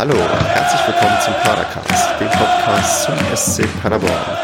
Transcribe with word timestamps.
Hallo 0.00 0.14
und 0.14 0.44
herzlich 0.46 0.80
willkommen 0.86 1.20
zum 1.20 1.34
Padercast, 1.42 2.18
dem 2.18 2.30
Podcast 2.30 3.02
zum 3.02 3.14
SC 3.36 3.82
Paderborn. 3.82 4.38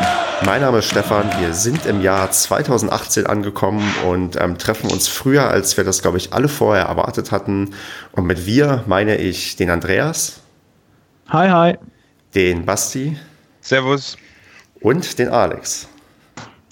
Mein 0.45 0.61
Name 0.61 0.81
ist 0.81 0.91
Stefan, 0.91 1.31
wir 1.41 1.55
sind 1.55 1.87
im 1.87 2.03
Jahr 2.03 2.31
2018 2.31 3.27
angekommen 3.27 3.83
und 4.07 4.39
ähm, 4.39 4.59
treffen 4.59 4.91
uns 4.91 5.09
früher, 5.09 5.49
als 5.49 5.79
wir 5.79 5.85
das, 5.85 6.03
glaube 6.03 6.19
ich, 6.19 6.35
alle 6.35 6.49
vorher 6.49 6.85
erwartet 6.85 7.33
hatten. 7.33 7.75
Und 8.13 8.27
mit 8.27 8.45
wir 8.45 8.85
meine 8.87 9.17
ich 9.17 9.57
den 9.57 9.71
Andreas. 9.71 10.43
Hi, 11.31 11.49
hi. 11.49 11.79
Den 12.35 12.67
Basti. 12.67 13.17
Servus. 13.63 14.19
Und 14.83 15.19
den 15.19 15.31
Alex. 15.31 15.89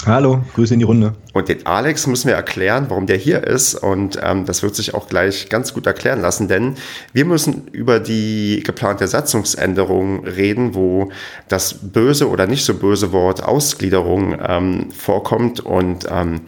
Hallo, 0.07 0.43
Grüße 0.55 0.75
in 0.75 0.81
die 0.81 0.85
Runde. 0.85 1.15
Und 1.33 1.49
den 1.49 1.65
Alex 1.65 2.07
müssen 2.07 2.29
wir 2.29 2.35
erklären, 2.35 2.87
warum 2.91 3.07
der 3.07 3.17
hier 3.17 3.43
ist. 3.45 3.75
Und 3.75 4.19
ähm, 4.23 4.45
das 4.45 4.63
wird 4.63 4.75
sich 4.75 4.93
auch 4.93 5.09
gleich 5.09 5.49
ganz 5.49 5.73
gut 5.73 5.87
erklären 5.87 6.21
lassen, 6.21 6.47
denn 6.47 6.75
wir 7.15 7.25
müssen 7.25 7.69
über 7.69 8.01
die 8.01 8.63
geplante 8.63 9.09
Satzungsänderung 9.09 10.27
reden, 10.27 10.75
wo 10.75 11.11
das 11.49 11.75
böse 11.81 12.29
oder 12.29 12.47
nicht 12.47 12.67
so 12.67 12.75
böse 12.75 13.13
Wort 13.13 13.43
Ausgliederung 13.43 14.37
ähm, 14.47 14.91
vorkommt. 14.91 15.61
Und 15.61 16.07
ähm, 16.11 16.43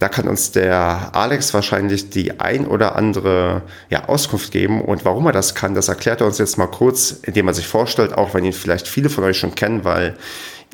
da 0.00 0.08
kann 0.08 0.26
uns 0.26 0.50
der 0.50 1.10
Alex 1.14 1.54
wahrscheinlich 1.54 2.10
die 2.10 2.40
ein 2.40 2.66
oder 2.66 2.96
andere 2.96 3.62
ja, 3.90 4.08
Auskunft 4.08 4.50
geben. 4.50 4.80
Und 4.82 5.04
warum 5.04 5.26
er 5.26 5.32
das 5.32 5.54
kann, 5.54 5.74
das 5.74 5.88
erklärt 5.88 6.20
er 6.20 6.26
uns 6.26 6.38
jetzt 6.38 6.58
mal 6.58 6.66
kurz, 6.66 7.20
indem 7.22 7.46
er 7.46 7.54
sich 7.54 7.68
vorstellt, 7.68 8.12
auch 8.12 8.34
wenn 8.34 8.44
ihn 8.44 8.52
vielleicht 8.52 8.88
viele 8.88 9.08
von 9.08 9.22
euch 9.22 9.38
schon 9.38 9.54
kennen, 9.54 9.84
weil 9.84 10.16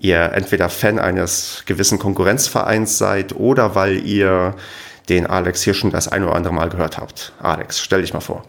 ihr 0.04 0.32
entweder 0.34 0.68
Fan 0.68 0.98
eines 0.98 1.62
gewissen 1.66 1.98
Konkurrenzvereins 1.98 2.98
seid 2.98 3.34
oder 3.34 3.74
weil 3.74 4.06
ihr 4.06 4.54
den 5.08 5.26
Alex 5.26 5.62
hier 5.62 5.74
schon 5.74 5.90
das 5.90 6.08
ein 6.08 6.22
oder 6.22 6.34
andere 6.34 6.52
Mal 6.52 6.68
gehört 6.68 6.98
habt. 6.98 7.32
Alex, 7.40 7.80
stell 7.80 8.02
dich 8.02 8.12
mal 8.12 8.20
vor. 8.20 8.44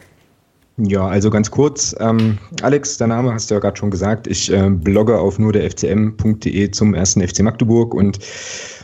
Ja, 0.78 1.08
also 1.08 1.30
ganz 1.30 1.50
kurz. 1.50 1.95
Ähm, 2.00 2.38
Alex, 2.61 2.98
der 2.98 3.08
Name 3.08 3.33
hast 3.33 3.50
du 3.50 3.56
ja 3.56 3.61
gerade 3.61 3.78
schon 3.78 3.89
gesagt. 3.89 4.28
Ich 4.28 4.52
äh, 4.52 4.70
blogge 4.70 5.17
auf 5.17 5.39
nur 5.39 5.53
der 5.53 5.70
FCM.de 5.72 6.72
zum 6.72 6.94
ersten 6.94 7.26
FC 7.26 7.39
Magdeburg 7.39 7.94
und 7.94 8.20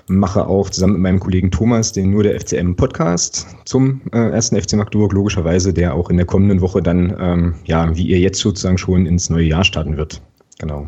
mache 0.08 0.48
auch 0.48 0.70
zusammen 0.70 0.94
mit 0.94 1.02
meinem 1.02 1.20
Kollegen 1.20 1.52
Thomas 1.52 1.92
den 1.92 2.12
nur 2.12 2.24
der 2.24 2.40
FCM 2.40 2.76
Podcast 2.76 3.48
zum 3.66 4.02
äh, 4.14 4.30
ersten 4.30 4.60
FC 4.60 4.74
Magdeburg, 4.74 5.12
logischerweise, 5.12 5.74
der 5.74 5.94
auch 5.94 6.10
in 6.10 6.16
der 6.16 6.26
kommenden 6.26 6.62
Woche 6.62 6.82
dann, 6.82 7.14
ähm, 7.20 7.56
ja, 7.66 7.94
wie 7.96 8.08
ihr 8.08 8.20
jetzt 8.20 8.40
sozusagen 8.40 8.78
schon 8.78 9.06
ins 9.06 9.30
neue 9.30 9.46
Jahr 9.46 9.66
starten 9.66 9.98
wird. 9.98 10.22
Genau. 10.60 10.88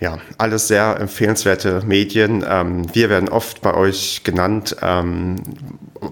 Ja, 0.00 0.18
alles 0.38 0.68
sehr 0.68 0.98
empfehlenswerte 0.98 1.82
Medien. 1.86 2.44
Ähm, 2.46 2.92
wir 2.94 3.08
werden 3.10 3.28
oft 3.28 3.62
bei 3.62 3.74
euch 3.74 4.22
genannt, 4.24 4.76
ähm, 4.82 5.36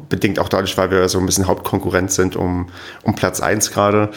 bedingt 0.08 0.38
auch 0.38 0.48
dadurch, 0.48 0.78
weil 0.78 0.90
wir 0.90 1.08
so 1.08 1.18
ein 1.18 1.26
bisschen 1.26 1.48
Hauptkonkurrent 1.48 2.10
sind 2.12 2.36
um, 2.36 2.68
um 3.02 3.14
Platz 3.14 3.40
1 3.40 3.72
gerade. 3.72 4.10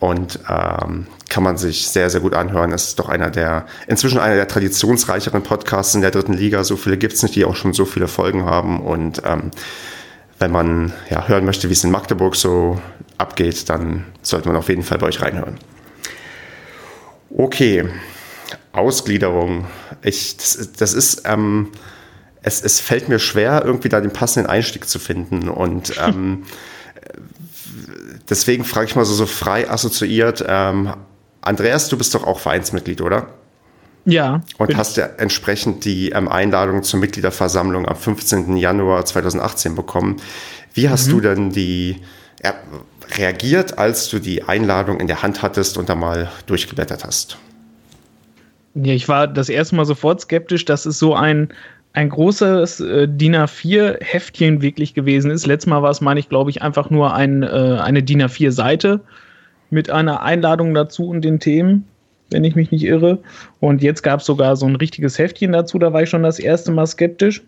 Und 0.00 0.40
ähm, 0.48 1.06
kann 1.28 1.44
man 1.44 1.56
sich 1.56 1.88
sehr, 1.88 2.10
sehr 2.10 2.20
gut 2.20 2.34
anhören. 2.34 2.72
Es 2.72 2.88
ist 2.88 2.98
doch 2.98 3.08
einer 3.08 3.30
der, 3.30 3.66
inzwischen 3.86 4.18
einer 4.18 4.34
der 4.34 4.48
traditionsreicheren 4.48 5.44
Podcasts 5.44 5.94
in 5.94 6.00
der 6.00 6.10
dritten 6.10 6.34
Liga. 6.34 6.64
So 6.64 6.76
viele 6.76 6.98
gibt 6.98 7.14
es 7.14 7.22
nicht, 7.22 7.36
die 7.36 7.44
auch 7.44 7.54
schon 7.56 7.72
so 7.72 7.84
viele 7.84 8.08
Folgen 8.08 8.44
haben. 8.44 8.80
Und 8.80 9.22
ähm, 9.24 9.52
wenn 10.40 10.50
man 10.50 10.92
ja, 11.08 11.28
hören 11.28 11.44
möchte, 11.44 11.68
wie 11.68 11.74
es 11.74 11.84
in 11.84 11.92
Magdeburg 11.92 12.34
so 12.34 12.82
abgeht, 13.16 13.70
dann 13.70 14.04
sollte 14.22 14.48
man 14.48 14.56
auf 14.56 14.68
jeden 14.68 14.82
Fall 14.82 14.98
bei 14.98 15.06
euch 15.06 15.22
reinhören. 15.22 15.58
Okay, 17.30 17.88
Ausgliederung. 18.72 19.66
Ich, 20.02 20.36
das, 20.36 20.72
das 20.72 20.94
ist, 20.94 21.22
ähm, 21.26 21.68
es, 22.42 22.62
es 22.62 22.80
fällt 22.80 23.08
mir 23.08 23.18
schwer, 23.18 23.62
irgendwie 23.64 23.88
da 23.88 24.00
den 24.00 24.12
passenden 24.12 24.50
Einstieg 24.50 24.88
zu 24.88 24.98
finden. 24.98 25.48
Und 25.48 25.94
ähm, 26.00 26.44
deswegen 28.28 28.64
frage 28.64 28.86
ich 28.86 28.96
mal 28.96 29.04
so, 29.04 29.14
so 29.14 29.26
frei 29.26 29.70
assoziiert. 29.70 30.44
Ähm, 30.46 30.94
Andreas, 31.40 31.88
du 31.88 31.98
bist 31.98 32.14
doch 32.14 32.24
auch 32.24 32.40
Vereinsmitglied, 32.40 33.00
oder? 33.00 33.28
Ja. 34.04 34.42
Und 34.58 34.76
hast 34.76 34.96
ja 34.96 35.06
entsprechend 35.18 35.84
die 35.84 36.10
ähm, 36.10 36.28
Einladung 36.28 36.82
zur 36.82 36.98
Mitgliederversammlung 36.98 37.86
am 37.86 37.96
15. 37.96 38.56
Januar 38.56 39.04
2018 39.04 39.76
bekommen. 39.76 40.16
Wie 40.74 40.88
hast 40.88 41.08
mhm. 41.08 41.10
du 41.10 41.20
denn 41.20 41.50
die 41.50 42.00
reagiert, 43.16 43.78
als 43.78 44.08
du 44.08 44.18
die 44.18 44.42
Einladung 44.42 44.98
in 44.98 45.06
der 45.06 45.22
Hand 45.22 45.42
hattest 45.42 45.76
und 45.76 45.88
da 45.88 45.94
mal 45.94 46.30
durchgeblättert 46.46 47.04
hast? 47.04 47.38
Ja, 48.74 48.94
ich 48.94 49.08
war 49.08 49.26
das 49.26 49.48
erste 49.48 49.76
Mal 49.76 49.84
sofort 49.84 50.20
skeptisch, 50.20 50.64
dass 50.64 50.86
es 50.86 50.98
so 50.98 51.14
ein, 51.14 51.48
ein 51.92 52.08
großes 52.08 52.80
äh, 52.80 53.08
DIN 53.08 53.36
A4-Heftchen 53.36 54.62
wirklich 54.62 54.94
gewesen 54.94 55.30
ist. 55.30 55.46
Letztes 55.46 55.68
Mal 55.68 55.82
war 55.82 55.90
es, 55.90 56.00
meine 56.00 56.20
ich, 56.20 56.28
glaube 56.28 56.50
ich, 56.50 56.62
einfach 56.62 56.88
nur 56.88 57.14
ein, 57.14 57.42
äh, 57.42 57.46
eine 57.46 58.02
DIN 58.02 58.22
A4-Seite 58.22 59.00
mit 59.70 59.90
einer 59.90 60.22
Einladung 60.22 60.74
dazu 60.74 61.08
und 61.08 61.22
den 61.22 61.38
Themen, 61.38 61.86
wenn 62.30 62.44
ich 62.44 62.54
mich 62.54 62.70
nicht 62.70 62.84
irre. 62.84 63.18
Und 63.60 63.82
jetzt 63.82 64.02
gab 64.02 64.20
es 64.20 64.26
sogar 64.26 64.56
so 64.56 64.66
ein 64.66 64.76
richtiges 64.76 65.18
Heftchen 65.18 65.52
dazu, 65.52 65.78
da 65.78 65.92
war 65.92 66.02
ich 66.02 66.10
schon 66.10 66.22
das 66.22 66.38
erste 66.38 66.72
Mal 66.72 66.86
skeptisch. 66.86 67.42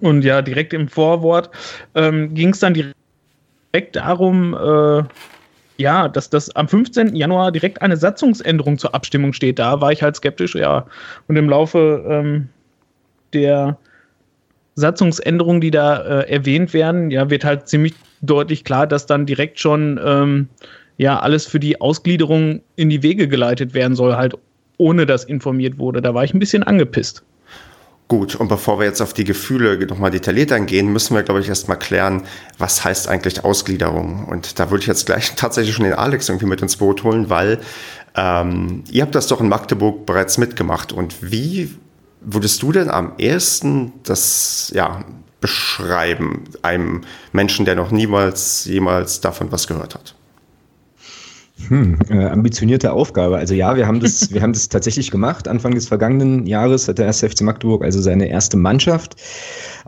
Und 0.00 0.22
ja, 0.22 0.42
direkt 0.42 0.74
im 0.74 0.88
Vorwort 0.88 1.50
ähm, 1.94 2.34
ging 2.34 2.50
es 2.50 2.60
dann 2.60 2.74
direkt 2.74 3.96
darum, 3.96 4.54
äh, 4.54 5.02
ja, 5.78 6.08
dass 6.08 6.28
das 6.28 6.54
am 6.56 6.68
15. 6.68 7.14
Januar 7.14 7.52
direkt 7.52 7.80
eine 7.80 7.96
Satzungsänderung 7.96 8.78
zur 8.78 8.94
Abstimmung 8.94 9.32
steht. 9.32 9.58
Da 9.58 9.80
war 9.80 9.92
ich 9.92 10.02
halt 10.02 10.16
skeptisch, 10.16 10.54
ja. 10.54 10.86
Und 11.28 11.36
im 11.36 11.48
Laufe 11.48 12.04
ähm, 12.08 12.48
der 13.32 13.78
Satzungsänderungen, 14.74 15.60
die 15.60 15.70
da 15.70 16.00
äh, 16.02 16.30
erwähnt 16.30 16.74
werden, 16.74 17.10
ja, 17.10 17.30
wird 17.30 17.44
halt 17.44 17.68
ziemlich 17.68 17.94
deutlich 18.22 18.64
klar, 18.64 18.86
dass 18.86 19.06
dann 19.06 19.24
direkt 19.24 19.60
schon 19.60 20.00
ähm, 20.04 20.48
ja 20.96 21.20
alles 21.20 21.46
für 21.46 21.60
die 21.60 21.80
Ausgliederung 21.80 22.60
in 22.74 22.90
die 22.90 23.02
Wege 23.04 23.28
geleitet 23.28 23.72
werden 23.72 23.94
soll, 23.94 24.16
halt 24.16 24.34
ohne 24.78 25.06
dass 25.06 25.24
informiert 25.24 25.78
wurde. 25.78 26.02
Da 26.02 26.12
war 26.12 26.24
ich 26.24 26.34
ein 26.34 26.40
bisschen 26.40 26.64
angepisst. 26.64 27.22
Gut, 28.08 28.36
und 28.36 28.48
bevor 28.48 28.78
wir 28.78 28.86
jetzt 28.86 29.02
auf 29.02 29.12
die 29.12 29.24
Gefühle 29.24 29.86
nochmal 29.86 30.10
detailliert 30.10 30.50
eingehen, 30.50 30.90
müssen 30.90 31.14
wir, 31.14 31.22
glaube 31.22 31.40
ich, 31.40 31.48
erstmal 31.48 31.78
klären, 31.78 32.22
was 32.56 32.82
heißt 32.82 33.06
eigentlich 33.06 33.44
Ausgliederung? 33.44 34.24
Und 34.24 34.58
da 34.58 34.70
würde 34.70 34.80
ich 34.80 34.86
jetzt 34.86 35.04
gleich 35.04 35.34
tatsächlich 35.36 35.74
schon 35.74 35.84
den 35.84 35.92
Alex 35.92 36.30
irgendwie 36.30 36.46
mit 36.46 36.62
ins 36.62 36.76
Boot 36.78 37.04
holen, 37.04 37.28
weil 37.28 37.60
ähm, 38.16 38.82
ihr 38.90 39.02
habt 39.02 39.14
das 39.14 39.26
doch 39.26 39.42
in 39.42 39.48
Magdeburg 39.50 40.06
bereits 40.06 40.38
mitgemacht. 40.38 40.90
Und 40.90 41.30
wie 41.30 41.76
würdest 42.22 42.62
du 42.62 42.72
denn 42.72 42.88
am 42.88 43.12
ersten 43.18 43.92
das 44.04 44.72
ja, 44.74 45.04
beschreiben, 45.42 46.44
einem 46.62 47.02
Menschen, 47.32 47.66
der 47.66 47.76
noch 47.76 47.90
niemals 47.90 48.64
jemals 48.64 49.20
davon 49.20 49.52
was 49.52 49.66
gehört 49.66 49.94
hat? 49.94 50.14
Hm, 51.66 51.98
äh, 52.08 52.26
ambitionierte 52.26 52.92
Aufgabe. 52.92 53.36
Also 53.36 53.54
ja, 53.54 53.76
wir 53.76 53.86
haben 53.86 54.00
das, 54.00 54.30
wir 54.32 54.42
haben 54.42 54.52
das 54.52 54.68
tatsächlich 54.68 55.10
gemacht. 55.10 55.48
Anfang 55.48 55.74
des 55.74 55.88
vergangenen 55.88 56.46
Jahres 56.46 56.86
hat 56.88 56.98
der 56.98 57.06
1. 57.06 57.20
FC 57.20 57.42
Magdeburg 57.42 57.82
also 57.82 58.00
seine 58.00 58.28
erste 58.28 58.56
Mannschaft 58.56 59.16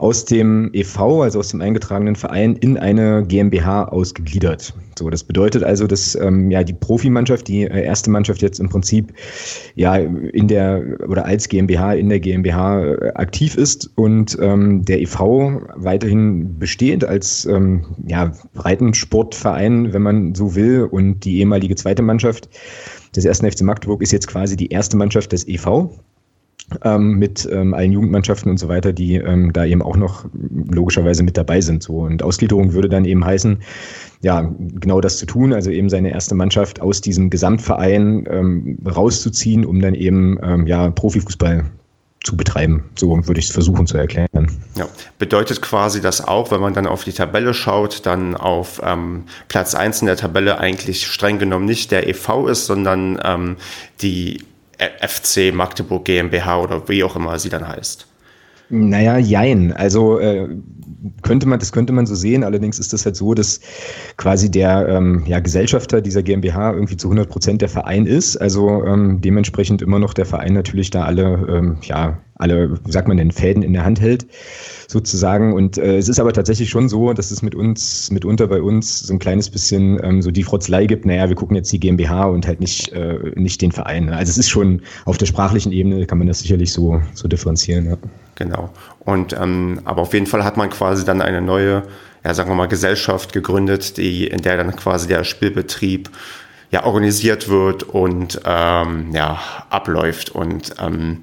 aus 0.00 0.24
dem 0.24 0.70
EV, 0.72 1.22
also 1.22 1.38
aus 1.38 1.48
dem 1.48 1.60
eingetragenen 1.60 2.16
Verein, 2.16 2.56
in 2.56 2.78
eine 2.78 3.24
GmbH 3.26 3.84
ausgegliedert. 3.84 4.74
So, 4.98 5.10
das 5.10 5.24
bedeutet 5.24 5.62
also, 5.62 5.86
dass 5.86 6.14
ähm, 6.14 6.50
ja 6.50 6.64
die 6.64 6.72
Profimannschaft, 6.72 7.48
die 7.48 7.62
äh, 7.62 7.84
erste 7.84 8.10
Mannschaft 8.10 8.42
jetzt 8.42 8.60
im 8.60 8.68
Prinzip 8.68 9.12
ja 9.74 9.96
in 9.96 10.48
der 10.48 10.98
oder 11.08 11.24
als 11.24 11.48
GmbH 11.48 11.94
in 11.94 12.08
der 12.08 12.20
GmbH 12.20 12.84
äh, 12.84 13.12
aktiv 13.14 13.56
ist 13.56 13.90
und 13.96 14.38
ähm, 14.40 14.84
der 14.84 15.00
EV 15.00 15.62
weiterhin 15.76 16.58
besteht 16.58 17.04
als 17.04 17.44
ähm, 17.46 17.84
ja, 18.06 18.32
Breitensportverein, 18.54 19.92
wenn 19.92 20.02
man 20.02 20.34
so 20.34 20.54
will, 20.54 20.88
und 20.90 21.24
die 21.24 21.38
ehemalige 21.38 21.74
zweite 21.76 22.02
Mannschaft 22.02 22.48
des 23.14 23.24
ersten 23.24 23.50
FC 23.50 23.62
Magdeburg 23.62 24.02
ist 24.02 24.12
jetzt 24.12 24.28
quasi 24.28 24.56
die 24.56 24.68
erste 24.68 24.96
Mannschaft 24.96 25.32
des 25.32 25.46
EV 25.46 25.90
ähm, 26.84 27.18
mit 27.18 27.48
ähm, 27.50 27.74
allen 27.74 27.92
Jugendmannschaften 27.92 28.50
und 28.50 28.58
so 28.58 28.68
weiter, 28.68 28.92
die 28.92 29.16
ähm, 29.16 29.52
da 29.52 29.64
eben 29.64 29.82
auch 29.82 29.96
noch 29.96 30.26
logischerweise 30.32 31.22
mit 31.22 31.36
dabei 31.36 31.60
sind. 31.60 31.82
So. 31.82 32.00
Und 32.00 32.22
Ausgliederung 32.22 32.72
würde 32.72 32.88
dann 32.88 33.04
eben 33.04 33.24
heißen, 33.24 33.58
ja, 34.22 34.52
genau 34.58 35.00
das 35.00 35.18
zu 35.18 35.26
tun, 35.26 35.52
also 35.52 35.70
eben 35.70 35.88
seine 35.88 36.10
erste 36.10 36.34
Mannschaft 36.34 36.80
aus 36.80 37.00
diesem 37.00 37.30
Gesamtverein 37.30 38.26
ähm, 38.30 38.78
rauszuziehen, 38.86 39.64
um 39.64 39.80
dann 39.80 39.94
eben 39.94 40.38
ähm, 40.42 40.66
ja, 40.66 40.90
Profifußball 40.90 41.64
zu 42.22 42.36
betreiben. 42.36 42.84
So 42.96 43.26
würde 43.26 43.40
ich 43.40 43.46
es 43.46 43.52
versuchen 43.52 43.86
zu 43.86 43.96
erklären. 43.96 44.28
Ja, 44.74 44.86
bedeutet 45.18 45.62
quasi 45.62 46.02
das 46.02 46.26
auch, 46.26 46.50
wenn 46.50 46.60
man 46.60 46.74
dann 46.74 46.86
auf 46.86 47.04
die 47.04 47.12
Tabelle 47.12 47.54
schaut, 47.54 48.04
dann 48.04 48.36
auf 48.36 48.80
ähm, 48.84 49.24
Platz 49.48 49.74
1 49.74 50.02
in 50.02 50.06
der 50.06 50.16
Tabelle 50.16 50.58
eigentlich 50.58 51.06
streng 51.06 51.38
genommen 51.38 51.64
nicht 51.64 51.90
der 51.90 52.06
EV 52.08 52.48
ist, 52.48 52.66
sondern 52.66 53.18
ähm, 53.24 53.56
die 54.02 54.44
FC 55.00 55.52
Magdeburg 55.52 56.04
GmbH 56.04 56.60
oder 56.60 56.88
wie 56.88 57.04
auch 57.04 57.16
immer 57.16 57.38
sie 57.38 57.48
dann 57.48 57.66
heißt. 57.66 58.06
Naja, 58.70 59.18
jein. 59.18 59.72
Also 59.72 60.18
äh, 60.18 60.48
könnte 61.22 61.46
man, 61.46 61.58
das 61.58 61.72
könnte 61.72 61.92
man 61.92 62.06
so 62.06 62.14
sehen. 62.14 62.44
Allerdings 62.44 62.78
ist 62.78 62.92
das 62.92 63.04
halt 63.04 63.16
so, 63.16 63.34
dass 63.34 63.60
quasi 64.16 64.50
der 64.50 64.88
ähm, 64.88 65.24
ja, 65.26 65.40
Gesellschafter 65.40 66.00
dieser 66.00 66.22
GmbH 66.22 66.72
irgendwie 66.72 66.96
zu 66.96 67.08
100 67.08 67.28
Prozent 67.28 67.62
der 67.62 67.68
Verein 67.68 68.06
ist. 68.06 68.36
Also 68.36 68.84
ähm, 68.84 69.20
dementsprechend 69.20 69.82
immer 69.82 69.98
noch 69.98 70.14
der 70.14 70.26
Verein 70.26 70.52
natürlich 70.52 70.90
da 70.90 71.04
alle 71.04 71.46
ähm, 71.48 71.78
ja, 71.82 72.18
alle, 72.40 72.78
wie 72.84 72.90
sagt 72.90 73.06
man 73.06 73.18
denn, 73.18 73.30
Fäden 73.30 73.62
in 73.62 73.74
der 73.74 73.84
Hand 73.84 74.00
hält 74.00 74.26
sozusagen. 74.88 75.52
Und 75.52 75.78
äh, 75.78 75.98
es 75.98 76.08
ist 76.08 76.18
aber 76.18 76.32
tatsächlich 76.32 76.70
schon 76.70 76.88
so, 76.88 77.12
dass 77.12 77.30
es 77.30 77.42
mit 77.42 77.54
uns, 77.54 78.10
mitunter 78.10 78.48
bei 78.48 78.62
uns 78.62 79.00
so 79.00 79.12
ein 79.12 79.18
kleines 79.18 79.50
bisschen 79.50 80.00
ähm, 80.02 80.22
so 80.22 80.30
die 80.30 80.42
Frotzelei 80.42 80.86
gibt, 80.86 81.04
naja, 81.04 81.28
wir 81.28 81.36
gucken 81.36 81.56
jetzt 81.56 81.70
die 81.72 81.78
GmbH 81.78 82.24
und 82.24 82.46
halt 82.46 82.60
nicht, 82.60 82.92
äh, 82.92 83.18
nicht 83.36 83.60
den 83.60 83.72
Verein. 83.72 84.08
Also 84.08 84.30
es 84.30 84.38
ist 84.38 84.48
schon 84.48 84.82
auf 85.04 85.18
der 85.18 85.26
sprachlichen 85.26 85.72
Ebene 85.72 86.06
kann 86.06 86.18
man 86.18 86.26
das 86.26 86.40
sicherlich 86.40 86.72
so, 86.72 87.00
so 87.14 87.28
differenzieren. 87.28 87.86
Ja. 87.86 87.96
Genau. 88.40 88.70
Und 89.00 89.34
ähm, 89.34 89.82
aber 89.84 90.00
auf 90.00 90.14
jeden 90.14 90.26
Fall 90.26 90.44
hat 90.44 90.56
man 90.56 90.70
quasi 90.70 91.04
dann 91.04 91.20
eine 91.20 91.42
neue, 91.42 91.82
ja, 92.24 92.32
sagen 92.32 92.48
wir 92.48 92.54
mal, 92.54 92.68
Gesellschaft 92.68 93.34
gegründet, 93.34 93.98
die, 93.98 94.26
in 94.26 94.40
der 94.40 94.56
dann 94.56 94.74
quasi 94.74 95.08
der 95.08 95.24
Spielbetrieb 95.24 96.08
ja 96.70 96.86
organisiert 96.86 97.50
wird 97.50 97.82
und 97.82 98.40
ähm, 98.46 99.10
ja, 99.12 99.38
abläuft. 99.68 100.30
Und 100.30 100.74
ähm, 100.80 101.22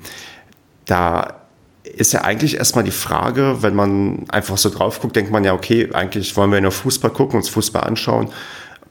da 0.86 1.42
ist 1.84 2.14
ja 2.14 2.22
eigentlich 2.22 2.58
erstmal 2.58 2.84
die 2.84 2.92
Frage, 2.92 3.64
wenn 3.64 3.74
man 3.74 4.30
einfach 4.30 4.60
so 4.60 4.70
drauf 4.70 5.02
guckt, 5.02 5.16
denkt 5.16 5.32
man 5.32 5.44
ja, 5.44 5.54
okay, 5.54 5.90
eigentlich 5.94 6.38
wollen 6.38 6.52
wir 6.52 6.62
nur 6.62 6.72
Fußball 6.72 7.10
gucken, 7.10 7.38
uns 7.38 7.50
Fußball 7.50 7.84
anschauen. 7.84 8.30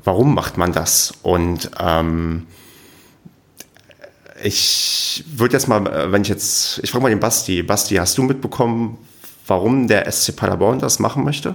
Warum 0.03 0.35
macht 0.35 0.57
man 0.57 0.73
das? 0.73 1.13
Und 1.23 1.71
ähm, 1.79 2.49
ich 4.43 5.25
würde 5.35 5.55
jetzt 5.55 5.69
mal, 5.69 6.13
wenn 6.13 6.23
ich 6.23 6.29
jetzt, 6.29 6.81
ich 6.83 6.91
frage 6.91 7.03
mal 7.03 7.11
den 7.11 7.21
Basti. 7.21 7.63
Basti, 7.63 7.97
hast 7.97 8.17
du 8.19 8.23
mitbekommen, 8.23 8.99
warum 9.47 9.89
der 9.89 10.11
SC 10.11 10.37
Paderborn 10.37 10.79
das 10.79 10.99
machen 10.99 11.25
möchte? 11.25 11.55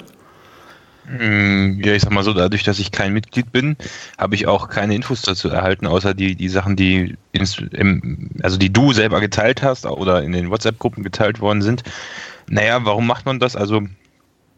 Mm, 1.06 1.82
ja, 1.84 1.94
ich 1.94 2.04
sag 2.04 2.12
mal 2.12 2.24
so, 2.24 2.34
dadurch, 2.34 2.64
dass 2.64 2.80
ich 2.80 2.92
kein 2.92 3.14
Mitglied 3.14 3.52
bin, 3.52 3.76
habe 4.18 4.36
ich 4.36 4.48
auch 4.48 4.70
keine 4.70 4.96
Infos 4.96 5.22
dazu 5.22 5.50
erhalten, 5.50 5.88
außer 5.88 6.14
die, 6.14 6.36
die 6.36 6.50
Sachen, 6.50 6.76
die 6.76 7.16
ins, 7.32 7.58
im, 7.58 8.30
also 8.44 8.58
die 8.58 8.72
du 8.72 8.94
selber 8.94 9.20
geteilt 9.20 9.64
hast 9.64 9.86
oder 9.86 10.24
in 10.24 10.32
den 10.32 10.50
WhatsApp-Gruppen 10.50 11.04
geteilt 11.04 11.40
worden 11.40 11.62
sind. 11.62 11.84
Naja, 12.48 12.86
warum 12.86 13.08
macht 13.08 13.26
man 13.26 13.40
das? 13.40 13.56
Also, 13.56 13.82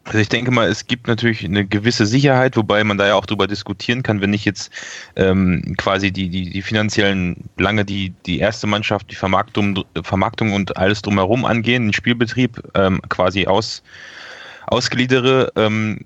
also 0.05 0.19
ich 0.19 0.27
denke 0.27 0.51
mal, 0.51 0.67
es 0.67 0.85
gibt 0.87 1.07
natürlich 1.07 1.45
eine 1.45 1.65
gewisse 1.65 2.05
Sicherheit, 2.05 2.57
wobei 2.57 2.83
man 2.83 2.97
da 2.97 3.07
ja 3.07 3.15
auch 3.15 3.25
drüber 3.25 3.47
diskutieren 3.47 4.03
kann, 4.03 4.19
wenn 4.19 4.33
ich 4.33 4.43
jetzt 4.43 4.71
ähm, 5.15 5.75
quasi 5.77 6.11
die, 6.11 6.29
die, 6.29 6.49
die 6.49 6.61
finanziellen 6.61 7.49
Belange, 7.55 7.85
die 7.85 8.13
die 8.25 8.39
erste 8.39 8.67
Mannschaft, 8.67 9.09
die 9.11 9.15
Vermarktung, 9.15 9.85
Vermarktung 10.03 10.51
und 10.51 10.75
alles 10.75 11.01
drumherum 11.01 11.45
angehen, 11.45 11.87
den 11.87 11.93
Spielbetrieb 11.93 12.61
ähm, 12.75 13.01
quasi 13.07 13.47
aus 13.47 13.81
ausgliedere. 14.67 15.51
Ähm, 15.55 16.05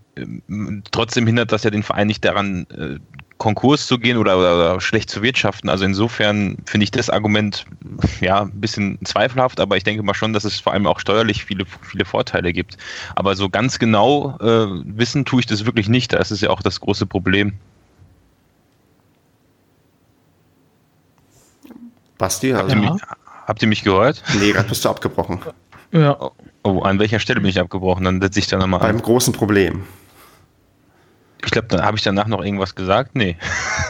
trotzdem 0.91 1.25
hindert 1.25 1.51
das 1.51 1.63
ja 1.63 1.69
den 1.69 1.83
Verein 1.83 2.07
nicht 2.07 2.23
daran, 2.25 2.67
äh, 2.71 2.99
Konkurs 3.37 3.85
zu 3.87 3.99
gehen 3.99 4.17
oder, 4.17 4.37
oder, 4.37 4.81
schlecht 4.81 5.09
zu 5.09 5.21
wirtschaften. 5.21 5.69
Also 5.69 5.85
insofern 5.85 6.57
finde 6.65 6.85
ich 6.85 6.91
das 6.91 7.09
Argument 7.09 7.65
ja 8.19 8.41
ein 8.41 8.51
bisschen 8.51 8.97
zweifelhaft, 9.05 9.59
aber 9.59 9.77
ich 9.77 9.83
denke 9.83 10.03
mal 10.03 10.13
schon, 10.13 10.33
dass 10.33 10.43
es 10.43 10.59
vor 10.59 10.73
allem 10.73 10.87
auch 10.87 10.99
steuerlich 10.99 11.45
viele, 11.45 11.65
viele 11.65 12.05
Vorteile 12.05 12.53
gibt. 12.53 12.77
Aber 13.15 13.35
so 13.35 13.49
ganz 13.49 13.79
genau 13.79 14.37
äh, 14.39 14.67
wissen 14.85 15.25
tue 15.25 15.41
ich 15.41 15.45
das 15.45 15.65
wirklich 15.65 15.87
nicht. 15.87 16.13
Das 16.13 16.31
ist 16.31 16.41
ja 16.41 16.49
auch 16.49 16.61
das 16.61 16.79
große 16.79 17.05
Problem. 17.05 17.53
Basti, 22.17 22.53
also 22.53 22.63
habt, 22.63 22.71
ihr 22.71 22.91
mich, 22.91 23.01
habt 23.45 23.61
ihr 23.61 23.67
mich 23.67 23.83
gehört? 23.83 24.23
Nee, 24.39 24.51
gerade 24.51 24.67
bist 24.67 24.83
du 24.83 24.89
abgebrochen. 24.89 25.39
Ja. 25.91 26.17
Oh, 26.63 26.81
an 26.81 26.99
welcher 26.99 27.19
Stelle 27.19 27.39
bin 27.39 27.49
ich 27.49 27.59
abgebrochen? 27.59 28.03
Dann 28.03 28.21
setze 28.21 28.39
ich 28.39 28.47
da 28.47 28.57
nochmal 28.57 28.81
an. 28.81 28.87
Beim 28.87 29.01
großen 29.01 29.33
Problem. 29.33 29.83
Ich 31.43 31.51
glaube, 31.51 31.67
dann 31.67 31.83
habe 31.83 31.97
ich 31.97 32.03
danach 32.03 32.27
noch 32.27 32.43
irgendwas 32.43 32.75
gesagt. 32.75 33.15
Nee. 33.15 33.37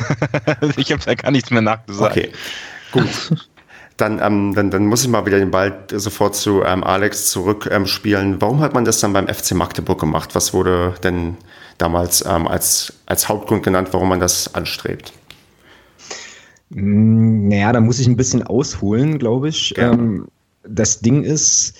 ich 0.77 0.91
habe 0.91 1.01
da 1.03 1.15
gar 1.15 1.31
nichts 1.31 1.49
mehr 1.49 1.61
nachgesagt. 1.61 2.17
Okay, 2.17 2.31
gut. 2.91 3.07
Dann, 3.97 4.21
ähm, 4.21 4.53
dann, 4.53 4.69
dann 4.69 4.85
muss 4.85 5.03
ich 5.03 5.09
mal 5.09 5.25
wieder 5.25 5.39
den 5.39 5.49
Ball 5.49 5.85
sofort 5.91 6.35
zu 6.35 6.63
ähm, 6.63 6.83
Alex 6.83 7.31
zurückspielen. 7.31 8.33
Ähm, 8.33 8.41
Warum 8.41 8.59
hat 8.61 8.75
man 8.75 8.85
das 8.85 8.99
dann 8.99 9.11
beim 9.13 9.27
FC 9.27 9.53
Magdeburg 9.53 9.99
gemacht? 9.99 10.35
Was 10.35 10.53
wurde 10.53 10.93
denn 11.03 11.37
damals 11.79 12.23
ähm, 12.25 12.47
als, 12.47 12.93
als 13.07 13.27
Hauptgrund 13.27 13.63
genannt, 13.63 13.89
warum 13.91 14.09
man 14.09 14.19
das 14.19 14.53
anstrebt? 14.53 15.13
Hm, 16.71 17.47
naja, 17.47 17.73
da 17.73 17.79
muss 17.79 17.99
ich 17.99 18.07
ein 18.07 18.17
bisschen 18.17 18.43
ausholen, 18.43 19.17
glaube 19.17 19.49
ich. 19.49 19.75
Ähm, 19.77 20.27
das 20.63 20.99
Ding 20.99 21.23
ist, 21.23 21.75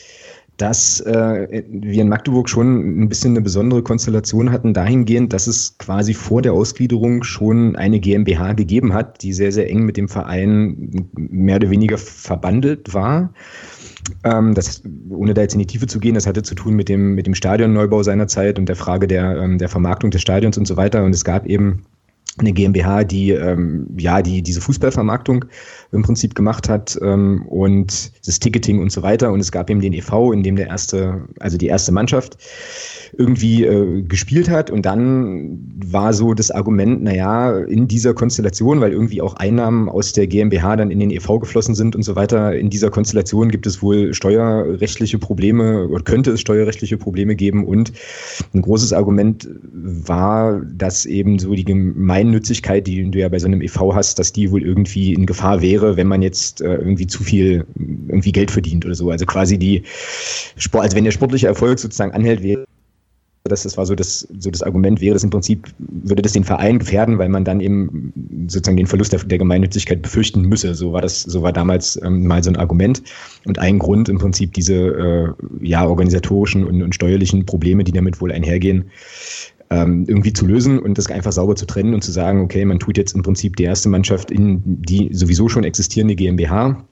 dass 0.58 1.00
äh, 1.02 1.64
wir 1.70 2.02
in 2.02 2.10
Magdeburg 2.10 2.50
schon 2.50 3.04
ein 3.04 3.10
bisschen 3.10 3.32
eine 3.32 3.42
besondere 3.42 3.84
Konstellation 3.84 4.52
hatten, 4.52 4.74
dahingehend, 4.74 5.32
dass 5.32 5.46
es 5.48 5.78
quasi 5.78 6.14
vor 6.16 6.42
der 6.42 6.54
Ausgliederung 6.54 7.24
schon 7.24 7.76
eine 7.76 8.00
GmbH 8.00 8.54
gegeben 8.54 8.94
hat, 8.94 9.22
die 9.22 9.34
sehr, 9.34 9.52
sehr 9.52 9.70
eng 9.70 9.84
mit 9.84 9.98
dem 9.98 10.10
Verein 10.10 11.08
mehr 11.16 11.58
oder 11.58 11.70
weniger 11.70 11.98
verbandelt 11.98 12.94
war. 12.94 13.34
Ähm, 14.24 14.56
das, 14.56 14.82
ohne 15.10 15.34
da 15.34 15.42
jetzt 15.42 15.54
in 15.54 15.60
die 15.60 15.68
Tiefe 15.68 15.86
zu 15.86 16.00
gehen, 16.00 16.16
das 16.16 16.26
hatte 16.26 16.42
zu 16.42 16.56
tun 16.56 16.76
mit 16.76 16.90
dem, 16.90 17.14
mit 17.14 17.28
dem 17.28 17.36
Stadionneubau 17.36 18.02
seinerzeit 18.02 18.58
und 18.58 18.68
der 18.68 18.76
Frage 18.76 19.08
der, 19.08 19.38
ähm, 19.38 19.60
der 19.60 19.70
Vermarktung 19.70 20.12
des 20.12 20.22
Stadions 20.22 20.58
und 20.58 20.68
so 20.68 20.76
weiter. 20.76 21.04
Und 21.04 21.14
es 21.14 21.24
gab 21.24 21.46
eben 21.46 21.84
eine 22.40 22.54
GmbH, 22.54 23.04
die 23.04 23.32
ähm, 23.32 23.88
ja 23.98 24.22
die 24.22 24.42
diese 24.42 24.62
Fußballvermarktung 24.62 25.46
im 25.92 26.04
Prinzip 26.04 26.36
gemacht 26.36 26.70
hat 26.70 26.98
ähm, 27.02 27.46
und 27.48 28.12
das 28.26 28.40
Ticketing 28.40 28.80
und 28.80 28.92
so 28.92 29.02
weiter. 29.04 29.32
Und 29.32 29.40
es 29.40 29.52
gab 29.52 29.70
eben 29.70 29.82
den 29.82 29.94
EV, 29.94 30.32
in 30.34 30.44
dem 30.44 30.56
der 30.56 30.68
erste, 30.68 31.22
also 31.40 31.58
die 31.58 31.68
erste 31.68 31.92
Mannschaft 31.92 32.38
irgendwie 33.18 33.64
äh, 33.64 34.02
gespielt 34.02 34.50
hat. 34.50 34.70
Und 34.70 34.86
dann 34.86 35.60
war 35.86 36.14
so 36.14 36.34
das 36.34 36.52
Argument, 36.52 37.04
naja, 37.04 37.58
in 37.58 37.88
dieser 37.88 38.14
Konstellation, 38.14 38.82
weil 38.82 38.92
irgendwie 38.92 39.22
auch 39.22 39.36
Einnahmen 39.36 39.88
aus 39.90 40.12
der 40.12 40.28
GmbH 40.28 40.76
dann 40.76 40.92
in 40.92 41.00
den 41.00 41.12
EV 41.12 41.40
geflossen 41.40 41.76
sind 41.76 41.96
und 41.96 42.04
so 42.04 42.16
weiter, 42.16 42.56
in 42.56 42.70
dieser 42.70 42.90
Konstellation 42.90 43.50
gibt 43.50 43.66
es 43.66 43.82
wohl 43.82 44.14
steuerrechtliche 44.14 45.20
Probleme 45.20 45.88
oder 45.88 46.04
könnte 46.04 46.32
es 46.32 46.42
steuerrechtliche 46.42 46.98
Probleme 46.98 47.36
geben. 47.36 47.66
Und 47.66 47.94
ein 48.54 48.62
großes 48.62 48.92
Argument 48.94 49.48
war, 49.74 50.62
dass 50.62 51.06
eben 51.06 51.40
so 51.40 51.54
die 51.54 51.64
Gemeinnützigkeit, 52.28 52.86
die 52.86 53.10
du 53.10 53.20
ja 53.20 53.30
bei 53.30 53.40
so 53.40 53.48
einem 53.48 53.62
EV 53.62 53.94
hast, 53.94 54.20
dass 54.20 54.34
die 54.34 54.52
wohl 54.52 54.64
irgendwie 54.64 55.14
in 55.14 55.26
Gefahr 55.26 55.62
wäre, 55.62 55.98
wenn 55.98 56.08
man 56.08 56.22
jetzt 56.22 56.62
äh, 56.62 56.76
irgendwie 56.76 57.08
zu 57.08 57.24
viel 57.24 57.66
irgendwie 58.08 58.32
Geld 58.32 58.52
verdient 58.52 58.86
oder 58.86 58.96
so. 58.96 59.10
Also 59.10 59.26
quasi 59.26 59.58
die 59.58 59.84
Sport, 60.58 60.84
also 60.84 60.98
wenn 60.98 61.06
der 61.06 61.12
sportliche 61.12 61.48
Erfolg 61.48 61.80
sozusagen 61.80 62.12
anhält, 62.12 62.44
wäre 62.44 62.66
das, 63.46 63.64
das 63.64 63.78
war 63.78 63.86
so 63.86 63.96
das, 63.96 64.28
so 64.40 64.52
das 64.52 64.62
Argument, 64.62 65.00
wäre 65.00 65.14
das 65.14 65.24
im 65.24 65.30
Prinzip, 65.30 65.70
würde 65.78 66.22
das 66.22 66.34
den 66.34 66.44
Verein 66.44 66.80
gefährden, 66.80 67.18
weil 67.18 67.30
man 67.30 67.46
dann 67.46 67.62
eben 67.62 68.12
sozusagen 68.48 68.76
den 68.76 68.88
Verlust 68.88 69.14
der, 69.14 69.24
der 69.24 69.38
Gemeinnützigkeit 69.38 70.02
befürchten 70.02 70.42
müsse. 70.42 70.76
So 70.76 70.92
war 70.92 71.02
das, 71.02 71.22
so 71.22 71.42
war 71.44 71.54
damals 71.54 71.98
ähm, 72.04 72.28
mal 72.28 72.44
so 72.44 72.50
ein 72.50 72.58
Argument. 72.58 73.02
Und 73.46 73.58
ein 73.58 73.80
Grund 73.80 74.10
im 74.10 74.18
Prinzip 74.18 74.54
diese 74.54 74.76
äh, 74.76 75.30
ja, 75.62 75.88
organisatorischen 75.88 76.66
und, 76.66 76.82
und 76.82 76.94
steuerlichen 76.94 77.46
Probleme, 77.46 77.86
die 77.86 77.94
damit 77.94 78.20
wohl 78.20 78.34
einhergehen, 78.34 78.92
ähm, 79.70 80.06
irgendwie 80.08 80.34
zu 80.34 80.46
lösen 80.46 80.80
und 80.80 80.98
das 80.98 81.12
einfach 81.12 81.32
sauber 81.32 81.56
zu 81.56 81.66
trennen 81.66 81.94
und 81.94 82.04
zu 82.04 82.12
sagen, 82.12 82.42
okay, 82.42 82.66
man 82.66 82.80
tut 82.80 82.98
jetzt 82.98 83.16
im 83.16 83.24
Prinzip 83.24 83.56
die 83.56 83.64
erste 83.64 83.90
Mannschaft 83.90 84.32
in 84.32 84.82
die 84.82 85.10
sowieso 85.14 85.50
schon 85.50 85.64
existierende 85.64 86.16
GmbH 86.16 86.84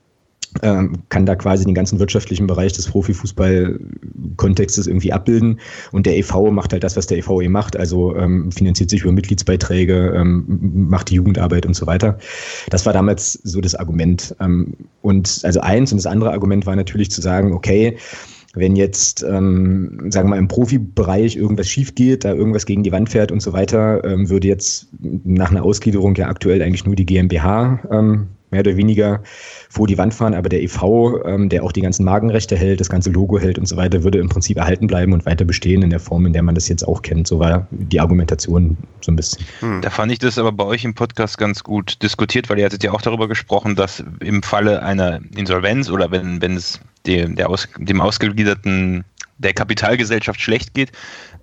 ähm, 0.61 0.93
kann 1.09 1.25
da 1.25 1.35
quasi 1.35 1.65
den 1.65 1.73
ganzen 1.73 1.99
wirtschaftlichen 1.99 2.47
Bereich 2.47 2.73
des 2.73 2.87
Profifußball-Kontextes 2.87 4.87
irgendwie 4.87 5.11
abbilden. 5.11 5.59
Und 5.91 6.05
der 6.05 6.17
EV 6.17 6.51
macht 6.51 6.73
halt 6.73 6.83
das, 6.83 6.95
was 6.95 7.07
der 7.07 7.17
EV 7.17 7.41
eben 7.41 7.51
macht, 7.51 7.77
also 7.77 8.15
ähm, 8.15 8.51
finanziert 8.51 8.89
sich 8.89 9.01
über 9.01 9.11
Mitgliedsbeiträge, 9.11 10.13
ähm, 10.15 10.45
macht 10.89 11.09
die 11.09 11.15
Jugendarbeit 11.15 11.65
und 11.65 11.75
so 11.75 11.87
weiter. 11.87 12.17
Das 12.69 12.85
war 12.85 12.93
damals 12.93 13.33
so 13.43 13.61
das 13.61 13.75
Argument. 13.75 14.35
Ähm, 14.39 14.73
und 15.01 15.41
also 15.43 15.61
eins 15.61 15.91
und 15.91 15.97
das 15.97 16.05
andere 16.05 16.31
Argument 16.31 16.65
war 16.65 16.75
natürlich 16.75 17.11
zu 17.11 17.21
sagen, 17.21 17.53
okay, 17.53 17.97
wenn 18.55 18.75
jetzt, 18.75 19.23
ähm, 19.23 20.09
sagen 20.09 20.27
wir 20.27 20.31
mal, 20.31 20.39
im 20.39 20.47
Profibereich 20.47 21.35
irgendwas 21.35 21.69
schief 21.69 21.95
geht, 21.95 22.25
da 22.25 22.33
irgendwas 22.33 22.65
gegen 22.65 22.83
die 22.83 22.91
Wand 22.91 23.09
fährt 23.09 23.31
und 23.31 23.41
so 23.41 23.53
weiter, 23.53 24.03
ähm, 24.03 24.29
würde 24.29 24.47
jetzt 24.47 24.87
nach 24.99 25.51
einer 25.51 25.63
Ausgliederung 25.63 26.15
ja 26.15 26.27
aktuell 26.27 26.61
eigentlich 26.61 26.85
nur 26.85 26.95
die 26.95 27.05
GmbH 27.05 27.79
ähm, 27.91 28.27
mehr 28.51 28.61
oder 28.61 28.77
weniger 28.77 29.21
vor 29.69 29.87
die 29.87 29.97
Wand 29.97 30.13
fahren, 30.13 30.33
aber 30.33 30.49
der 30.49 30.61
EV, 30.63 31.23
ähm, 31.25 31.49
der 31.49 31.63
auch 31.63 31.71
die 31.71 31.81
ganzen 31.81 32.05
Magenrechte 32.05 32.55
hält, 32.55 32.79
das 32.79 32.89
ganze 32.89 33.09
Logo 33.09 33.39
hält 33.39 33.59
und 33.59 33.67
so 33.67 33.77
weiter, 33.77 34.03
würde 34.03 34.19
im 34.19 34.29
Prinzip 34.29 34.57
erhalten 34.57 34.87
bleiben 34.87 35.13
und 35.13 35.25
weiter 35.25 35.45
bestehen 35.45 35.81
in 35.81 35.89
der 35.89 35.99
Form, 35.99 36.25
in 36.25 36.33
der 36.33 36.43
man 36.43 36.55
das 36.55 36.67
jetzt 36.67 36.87
auch 36.87 37.01
kennt. 37.01 37.27
So 37.27 37.39
war 37.39 37.67
die 37.71 37.99
Argumentation 37.99 38.77
so 39.01 39.11
ein 39.11 39.15
bisschen. 39.15 39.45
Hm. 39.59 39.81
Da 39.81 39.89
fand 39.89 40.11
ich 40.11 40.19
das 40.19 40.37
aber 40.37 40.51
bei 40.51 40.63
euch 40.63 40.83
im 40.85 40.93
Podcast 40.93 41.37
ganz 41.37 41.63
gut 41.63 42.01
diskutiert, 42.01 42.49
weil 42.49 42.59
ihr 42.59 42.65
hattet 42.65 42.83
ja 42.83 42.91
auch 42.91 43.01
darüber 43.01 43.27
gesprochen, 43.27 43.75
dass 43.75 44.03
im 44.19 44.43
Falle 44.43 44.83
einer 44.83 45.19
Insolvenz 45.35 45.89
oder 45.89 46.11
wenn, 46.11 46.41
wenn 46.41 46.55
es 46.55 46.79
dem, 47.05 47.35
der 47.35 47.49
aus, 47.49 47.67
dem 47.77 48.01
ausgegliederten 48.01 49.03
der 49.37 49.53
Kapitalgesellschaft 49.53 50.39
schlecht 50.39 50.73
geht, 50.73 50.91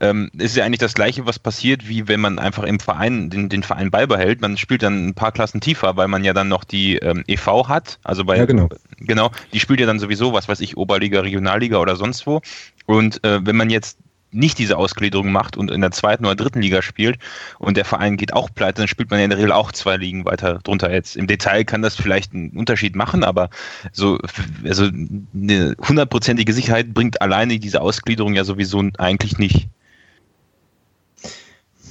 ähm, 0.01 0.31
ist 0.39 0.57
ja 0.57 0.65
eigentlich 0.65 0.81
das 0.81 0.95
Gleiche, 0.95 1.27
was 1.27 1.39
passiert, 1.39 1.89
wie 1.89 2.09
wenn 2.09 2.21
man 2.21 2.39
einfach 2.39 2.65
im 2.65 2.81
Verein 2.81 3.31
den, 3.31 3.49
den 3.49 3.63
Verein 3.63 3.91
beibehält. 3.91 4.41
Man 4.41 4.57
spielt 4.57 4.83
dann 4.83 5.09
ein 5.09 5.15
paar 5.15 5.33
Klassen 5.33 5.61
tiefer, 5.61 5.97
weil 5.97 6.09
man 6.09 6.25
ja 6.25 6.33
dann 6.33 6.49
noch 6.49 6.65
die 6.65 6.97
ähm, 6.97 7.25
EV 7.27 7.69
hat. 7.69 7.99
Also 8.03 8.25
bei 8.25 8.37
ja, 8.37 8.47
genau. 8.47 8.69
genau, 8.99 9.31
die 9.53 9.61
spielt 9.61 9.81
ja 9.81 9.87
dann 9.87 9.99
sowieso, 9.99 10.33
was 10.33 10.49
weiß 10.49 10.61
ich, 10.61 10.77
Oberliga, 10.77 11.21
Regionalliga 11.21 11.79
oder 11.79 11.97
sonst 11.97 12.27
wo. 12.27 12.41
Und 12.87 13.23
äh, 13.25 13.45
wenn 13.47 13.57
man 13.57 13.71
jetzt 13.71 13.99
nicht 14.33 14.59
diese 14.59 14.77
Ausgliederung 14.77 15.31
macht 15.31 15.57
und 15.57 15.71
in 15.71 15.81
der 15.81 15.91
zweiten 15.91 16.25
oder 16.25 16.35
dritten 16.35 16.61
Liga 16.61 16.83
spielt 16.83 17.19
und 17.59 17.77
der 17.77 17.85
Verein 17.85 18.17
geht 18.17 18.33
auch 18.33 18.51
pleite, 18.53 18.83
dann 18.83 18.89
spielt 18.89 19.11
man 19.11 19.21
ja 19.21 19.25
in 19.25 19.31
der 19.31 19.39
Regel 19.39 19.53
auch 19.53 19.73
zwei 19.73 19.97
Ligen 19.97 20.25
weiter 20.25 20.61
drunter. 20.63 20.93
Jetzt 20.93 21.17
im 21.17 21.27
Detail 21.27 21.65
kann 21.65 21.83
das 21.83 21.97
vielleicht 21.97 22.33
einen 22.35 22.51
Unterschied 22.51 22.97
machen, 22.97 23.25
aber 23.25 23.51
so 23.93 24.19
also 24.65 24.89
eine 25.35 25.77
hundertprozentige 25.87 26.53
Sicherheit 26.53 26.95
bringt 26.95 27.21
alleine 27.21 27.59
diese 27.59 27.81
Ausgliederung 27.81 28.35
ja 28.35 28.45
sowieso 28.45 28.83
eigentlich 28.99 29.39
nicht. 29.39 29.69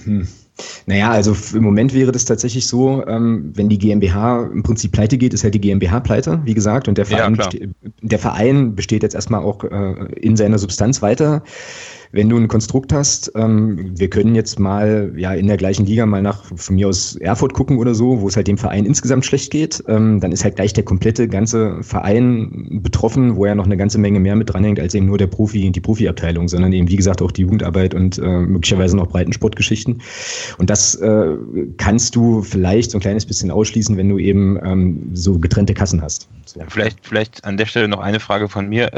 Hm. 0.03 0.27
Naja, 0.85 1.11
also 1.11 1.35
im 1.55 1.63
Moment 1.63 1.93
wäre 1.93 2.11
das 2.11 2.25
tatsächlich 2.25 2.67
so, 2.67 3.05
ähm, 3.07 3.51
wenn 3.55 3.69
die 3.69 3.77
GmbH 3.77 4.49
im 4.53 4.63
Prinzip 4.63 4.91
pleite 4.91 5.17
geht, 5.17 5.33
ist 5.33 5.43
halt 5.43 5.53
die 5.55 5.61
GmbH 5.61 5.99
pleite, 6.01 6.41
wie 6.45 6.53
gesagt, 6.53 6.87
und 6.87 6.97
der 6.97 7.05
Verein, 7.05 7.35
ja, 7.35 7.49
der 8.01 8.19
Verein 8.19 8.75
besteht 8.75 9.03
jetzt 9.03 9.15
erstmal 9.15 9.41
auch 9.41 9.63
äh, 9.63 10.05
in 10.19 10.35
seiner 10.37 10.59
Substanz 10.59 11.01
weiter 11.01 11.43
wenn 12.11 12.29
du 12.29 12.37
ein 12.37 12.47
Konstrukt 12.47 12.93
hast, 12.93 13.31
ähm, 13.35 13.97
wir 13.97 14.09
können 14.09 14.35
jetzt 14.35 14.59
mal 14.59 15.13
ja 15.15 15.33
in 15.33 15.47
der 15.47 15.57
gleichen 15.57 15.85
Liga 15.85 16.05
mal 16.05 16.21
nach 16.21 16.43
von 16.43 16.75
mir 16.75 16.87
aus 16.87 17.15
Erfurt 17.15 17.53
gucken 17.53 17.77
oder 17.77 17.95
so, 17.95 18.21
wo 18.21 18.27
es 18.27 18.35
halt 18.35 18.47
dem 18.47 18.57
Verein 18.57 18.85
insgesamt 18.85 19.25
schlecht 19.25 19.51
geht, 19.51 19.83
ähm, 19.87 20.19
dann 20.19 20.31
ist 20.31 20.43
halt 20.43 20.55
gleich 20.55 20.73
der 20.73 20.83
komplette 20.83 21.27
ganze 21.27 21.81
Verein 21.83 22.79
betroffen, 22.83 23.35
wo 23.35 23.45
ja 23.45 23.55
noch 23.55 23.65
eine 23.65 23.77
ganze 23.77 23.97
Menge 23.97 24.19
mehr 24.19 24.35
mit 24.35 24.53
dranhängt 24.53 24.79
als 24.79 24.93
eben 24.93 25.05
nur 25.05 25.17
der 25.17 25.27
Profi, 25.27 25.71
die 25.71 25.79
Profiabteilung, 25.79 26.47
sondern 26.47 26.73
eben 26.73 26.89
wie 26.89 26.97
gesagt 26.97 27.21
auch 27.21 27.31
die 27.31 27.41
Jugendarbeit 27.41 27.93
und 27.93 28.17
äh, 28.17 28.21
möglicherweise 28.21 28.97
noch 28.97 29.07
Breitensportgeschichten. 29.07 30.01
Und 30.57 30.69
das 30.69 30.95
äh, 30.95 31.37
kannst 31.77 32.15
du 32.15 32.41
vielleicht 32.41 32.91
so 32.91 32.97
ein 32.97 33.01
kleines 33.01 33.25
bisschen 33.25 33.51
ausschließen, 33.51 33.95
wenn 33.97 34.09
du 34.09 34.19
eben 34.19 34.59
ähm, 34.63 35.11
so 35.13 35.39
getrennte 35.39 35.73
Kassen 35.73 36.01
hast. 36.01 36.27
So. 36.45 36.59
Vielleicht, 36.67 36.99
vielleicht 37.01 37.45
an 37.45 37.57
der 37.57 37.65
Stelle 37.65 37.87
noch 37.87 37.99
eine 37.99 38.19
Frage 38.19 38.49
von 38.49 38.67
mir. 38.67 38.91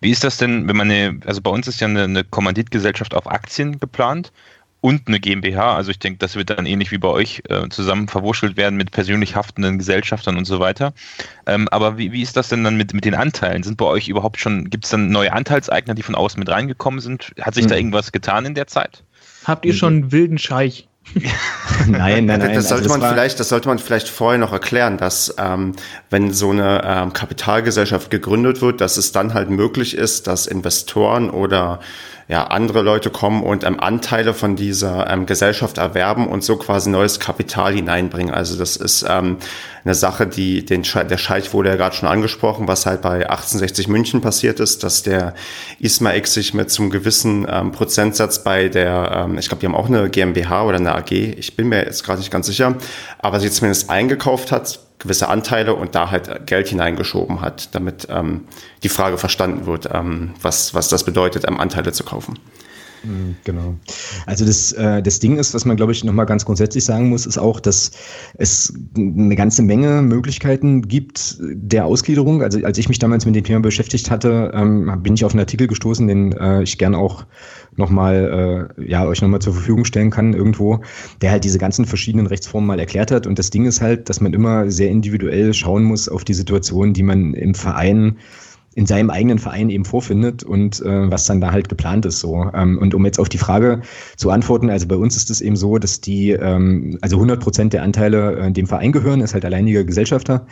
Wie 0.00 0.10
ist 0.10 0.24
das 0.24 0.36
denn, 0.36 0.68
wenn 0.68 0.76
man 0.76 0.90
eine, 0.90 1.20
also 1.26 1.40
bei 1.40 1.50
uns 1.50 1.66
ist 1.66 1.80
ja 1.80 1.88
eine, 1.88 2.04
eine 2.04 2.24
Kommanditgesellschaft 2.24 3.14
auf 3.14 3.30
Aktien 3.30 3.80
geplant 3.80 4.32
und 4.80 5.08
eine 5.08 5.18
GmbH. 5.18 5.74
Also 5.74 5.90
ich 5.90 5.98
denke, 5.98 6.18
das 6.18 6.36
wird 6.36 6.50
dann 6.50 6.66
ähnlich 6.66 6.90
wie 6.92 6.98
bei 6.98 7.08
euch 7.08 7.42
äh, 7.48 7.68
zusammen 7.68 8.08
verwurschtelt 8.08 8.56
werden 8.56 8.76
mit 8.76 8.92
persönlich 8.92 9.34
haftenden 9.34 9.78
Gesellschaftern 9.78 10.36
und 10.36 10.44
so 10.44 10.60
weiter. 10.60 10.92
Ähm, 11.46 11.68
aber 11.68 11.98
wie, 11.98 12.12
wie 12.12 12.22
ist 12.22 12.36
das 12.36 12.48
denn 12.48 12.64
dann 12.64 12.76
mit, 12.76 12.94
mit 12.94 13.04
den 13.04 13.14
Anteilen? 13.14 13.62
Sind 13.62 13.76
bei 13.76 13.86
euch 13.86 14.08
überhaupt 14.08 14.38
schon, 14.38 14.70
gibt 14.70 14.84
es 14.84 14.90
dann 14.90 15.10
neue 15.10 15.32
Anteilseigner, 15.32 15.94
die 15.94 16.02
von 16.02 16.14
außen 16.14 16.38
mit 16.38 16.48
reingekommen 16.48 17.00
sind? 17.00 17.32
Hat 17.40 17.54
sich 17.54 17.64
mhm. 17.64 17.68
da 17.68 17.76
irgendwas 17.76 18.12
getan 18.12 18.44
in 18.44 18.54
der 18.54 18.68
Zeit? 18.68 19.02
Habt 19.44 19.64
ihr 19.64 19.74
schon 19.74 19.94
einen 19.94 20.12
wilden 20.12 20.38
Scheich? 20.38 20.87
Nein, 21.86 22.26
nein, 22.26 22.38
nein. 22.40 22.54
Das 22.54 22.68
sollte 22.68 22.84
also 22.84 22.98
man 22.98 23.10
vielleicht, 23.12 23.40
das 23.40 23.48
sollte 23.48 23.68
man 23.68 23.78
vielleicht 23.78 24.08
vorher 24.08 24.38
noch 24.38 24.52
erklären, 24.52 24.96
dass 24.96 25.34
ähm, 25.38 25.74
wenn 26.10 26.32
so 26.32 26.50
eine 26.50 26.82
ähm, 26.84 27.12
Kapitalgesellschaft 27.12 28.10
gegründet 28.10 28.60
wird, 28.60 28.80
dass 28.80 28.96
es 28.96 29.12
dann 29.12 29.34
halt 29.34 29.50
möglich 29.50 29.96
ist, 29.96 30.26
dass 30.26 30.46
Investoren 30.46 31.30
oder 31.30 31.80
ja, 32.28 32.44
andere 32.44 32.82
Leute 32.82 33.08
kommen 33.08 33.42
und 33.42 33.64
ähm, 33.64 33.80
Anteile 33.80 34.34
von 34.34 34.54
dieser 34.54 35.08
ähm, 35.08 35.24
Gesellschaft 35.24 35.78
erwerben 35.78 36.28
und 36.28 36.44
so 36.44 36.56
quasi 36.56 36.90
neues 36.90 37.20
Kapital 37.20 37.72
hineinbringen. 37.72 38.32
Also 38.34 38.58
das 38.58 38.76
ist 38.76 39.04
ähm, 39.08 39.38
eine 39.82 39.94
Sache, 39.94 40.26
die 40.26 40.62
den 40.64 40.84
Sche 40.84 41.06
der 41.06 41.16
Scheich 41.16 41.54
wurde 41.54 41.70
ja 41.70 41.76
gerade 41.76 41.96
schon 41.96 42.06
angesprochen, 42.06 42.68
was 42.68 42.84
halt 42.84 43.00
bei 43.00 43.30
1860 43.30 43.88
München 43.88 44.20
passiert 44.20 44.60
ist, 44.60 44.84
dass 44.84 45.02
der 45.02 45.34
Isma 45.80 46.12
X 46.12 46.34
sich 46.34 46.52
mit 46.52 46.70
zum 46.70 46.90
gewissen 46.90 47.46
ähm, 47.50 47.72
Prozentsatz 47.72 48.44
bei 48.44 48.68
der, 48.68 49.24
ähm, 49.24 49.38
ich 49.38 49.48
glaube, 49.48 49.60
die 49.60 49.66
haben 49.66 49.74
auch 49.74 49.88
eine 49.88 50.10
GmbH 50.10 50.64
oder 50.64 50.76
eine 50.76 50.94
AG, 50.94 51.12
ich 51.12 51.56
bin 51.56 51.70
mir 51.70 51.82
jetzt 51.82 52.04
gerade 52.04 52.18
nicht 52.18 52.30
ganz 52.30 52.46
sicher, 52.46 52.74
aber 53.20 53.40
sie 53.40 53.50
zumindest 53.50 53.88
eingekauft 53.88 54.52
hat 54.52 54.80
gewisse 54.98 55.28
Anteile 55.28 55.74
und 55.74 55.94
da 55.94 56.10
halt 56.10 56.46
Geld 56.46 56.68
hineingeschoben 56.68 57.40
hat, 57.40 57.74
damit 57.74 58.08
ähm, 58.10 58.46
die 58.82 58.88
Frage 58.88 59.18
verstanden 59.18 59.66
wird, 59.66 59.88
ähm, 59.92 60.34
was, 60.42 60.74
was 60.74 60.88
das 60.88 61.04
bedeutet, 61.04 61.44
ähm, 61.46 61.60
Anteile 61.60 61.92
zu 61.92 62.04
kaufen. 62.04 62.38
Mhm, 63.02 63.36
genau. 63.44 63.76
Also 64.26 64.44
das, 64.44 64.72
äh, 64.72 65.02
das 65.02 65.20
Ding 65.20 65.38
ist, 65.38 65.54
was 65.54 65.64
man, 65.64 65.76
glaube 65.76 65.92
ich, 65.92 66.02
nochmal 66.02 66.26
ganz 66.26 66.44
grundsätzlich 66.44 66.84
sagen 66.84 67.08
muss, 67.08 67.26
ist 67.26 67.38
auch, 67.38 67.60
dass 67.60 67.92
es 68.34 68.74
eine 68.96 69.36
ganze 69.36 69.62
Menge 69.62 70.02
Möglichkeiten 70.02 70.82
gibt 70.82 71.36
der 71.40 71.86
Ausgliederung. 71.86 72.42
Also 72.42 72.64
als 72.64 72.76
ich 72.76 72.88
mich 72.88 72.98
damals 72.98 73.24
mit 73.24 73.36
dem 73.36 73.44
Thema 73.44 73.60
beschäftigt 73.60 74.10
hatte, 74.10 74.50
ähm, 74.52 75.00
bin 75.02 75.14
ich 75.14 75.24
auf 75.24 75.32
einen 75.32 75.40
Artikel 75.40 75.68
gestoßen, 75.68 76.08
den 76.08 76.32
äh, 76.32 76.62
ich 76.64 76.76
gern 76.76 76.96
auch 76.96 77.24
nochmal, 77.76 78.68
äh, 78.76 78.90
ja, 78.90 79.06
euch 79.06 79.22
nochmal 79.22 79.40
zur 79.40 79.54
Verfügung 79.54 79.84
stellen 79.84 80.10
kann 80.10 80.34
irgendwo, 80.34 80.80
der 81.22 81.30
halt 81.30 81.44
diese 81.44 81.58
ganzen 81.58 81.84
verschiedenen 81.84 82.26
Rechtsformen 82.26 82.66
mal 82.66 82.80
erklärt 82.80 83.12
hat. 83.12 83.28
Und 83.28 83.38
das 83.38 83.50
Ding 83.50 83.66
ist 83.66 83.80
halt, 83.80 84.08
dass 84.08 84.20
man 84.20 84.34
immer 84.34 84.68
sehr 84.72 84.90
individuell 84.90 85.54
schauen 85.54 85.84
muss 85.84 86.08
auf 86.08 86.24
die 86.24 86.34
Situation, 86.34 86.94
die 86.94 87.04
man 87.04 87.34
im 87.34 87.54
Verein 87.54 88.18
in 88.78 88.86
seinem 88.86 89.10
eigenen 89.10 89.40
Verein 89.40 89.70
eben 89.70 89.84
vorfindet 89.84 90.44
und 90.44 90.80
äh, 90.82 91.10
was 91.10 91.26
dann 91.26 91.40
da 91.40 91.50
halt 91.50 91.68
geplant 91.68 92.06
ist 92.06 92.20
so. 92.20 92.48
Ähm, 92.54 92.78
und 92.78 92.94
um 92.94 93.04
jetzt 93.04 93.18
auf 93.18 93.28
die 93.28 93.36
Frage 93.36 93.82
zu 94.16 94.30
antworten, 94.30 94.70
also 94.70 94.86
bei 94.86 94.94
uns 94.94 95.16
ist 95.16 95.30
es 95.30 95.40
eben 95.40 95.56
so, 95.56 95.78
dass 95.78 96.00
die, 96.00 96.30
ähm, 96.30 96.96
also 97.00 97.16
100 97.16 97.40
Prozent 97.40 97.72
der 97.72 97.82
Anteile 97.82 98.36
äh, 98.38 98.52
dem 98.52 98.68
Verein 98.68 98.92
gehören, 98.92 99.20
ist 99.20 99.34
halt 99.34 99.44
alleiniger 99.44 99.82
Gesellschafter 99.82 100.46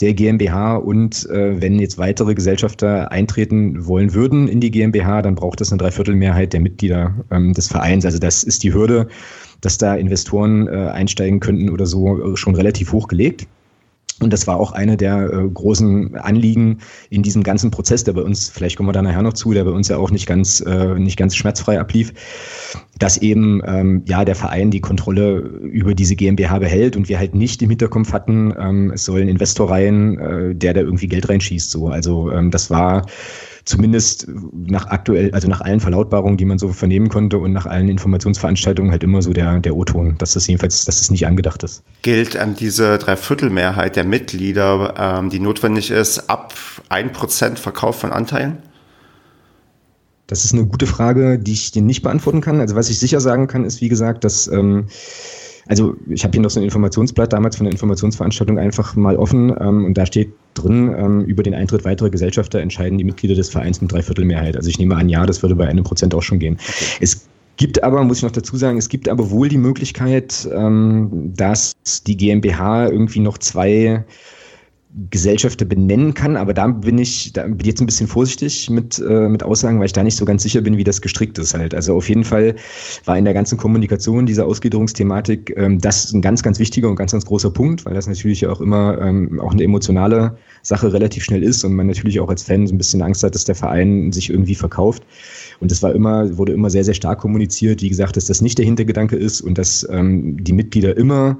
der 0.00 0.14
GmbH 0.14 0.76
und 0.76 1.28
äh, 1.28 1.60
wenn 1.60 1.78
jetzt 1.78 1.98
weitere 1.98 2.34
Gesellschafter 2.34 3.12
eintreten 3.12 3.86
wollen 3.86 4.14
würden 4.14 4.48
in 4.48 4.60
die 4.60 4.70
GmbH, 4.70 5.20
dann 5.20 5.34
braucht 5.34 5.60
es 5.60 5.70
eine 5.70 5.78
Dreiviertelmehrheit 5.78 6.54
der 6.54 6.60
Mitglieder 6.60 7.14
ähm, 7.30 7.52
des 7.52 7.68
Vereins. 7.68 8.06
Also 8.06 8.18
das 8.18 8.42
ist 8.42 8.62
die 8.62 8.72
Hürde, 8.72 9.08
dass 9.60 9.76
da 9.76 9.96
Investoren 9.96 10.66
äh, 10.66 10.70
einsteigen 10.70 11.40
könnten 11.40 11.68
oder 11.68 11.84
so 11.84 12.32
äh, 12.32 12.36
schon 12.38 12.54
relativ 12.54 12.92
hoch 12.92 13.06
gelegt. 13.06 13.46
Und 14.20 14.32
das 14.32 14.46
war 14.46 14.58
auch 14.58 14.72
eine 14.72 14.96
der 14.96 15.30
äh, 15.30 15.48
großen 15.48 16.16
Anliegen 16.16 16.78
in 17.10 17.22
diesem 17.22 17.42
ganzen 17.42 17.70
Prozess, 17.70 18.02
der 18.04 18.14
bei 18.14 18.22
uns, 18.22 18.48
vielleicht 18.48 18.76
kommen 18.76 18.88
wir 18.88 18.94
da 18.94 19.02
nachher 19.02 19.22
noch 19.22 19.34
zu, 19.34 19.52
der 19.52 19.64
bei 19.64 19.70
uns 19.70 19.88
ja 19.88 19.98
auch 19.98 20.10
nicht 20.10 20.26
ganz, 20.26 20.60
äh, 20.60 20.94
nicht 20.94 21.18
ganz 21.18 21.36
schmerzfrei 21.36 21.78
ablief, 21.78 22.14
dass 22.98 23.18
eben 23.18 23.60
ähm, 23.66 24.02
ja 24.06 24.24
der 24.24 24.34
Verein 24.34 24.70
die 24.70 24.80
Kontrolle 24.80 25.38
über 25.38 25.94
diese 25.94 26.16
GmbH 26.16 26.58
behält 26.58 26.96
und 26.96 27.10
wir 27.10 27.18
halt 27.18 27.34
nicht 27.34 27.60
im 27.60 27.68
Hinterkopf 27.68 28.14
hatten, 28.14 28.54
ähm, 28.58 28.90
es 28.92 29.04
soll 29.04 29.20
ein 29.20 29.28
Investor 29.28 29.70
rein, 29.70 30.18
äh, 30.18 30.54
der 30.54 30.72
da 30.72 30.80
irgendwie 30.80 31.08
Geld 31.08 31.28
reinschießt. 31.28 31.70
So. 31.70 31.88
Also 31.88 32.30
ähm, 32.32 32.50
das 32.50 32.70
war 32.70 33.04
zumindest 33.66 34.28
nach 34.52 34.86
aktuell, 34.86 35.32
also 35.32 35.48
nach 35.48 35.60
allen 35.60 35.80
Verlautbarungen, 35.80 36.38
die 36.38 36.44
man 36.44 36.58
so 36.58 36.68
vernehmen 36.68 37.08
konnte 37.08 37.36
und 37.36 37.52
nach 37.52 37.66
allen 37.66 37.88
Informationsveranstaltungen 37.88 38.92
halt 38.92 39.02
immer 39.02 39.20
so 39.20 39.32
der, 39.32 39.58
der 39.58 39.76
O-Ton, 39.76 40.14
dass 40.18 40.32
das 40.32 40.46
jedenfalls, 40.46 40.84
dass 40.84 40.98
das 40.98 41.10
nicht 41.10 41.26
angedacht 41.26 41.62
ist. 41.64 41.82
Gilt 42.02 42.36
ähm, 42.36 42.54
diese 42.54 42.96
Dreiviertelmehrheit 42.96 43.96
der 43.96 44.04
Mitglieder, 44.04 44.94
ähm, 44.96 45.30
die 45.30 45.40
notwendig 45.40 45.90
ist, 45.90 46.30
ab 46.30 46.54
1% 46.90 47.56
Verkauf 47.56 47.98
von 47.98 48.12
Anteilen? 48.12 48.58
Das 50.28 50.44
ist 50.44 50.54
eine 50.54 50.66
gute 50.66 50.86
Frage, 50.86 51.38
die 51.38 51.52
ich 51.52 51.72
dir 51.72 51.82
nicht 51.82 52.02
beantworten 52.02 52.40
kann. 52.40 52.60
Also 52.60 52.76
was 52.76 52.88
ich 52.88 52.98
sicher 52.98 53.20
sagen 53.20 53.48
kann, 53.48 53.64
ist 53.64 53.80
wie 53.80 53.88
gesagt, 53.88 54.22
dass 54.24 54.46
ähm, 54.48 54.86
also 55.66 55.96
ich 56.08 56.22
habe 56.22 56.32
hier 56.32 56.40
noch 56.40 56.50
so 56.50 56.60
ein 56.60 56.64
Informationsblatt 56.64 57.32
damals 57.32 57.56
von 57.56 57.64
der 57.64 57.72
Informationsveranstaltung 57.72 58.58
einfach 58.58 58.94
mal 58.94 59.16
offen 59.16 59.54
ähm, 59.60 59.84
und 59.84 59.94
da 59.98 60.06
steht 60.06 60.32
drin, 60.58 60.94
ähm, 60.96 61.24
über 61.24 61.42
den 61.42 61.54
Eintritt 61.54 61.84
weiterer 61.84 62.10
Gesellschafter 62.10 62.60
entscheiden 62.60 62.98
die 62.98 63.04
Mitglieder 63.04 63.34
des 63.34 63.48
Vereins 63.48 63.80
mit 63.80 63.92
Dreiviertelmehrheit. 63.92 64.56
Also 64.56 64.68
ich 64.68 64.78
nehme 64.78 64.96
an, 64.96 65.08
ja, 65.08 65.26
das 65.26 65.42
würde 65.42 65.54
bei 65.54 65.66
einem 65.66 65.84
Prozent 65.84 66.14
auch 66.14 66.22
schon 66.22 66.38
gehen. 66.38 66.54
Okay. 66.54 66.84
Es 67.00 67.26
gibt 67.56 67.82
aber, 67.82 68.02
muss 68.04 68.18
ich 68.18 68.22
noch 68.22 68.30
dazu 68.30 68.56
sagen, 68.56 68.78
es 68.78 68.88
gibt 68.88 69.08
aber 69.08 69.30
wohl 69.30 69.48
die 69.48 69.58
Möglichkeit, 69.58 70.48
ähm, 70.52 71.32
dass 71.36 71.74
die 72.06 72.16
GmbH 72.16 72.88
irgendwie 72.88 73.20
noch 73.20 73.38
zwei 73.38 74.04
Gesellschafter 75.10 75.66
benennen 75.66 76.14
kann, 76.14 76.36
aber 76.36 76.54
da 76.54 76.68
bin 76.68 76.96
ich, 76.96 77.32
da 77.34 77.42
bin 77.42 77.60
ich 77.60 77.66
jetzt 77.66 77.80
ein 77.80 77.86
bisschen 77.86 78.06
vorsichtig 78.06 78.70
mit, 78.70 78.98
äh, 78.98 79.28
mit 79.28 79.42
Aussagen, 79.42 79.78
weil 79.78 79.86
ich 79.86 79.92
da 79.92 80.02
nicht 80.02 80.16
so 80.16 80.24
ganz 80.24 80.42
sicher 80.42 80.62
bin, 80.62 80.78
wie 80.78 80.84
das 80.84 81.02
gestrickt 81.02 81.38
ist 81.38 81.52
halt. 81.52 81.74
Also 81.74 81.94
auf 81.94 82.08
jeden 82.08 82.24
Fall 82.24 82.56
war 83.04 83.18
in 83.18 83.26
der 83.26 83.34
ganzen 83.34 83.58
Kommunikation 83.58 84.24
dieser 84.24 84.46
Ausgliederungsthematik 84.46 85.52
ähm, 85.56 85.78
das 85.80 86.12
ein 86.12 86.22
ganz, 86.22 86.42
ganz 86.42 86.58
wichtiger 86.58 86.88
und 86.88 86.96
ganz, 86.96 87.12
ganz 87.12 87.26
großer 87.26 87.50
Punkt, 87.50 87.84
weil 87.84 87.92
das 87.92 88.06
natürlich 88.06 88.46
auch 88.46 88.62
immer 88.62 88.98
ähm, 89.02 89.38
auch 89.38 89.52
eine 89.52 89.64
emotionale 89.64 90.38
Sache 90.62 90.90
relativ 90.90 91.24
schnell 91.24 91.42
ist 91.42 91.62
und 91.62 91.74
man 91.74 91.88
natürlich 91.88 92.18
auch 92.18 92.30
als 92.30 92.42
Fan 92.42 92.66
so 92.66 92.74
ein 92.74 92.78
bisschen 92.78 93.02
Angst 93.02 93.22
hat, 93.22 93.34
dass 93.34 93.44
der 93.44 93.54
Verein 93.54 94.12
sich 94.12 94.30
irgendwie 94.30 94.54
verkauft. 94.54 95.02
Und 95.60 95.70
das 95.70 95.82
war 95.82 95.94
immer, 95.94 96.38
wurde 96.38 96.52
immer 96.52 96.70
sehr, 96.70 96.84
sehr 96.84 96.94
stark 96.94 97.18
kommuniziert, 97.18 97.82
wie 97.82 97.90
gesagt, 97.90 98.16
dass 98.16 98.26
das 98.26 98.40
nicht 98.40 98.56
der 98.56 98.64
Hintergedanke 98.64 99.16
ist 99.16 99.42
und 99.42 99.58
dass 99.58 99.86
ähm, 99.90 100.42
die 100.42 100.52
Mitglieder 100.54 100.96
immer 100.96 101.38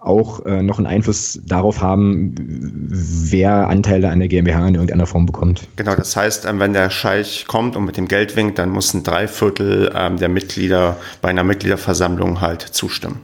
auch 0.00 0.44
äh, 0.46 0.62
noch 0.62 0.78
einen 0.78 0.86
Einfluss 0.86 1.40
darauf 1.44 1.80
haben, 1.80 2.34
wer 2.38 3.68
Anteile 3.68 4.08
an 4.10 4.18
der 4.18 4.28
GmbH 4.28 4.66
in 4.66 4.74
irgendeiner 4.74 5.06
Form 5.06 5.26
bekommt. 5.26 5.66
Genau, 5.76 5.94
das 5.94 6.16
heißt, 6.16 6.46
ähm, 6.46 6.58
wenn 6.58 6.72
der 6.72 6.90
Scheich 6.90 7.46
kommt 7.46 7.76
und 7.76 7.84
mit 7.84 7.96
dem 7.96 8.08
Geld 8.08 8.36
winkt, 8.36 8.58
dann 8.58 8.70
muss 8.70 8.94
ein 8.94 9.02
Dreiviertel 9.02 9.92
ähm, 9.94 10.16
der 10.16 10.28
Mitglieder 10.28 10.96
bei 11.20 11.28
einer 11.28 11.44
Mitgliederversammlung 11.44 12.40
halt 12.40 12.62
zustimmen. 12.62 13.20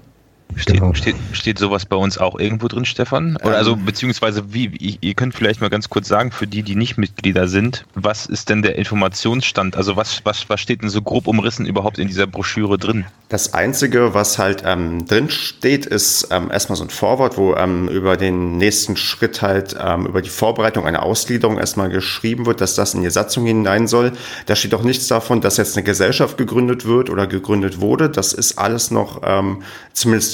Steht, 0.55 0.77
genau. 0.81 0.95
steht, 0.95 1.17
steht 1.33 1.59
sowas 1.59 1.85
bei 1.85 1.97
uns 1.97 2.17
auch 2.17 2.39
irgendwo 2.39 2.69
drin, 2.69 2.85
Stefan? 2.85 3.37
Oder 3.45 3.57
also 3.57 3.77
beziehungsweise 3.77 4.55
wie, 4.55 4.99
ihr 5.01 5.15
könnt 5.15 5.35
vielleicht 5.35 5.61
mal 5.61 5.69
ganz 5.69 5.91
kurz 5.91 6.09
sagen, 6.09 6.31
für 6.31 6.47
die, 6.47 6.63
die 6.63 6.77
nicht 6.77 6.97
Mitglieder 6.97 7.49
sind, 7.49 7.85
was 7.95 8.27
ist 8.27 8.49
denn 8.49 8.63
der 8.63 8.77
Informationsstand? 8.77 9.77
Also 9.77 9.97
was, 9.97 10.25
was, 10.25 10.49
was 10.49 10.61
steht 10.61 10.83
denn 10.83 10.89
so 10.89 11.03
grob 11.03 11.27
umrissen 11.27 11.67
überhaupt 11.67 11.99
in 11.99 12.09
dieser 12.09 12.27
Broschüre 12.27 12.79
drin? 12.79 13.05
Das 13.29 13.55
Einzige, 13.55 14.15
was 14.15 14.39
halt 14.39 14.63
ähm, 14.65 15.05
drin 15.07 15.29
steht, 15.31 15.85
ist 15.85 16.29
ähm, 16.31 16.51
erstmal 16.51 16.77
so 16.77 16.85
ein 16.85 16.91
Vorwort, 16.91 17.37
wo 17.37 17.55
ähm, 17.55 17.89
über 17.89 18.17
den 18.17 18.57
nächsten 18.57 18.97
Schritt 18.97 19.43
halt 19.43 19.77
ähm, 19.79 20.07
über 20.07 20.23
die 20.23 20.31
Vorbereitung 20.31 20.87
einer 20.87 21.03
Ausgliederung 21.03 21.59
erstmal 21.59 21.91
geschrieben 21.91 22.47
wird, 22.47 22.61
dass 22.61 22.77
das 22.77 22.95
in 22.95 23.03
die 23.03 23.11
Satzung 23.11 23.45
hinein 23.45 23.89
soll. 23.89 24.13
Da 24.47 24.57
steht 24.57 24.75
auch 24.75 24.83
nichts 24.83 25.09
davon, 25.09 25.41
dass 25.41 25.57
jetzt 25.57 25.77
eine 25.77 25.85
Gesellschaft 25.85 26.39
gegründet 26.39 26.87
wird 26.87 27.11
oder 27.11 27.27
gegründet 27.27 27.81
wurde. 27.81 28.09
Das 28.09 28.33
ist 28.33 28.59
alles 28.59 28.91
noch 28.91 29.23
ähm, 29.25 29.63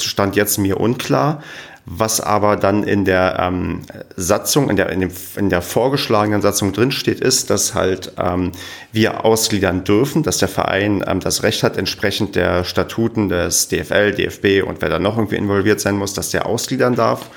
Stand 0.03 0.35
jetzt 0.35 0.57
mir 0.57 0.79
unklar. 0.79 1.41
Was 1.85 2.21
aber 2.21 2.55
dann 2.55 2.83
in 2.83 3.03
der 3.03 3.39
ähm, 3.41 3.81
Satzung, 4.15 4.69
in 4.69 4.77
der, 4.77 4.89
in, 4.89 5.01
dem, 5.01 5.11
in 5.35 5.49
der 5.49 5.61
vorgeschlagenen 5.61 6.41
Satzung 6.41 6.71
drinsteht, 6.71 7.19
ist, 7.19 7.49
dass 7.49 7.73
halt 7.73 8.13
ähm, 8.17 8.53
wir 8.93 9.25
ausgliedern 9.25 9.83
dürfen, 9.83 10.23
dass 10.23 10.37
der 10.37 10.47
Verein 10.47 11.03
ähm, 11.05 11.19
das 11.19 11.43
Recht 11.43 11.61
hat, 11.61 11.75
entsprechend 11.75 12.35
der 12.37 12.63
Statuten 12.63 13.27
des 13.27 13.67
DFL, 13.67 14.13
DFB 14.13 14.65
und 14.65 14.81
wer 14.81 14.87
da 14.87 14.97
noch 14.97 15.17
irgendwie 15.17 15.35
involviert 15.35 15.81
sein 15.81 15.97
muss, 15.97 16.13
dass 16.13 16.29
der 16.29 16.45
ausgliedern 16.45 16.95
darf. 16.95 17.29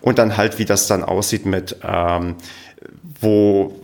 Und 0.00 0.20
dann 0.20 0.36
halt, 0.36 0.60
wie 0.60 0.64
das 0.64 0.86
dann 0.86 1.02
aussieht 1.02 1.44
mit, 1.44 1.74
ähm, 1.82 2.36
wo 3.20 3.74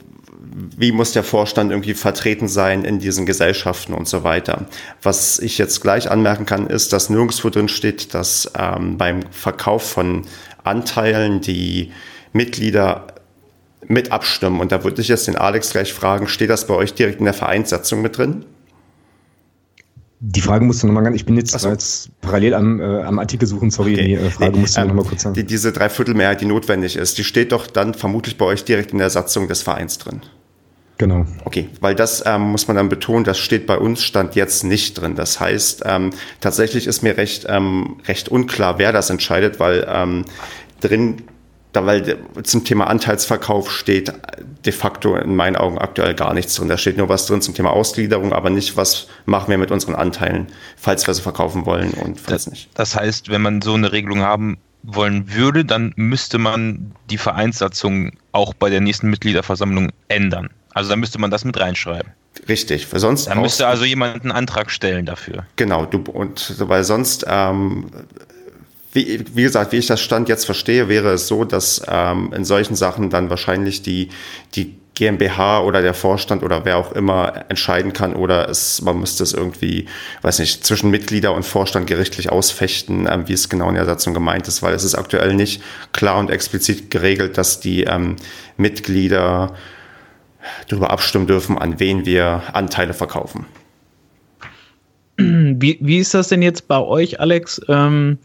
wie 0.76 0.92
muss 0.92 1.12
der 1.12 1.22
Vorstand 1.22 1.70
irgendwie 1.70 1.94
vertreten 1.94 2.48
sein 2.48 2.84
in 2.84 2.98
diesen 2.98 3.26
Gesellschaften 3.26 3.94
und 3.94 4.08
so 4.08 4.24
weiter. 4.24 4.66
Was 5.02 5.38
ich 5.38 5.58
jetzt 5.58 5.80
gleich 5.80 6.10
anmerken 6.10 6.46
kann, 6.46 6.66
ist, 6.66 6.92
dass 6.92 7.10
nirgendwo 7.10 7.50
drin 7.50 7.68
steht, 7.68 8.14
dass 8.14 8.50
ähm, 8.58 8.98
beim 8.98 9.20
Verkauf 9.30 9.88
von 9.88 10.22
Anteilen 10.64 11.40
die 11.40 11.92
Mitglieder 12.32 13.06
mit 13.86 14.12
abstimmen. 14.12 14.60
Und 14.60 14.72
da 14.72 14.82
würde 14.82 15.02
ich 15.02 15.08
jetzt 15.08 15.26
den 15.26 15.36
Alex 15.36 15.70
gleich 15.70 15.92
fragen, 15.92 16.26
steht 16.26 16.50
das 16.50 16.66
bei 16.66 16.74
euch 16.74 16.94
direkt 16.94 17.18
in 17.18 17.26
der 17.26 17.34
Vereinssatzung 17.34 18.02
mit 18.02 18.18
drin? 18.18 18.44
Die 20.26 20.40
Frage 20.40 20.64
musst 20.64 20.82
du 20.82 20.86
nochmal 20.86 21.02
ganz, 21.02 21.16
ich 21.16 21.26
bin 21.26 21.36
jetzt, 21.36 21.58
so. 21.58 21.68
jetzt 21.68 22.08
parallel 22.22 22.54
am, 22.54 22.80
äh, 22.80 23.02
am 23.02 23.18
Artikel 23.18 23.46
suchen, 23.46 23.70
sorry, 23.70 23.92
okay. 23.92 24.06
die 24.06 24.14
äh, 24.14 24.30
Frage 24.30 24.52
nee, 24.52 24.60
musst 24.60 24.74
du 24.74 24.80
ähm, 24.80 24.88
nochmal 24.88 25.04
kurz 25.04 25.22
sagen. 25.22 25.34
Die, 25.34 25.44
diese 25.44 25.70
Dreiviertelmehrheit, 25.70 26.40
die 26.40 26.46
notwendig 26.46 26.96
ist, 26.96 27.18
die 27.18 27.24
steht 27.24 27.52
doch 27.52 27.66
dann 27.66 27.92
vermutlich 27.92 28.38
bei 28.38 28.46
euch 28.46 28.64
direkt 28.64 28.92
in 28.92 28.98
der 28.98 29.10
Satzung 29.10 29.48
des 29.48 29.60
Vereins 29.60 29.98
drin. 29.98 30.22
Genau. 30.96 31.26
Okay, 31.44 31.68
weil 31.80 31.94
das 31.94 32.22
ähm, 32.24 32.40
muss 32.40 32.68
man 32.68 32.76
dann 32.76 32.88
betonen, 32.88 33.24
das 33.24 33.38
steht 33.38 33.66
bei 33.66 33.76
uns 33.76 34.02
Stand 34.02 34.34
jetzt 34.34 34.64
nicht 34.64 34.94
drin. 34.94 35.14
Das 35.14 35.40
heißt, 35.40 35.82
ähm, 35.84 36.10
tatsächlich 36.40 36.86
ist 36.86 37.02
mir 37.02 37.18
recht, 37.18 37.44
ähm, 37.46 37.96
recht 38.06 38.30
unklar, 38.30 38.78
wer 38.78 38.92
das 38.92 39.10
entscheidet, 39.10 39.60
weil 39.60 39.86
ähm, 39.86 40.24
drin, 40.80 41.22
da 41.74 41.84
weil 41.84 42.18
zum 42.44 42.64
Thema 42.64 42.86
Anteilsverkauf 42.86 43.70
steht 43.70 44.12
de 44.64 44.72
facto 44.72 45.16
in 45.16 45.34
meinen 45.34 45.56
Augen 45.56 45.76
aktuell 45.76 46.14
gar 46.14 46.32
nichts 46.32 46.54
drin. 46.54 46.68
Da 46.68 46.78
steht 46.78 46.96
nur 46.96 47.08
was 47.08 47.26
drin 47.26 47.42
zum 47.42 47.54
Thema 47.54 47.70
Ausgliederung, 47.70 48.32
aber 48.32 48.48
nicht, 48.48 48.76
was 48.76 49.08
machen 49.26 49.50
wir 49.50 49.58
mit 49.58 49.70
unseren 49.70 49.96
Anteilen, 49.96 50.46
falls 50.76 51.06
wir 51.06 51.12
sie 51.12 51.22
verkaufen 51.22 51.66
wollen 51.66 51.90
und 51.92 52.20
falls 52.20 52.44
das, 52.44 52.52
nicht. 52.52 52.70
Das 52.74 52.94
heißt, 52.94 53.28
wenn 53.28 53.42
man 53.42 53.60
so 53.60 53.74
eine 53.74 53.90
Regelung 53.92 54.20
haben 54.20 54.56
wollen 54.84 55.34
würde, 55.34 55.64
dann 55.64 55.92
müsste 55.96 56.38
man 56.38 56.92
die 57.10 57.18
Vereinssatzung 57.18 58.12
auch 58.32 58.54
bei 58.54 58.70
der 58.70 58.80
nächsten 58.80 59.10
Mitgliederversammlung 59.10 59.90
ändern. 60.08 60.50
Also 60.72 60.90
da 60.90 60.96
müsste 60.96 61.18
man 61.18 61.30
das 61.30 61.44
mit 61.44 61.58
reinschreiben. 61.58 62.12
Richtig, 62.48 62.92
weil 62.92 63.00
sonst. 63.00 63.26
Da 63.26 63.34
müsste 63.34 63.66
also 63.66 63.84
jemand 63.84 64.22
einen 64.22 64.32
Antrag 64.32 64.70
stellen 64.70 65.06
dafür. 65.06 65.46
Genau, 65.56 65.86
du, 65.86 65.98
und 66.12 66.54
weil 66.68 66.84
sonst, 66.84 67.24
ähm, 67.28 67.86
wie, 68.94 69.24
wie 69.34 69.42
gesagt, 69.42 69.72
wie 69.72 69.78
ich 69.78 69.86
das 69.86 70.00
Stand 70.00 70.28
jetzt 70.28 70.46
verstehe, 70.46 70.88
wäre 70.88 71.12
es 71.12 71.26
so, 71.26 71.44
dass 71.44 71.82
ähm, 71.88 72.32
in 72.34 72.44
solchen 72.44 72.76
Sachen 72.76 73.10
dann 73.10 73.28
wahrscheinlich 73.28 73.82
die, 73.82 74.08
die 74.54 74.76
GmbH 74.94 75.62
oder 75.62 75.82
der 75.82 75.94
Vorstand 75.94 76.44
oder 76.44 76.64
wer 76.64 76.76
auch 76.76 76.92
immer 76.92 77.44
entscheiden 77.48 77.92
kann 77.92 78.14
oder 78.14 78.48
es, 78.48 78.80
man 78.82 79.00
müsste 79.00 79.24
es 79.24 79.32
irgendwie, 79.32 79.86
weiß 80.22 80.38
nicht, 80.38 80.64
zwischen 80.64 80.90
Mitglieder 80.90 81.34
und 81.34 81.44
Vorstand 81.44 81.88
gerichtlich 81.88 82.30
ausfechten, 82.30 83.08
ähm, 83.10 83.26
wie 83.26 83.32
es 83.32 83.48
genau 83.48 83.68
in 83.68 83.74
der 83.74 83.84
Satzung 83.84 84.14
gemeint 84.14 84.46
ist, 84.46 84.62
weil 84.62 84.72
es 84.74 84.84
ist 84.84 84.94
aktuell 84.94 85.34
nicht 85.34 85.60
klar 85.92 86.18
und 86.18 86.30
explizit 86.30 86.92
geregelt, 86.92 87.36
dass 87.36 87.58
die 87.58 87.82
ähm, 87.82 88.14
Mitglieder 88.56 89.54
darüber 90.68 90.90
abstimmen 90.90 91.26
dürfen, 91.26 91.58
an 91.58 91.80
wen 91.80 92.06
wir 92.06 92.42
Anteile 92.52 92.94
verkaufen. 92.94 93.46
Wie, 95.16 95.78
wie 95.80 95.98
ist 95.98 96.14
das 96.14 96.28
denn 96.28 96.42
jetzt 96.42 96.68
bei 96.68 96.78
euch, 96.78 97.20
Alex? 97.20 97.60
Ähm, 97.68 98.18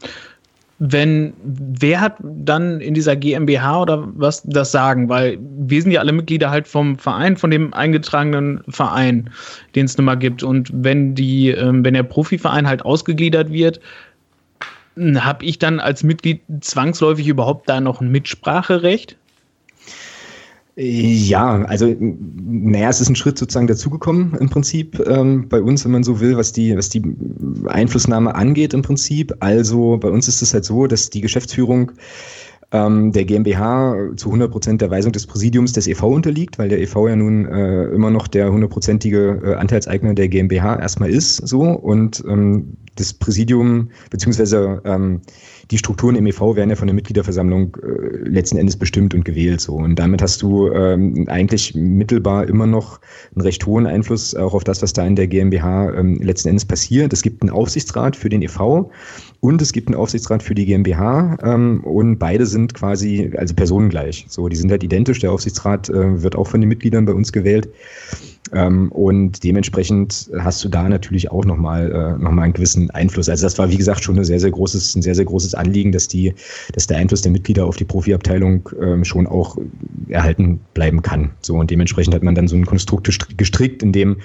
wenn, 0.82 1.34
wer 1.44 2.00
hat 2.00 2.16
dann 2.22 2.80
in 2.80 2.94
dieser 2.94 3.14
GmbH 3.14 3.82
oder 3.82 4.08
was 4.14 4.42
das 4.44 4.72
Sagen? 4.72 5.10
Weil 5.10 5.38
wir 5.40 5.82
sind 5.82 5.92
ja 5.92 6.00
alle 6.00 6.12
Mitglieder 6.12 6.50
halt 6.50 6.66
vom 6.66 6.98
Verein, 6.98 7.36
von 7.36 7.50
dem 7.50 7.74
eingetragenen 7.74 8.62
Verein, 8.66 9.28
den 9.74 9.84
es 9.84 9.98
nun 9.98 10.06
mal 10.06 10.14
gibt. 10.14 10.42
Und 10.42 10.70
wenn 10.72 11.14
die, 11.14 11.50
ähm, 11.50 11.84
wenn 11.84 11.92
der 11.92 12.02
Profiverein 12.02 12.66
halt 12.66 12.82
ausgegliedert 12.82 13.52
wird, 13.52 13.78
habe 14.96 15.44
ich 15.44 15.58
dann 15.58 15.80
als 15.80 16.02
Mitglied 16.02 16.40
zwangsläufig 16.60 17.28
überhaupt 17.28 17.68
da 17.68 17.82
noch 17.82 18.00
ein 18.00 18.10
Mitspracherecht? 18.10 19.18
Ja, 20.76 21.62
also 21.64 21.94
naja, 21.98 22.88
es 22.88 23.00
ist 23.00 23.08
ein 23.08 23.16
Schritt 23.16 23.36
sozusagen 23.38 23.66
dazugekommen 23.66 24.34
im 24.34 24.48
Prinzip 24.48 25.02
ähm, 25.06 25.48
bei 25.48 25.60
uns, 25.60 25.84
wenn 25.84 25.92
man 25.92 26.04
so 26.04 26.20
will, 26.20 26.36
was 26.36 26.52
die, 26.52 26.76
was 26.76 26.88
die 26.88 27.02
Einflussnahme 27.66 28.34
angeht 28.34 28.72
im 28.72 28.82
Prinzip. 28.82 29.34
Also 29.40 29.98
bei 29.98 30.08
uns 30.08 30.28
ist 30.28 30.42
es 30.42 30.54
halt 30.54 30.64
so, 30.64 30.86
dass 30.86 31.10
die 31.10 31.20
Geschäftsführung 31.20 31.92
ähm, 32.72 33.12
der 33.12 33.24
GmbH 33.24 34.10
zu 34.16 34.28
100 34.28 34.50
Prozent 34.50 34.80
der 34.80 34.90
Weisung 34.90 35.12
des 35.12 35.26
Präsidiums 35.26 35.72
des 35.72 35.88
EV 35.88 36.04
unterliegt, 36.04 36.58
weil 36.58 36.68
der 36.68 36.80
EV 36.80 37.08
ja 37.08 37.16
nun 37.16 37.46
äh, 37.46 37.84
immer 37.86 38.10
noch 38.10 38.28
der 38.28 38.52
hundertprozentige 38.52 39.40
äh, 39.42 39.54
Anteilseigner 39.54 40.14
der 40.14 40.28
GmbH 40.28 40.78
erstmal 40.78 41.10
ist, 41.10 41.36
so 41.36 41.62
und 41.62 42.22
ähm, 42.28 42.76
das 42.96 43.14
Präsidium 43.14 43.90
beziehungsweise 44.10 44.80
ähm, 44.84 45.20
die 45.70 45.78
Strukturen 45.78 46.16
im 46.16 46.26
EV 46.26 46.56
werden 46.56 46.70
ja 46.70 46.76
von 46.76 46.88
der 46.88 46.94
Mitgliederversammlung 46.94 47.76
äh, 47.76 48.28
letzten 48.28 48.58
Endes 48.58 48.76
bestimmt 48.76 49.14
und 49.14 49.24
gewählt. 49.24 49.60
So. 49.60 49.74
Und 49.74 49.96
damit 49.96 50.20
hast 50.20 50.42
du 50.42 50.70
ähm, 50.72 51.26
eigentlich 51.28 51.74
mittelbar 51.74 52.48
immer 52.48 52.66
noch 52.66 53.00
einen 53.34 53.42
recht 53.42 53.64
hohen 53.66 53.86
Einfluss 53.86 54.34
auch 54.34 54.54
auf 54.54 54.64
das, 54.64 54.82
was 54.82 54.92
da 54.92 55.06
in 55.06 55.14
der 55.14 55.28
GmbH 55.28 55.94
ähm, 55.94 56.20
letzten 56.20 56.48
Endes 56.48 56.64
passiert. 56.64 57.12
Es 57.12 57.22
gibt 57.22 57.42
einen 57.42 57.50
Aufsichtsrat 57.50 58.16
für 58.16 58.28
den 58.28 58.42
EV 58.42 58.90
und 59.40 59.62
es 59.62 59.72
gibt 59.72 59.88
einen 59.88 59.96
Aufsichtsrat 59.96 60.42
für 60.42 60.54
die 60.54 60.66
GmbH 60.66 61.38
ähm, 61.42 61.84
und 61.84 62.18
beide 62.18 62.46
sind 62.46 62.74
quasi 62.74 63.32
also 63.36 63.54
personengleich. 63.54 64.26
So, 64.28 64.48
die 64.48 64.56
sind 64.56 64.70
halt 64.70 64.82
identisch. 64.82 65.20
Der 65.20 65.32
Aufsichtsrat 65.32 65.88
äh, 65.88 66.22
wird 66.22 66.34
auch 66.34 66.48
von 66.48 66.60
den 66.60 66.68
Mitgliedern 66.68 67.04
bei 67.04 67.12
uns 67.12 67.32
gewählt. 67.32 67.68
Ähm, 68.52 68.90
und 68.90 69.44
dementsprechend 69.44 70.30
hast 70.38 70.64
du 70.64 70.68
da 70.68 70.88
natürlich 70.88 71.30
auch 71.30 71.44
nochmal 71.44 71.90
äh, 71.92 72.22
noch 72.22 72.30
einen 72.30 72.52
gewissen 72.52 72.90
Einfluss. 72.90 73.28
Also 73.28 73.46
das 73.46 73.58
war, 73.58 73.70
wie 73.70 73.76
gesagt, 73.76 74.02
schon 74.02 74.16
ein 74.18 74.24
sehr, 74.24 74.40
sehr 74.40 74.50
großes, 74.50 74.96
ein 74.96 75.02
sehr, 75.02 75.14
sehr 75.14 75.24
großes 75.24 75.54
Anliegen, 75.54 75.92
dass 75.92 76.08
die, 76.08 76.34
dass 76.72 76.86
der 76.86 76.98
Einfluss 76.98 77.22
der 77.22 77.32
Mitglieder 77.32 77.66
auf 77.66 77.76
die 77.76 77.84
Profiabteilung 77.84 78.68
ähm, 78.80 79.04
schon 79.04 79.26
auch 79.26 79.56
erhalten 80.08 80.60
bleiben 80.74 81.02
kann. 81.02 81.30
So 81.42 81.56
und 81.56 81.70
dementsprechend 81.70 82.14
hat 82.14 82.22
man 82.22 82.34
dann 82.34 82.48
so 82.48 82.56
ein 82.56 82.66
Konstrukt 82.66 83.08
gestrickt, 83.36 83.82
in 83.82 83.92
dem 83.92 84.16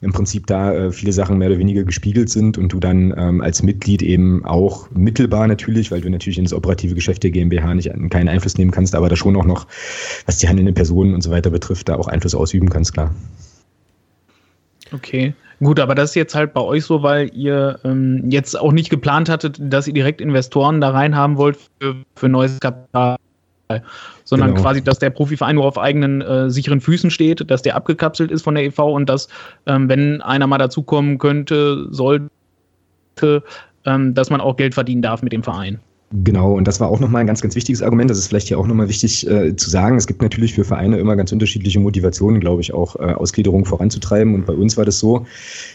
im 0.00 0.12
Prinzip 0.12 0.46
da 0.46 0.74
äh, 0.74 0.92
viele 0.92 1.12
Sachen 1.12 1.38
mehr 1.38 1.48
oder 1.48 1.58
weniger 1.58 1.82
gespiegelt 1.82 2.28
sind 2.28 2.58
und 2.58 2.72
du 2.72 2.78
dann 2.78 3.14
ähm, 3.16 3.40
als 3.40 3.62
Mitglied 3.62 4.02
eben 4.02 4.44
auch 4.44 4.90
mittelbar 4.90 5.46
natürlich, 5.48 5.90
weil 5.90 6.02
du 6.02 6.10
natürlich 6.10 6.36
in 6.36 6.44
das 6.44 6.52
operative 6.52 6.94
Geschäft 6.94 7.22
der 7.22 7.30
GmbH 7.30 7.74
nicht 7.74 7.90
keinen 8.10 8.28
Einfluss 8.28 8.58
nehmen 8.58 8.70
kannst, 8.70 8.94
aber 8.94 9.08
da 9.08 9.16
schon 9.16 9.34
auch 9.36 9.46
noch, 9.46 9.66
was 10.26 10.38
die 10.38 10.48
handelnden 10.48 10.74
Personen 10.74 11.14
und 11.14 11.22
so 11.22 11.30
weiter 11.30 11.50
betrifft, 11.50 11.88
da 11.88 11.96
auch 11.96 12.08
Einfluss 12.08 12.34
ausüben 12.34 12.68
kannst, 12.68 12.92
klar. 12.92 13.14
Okay, 14.92 15.34
gut, 15.60 15.80
aber 15.80 15.94
das 15.94 16.10
ist 16.10 16.16
jetzt 16.16 16.34
halt 16.34 16.52
bei 16.52 16.60
euch 16.60 16.84
so, 16.84 17.02
weil 17.02 17.30
ihr 17.34 17.78
ähm, 17.84 18.30
jetzt 18.30 18.58
auch 18.58 18.72
nicht 18.72 18.90
geplant 18.90 19.28
hattet, 19.28 19.56
dass 19.60 19.86
ihr 19.86 19.94
direkt 19.94 20.20
Investoren 20.20 20.80
da 20.80 20.90
reinhaben 20.90 21.36
wollt 21.36 21.58
für, 21.80 21.96
für 22.16 22.28
neues 22.28 22.60
Kapital, 22.60 23.16
sondern 24.24 24.50
genau. 24.50 24.62
quasi, 24.62 24.82
dass 24.82 24.98
der 24.98 25.10
Profiverein 25.10 25.56
nur 25.56 25.64
auf 25.64 25.78
eigenen 25.78 26.20
äh, 26.20 26.50
sicheren 26.50 26.80
Füßen 26.80 27.10
steht, 27.10 27.50
dass 27.50 27.62
der 27.62 27.76
abgekapselt 27.76 28.30
ist 28.30 28.42
von 28.42 28.54
der 28.54 28.64
EV 28.64 28.78
und 28.80 29.08
dass, 29.08 29.28
ähm, 29.66 29.88
wenn 29.88 30.20
einer 30.20 30.46
mal 30.46 30.58
dazukommen 30.58 31.18
könnte, 31.18 31.86
sollte, 31.90 32.28
ähm, 33.86 34.14
dass 34.14 34.30
man 34.30 34.40
auch 34.40 34.56
Geld 34.56 34.74
verdienen 34.74 35.02
darf 35.02 35.22
mit 35.22 35.32
dem 35.32 35.42
Verein. 35.42 35.80
Genau, 36.22 36.52
und 36.52 36.68
das 36.68 36.78
war 36.78 36.90
auch 36.90 37.00
nochmal 37.00 37.22
ein 37.22 37.26
ganz, 37.26 37.40
ganz 37.40 37.56
wichtiges 37.56 37.82
Argument. 37.82 38.08
Das 38.08 38.18
ist 38.18 38.28
vielleicht 38.28 38.46
hier 38.46 38.60
auch 38.60 38.68
nochmal 38.68 38.88
wichtig 38.88 39.26
äh, 39.26 39.56
zu 39.56 39.68
sagen. 39.68 39.96
Es 39.96 40.06
gibt 40.06 40.22
natürlich 40.22 40.54
für 40.54 40.62
Vereine 40.62 40.98
immer 40.98 41.16
ganz 41.16 41.32
unterschiedliche 41.32 41.80
Motivationen, 41.80 42.38
glaube 42.38 42.60
ich, 42.60 42.72
auch 42.72 42.94
äh, 42.94 43.14
Ausgliederung 43.14 43.64
voranzutreiben. 43.64 44.32
Und 44.32 44.46
bei 44.46 44.52
uns 44.52 44.76
war 44.76 44.84
das 44.84 45.00
so, 45.00 45.26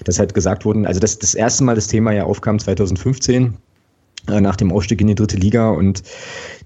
dass 0.05 0.17
halt 0.17 0.33
gesagt 0.33 0.63
wurden, 0.63 0.85
also 0.85 1.01
das, 1.01 1.19
das 1.19 1.33
erste 1.33 1.65
Mal 1.65 1.75
das 1.75 1.87
Thema 1.87 2.13
ja 2.13 2.23
aufkam 2.23 2.57
2015 2.57 3.43
äh, 3.43 3.49
nach 4.41 4.55
dem 4.55 4.71
Aufstieg 4.71 5.01
in 5.01 5.07
die 5.07 5.15
dritte 5.15 5.37
Liga 5.37 5.69
und 5.71 6.03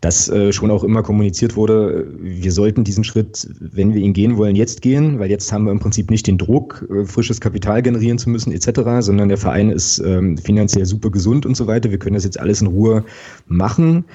dass 0.01 0.27
äh, 0.29 0.51
schon 0.51 0.69
auch 0.69 0.83
immer 0.83 1.01
kommuniziert 1.01 1.55
wurde, 1.55 2.07
wir 2.19 2.51
sollten 2.51 2.83
diesen 2.83 3.03
Schritt, 3.03 3.47
wenn 3.59 3.93
wir 3.93 4.01
ihn 4.01 4.13
gehen 4.13 4.37
wollen, 4.37 4.55
jetzt 4.55 4.81
gehen, 4.81 5.19
weil 5.19 5.29
jetzt 5.29 5.51
haben 5.51 5.65
wir 5.65 5.71
im 5.71 5.79
Prinzip 5.79 6.11
nicht 6.11 6.27
den 6.27 6.37
Druck, 6.37 6.85
äh, 6.89 7.05
frisches 7.05 7.39
Kapital 7.39 7.81
generieren 7.81 8.17
zu 8.17 8.29
müssen 8.29 8.51
etc., 8.51 8.81
sondern 8.99 9.29
der 9.29 9.37
Verein 9.37 9.69
ist 9.69 9.99
ähm, 9.99 10.37
finanziell 10.37 10.85
super 10.85 11.09
gesund 11.09 11.45
und 11.45 11.55
so 11.55 11.67
weiter. 11.67 11.89
Wir 11.89 11.99
können 11.99 12.15
das 12.15 12.25
jetzt 12.25 12.39
alles 12.39 12.61
in 12.61 12.67
Ruhe 12.67 13.05
machen 13.47 14.05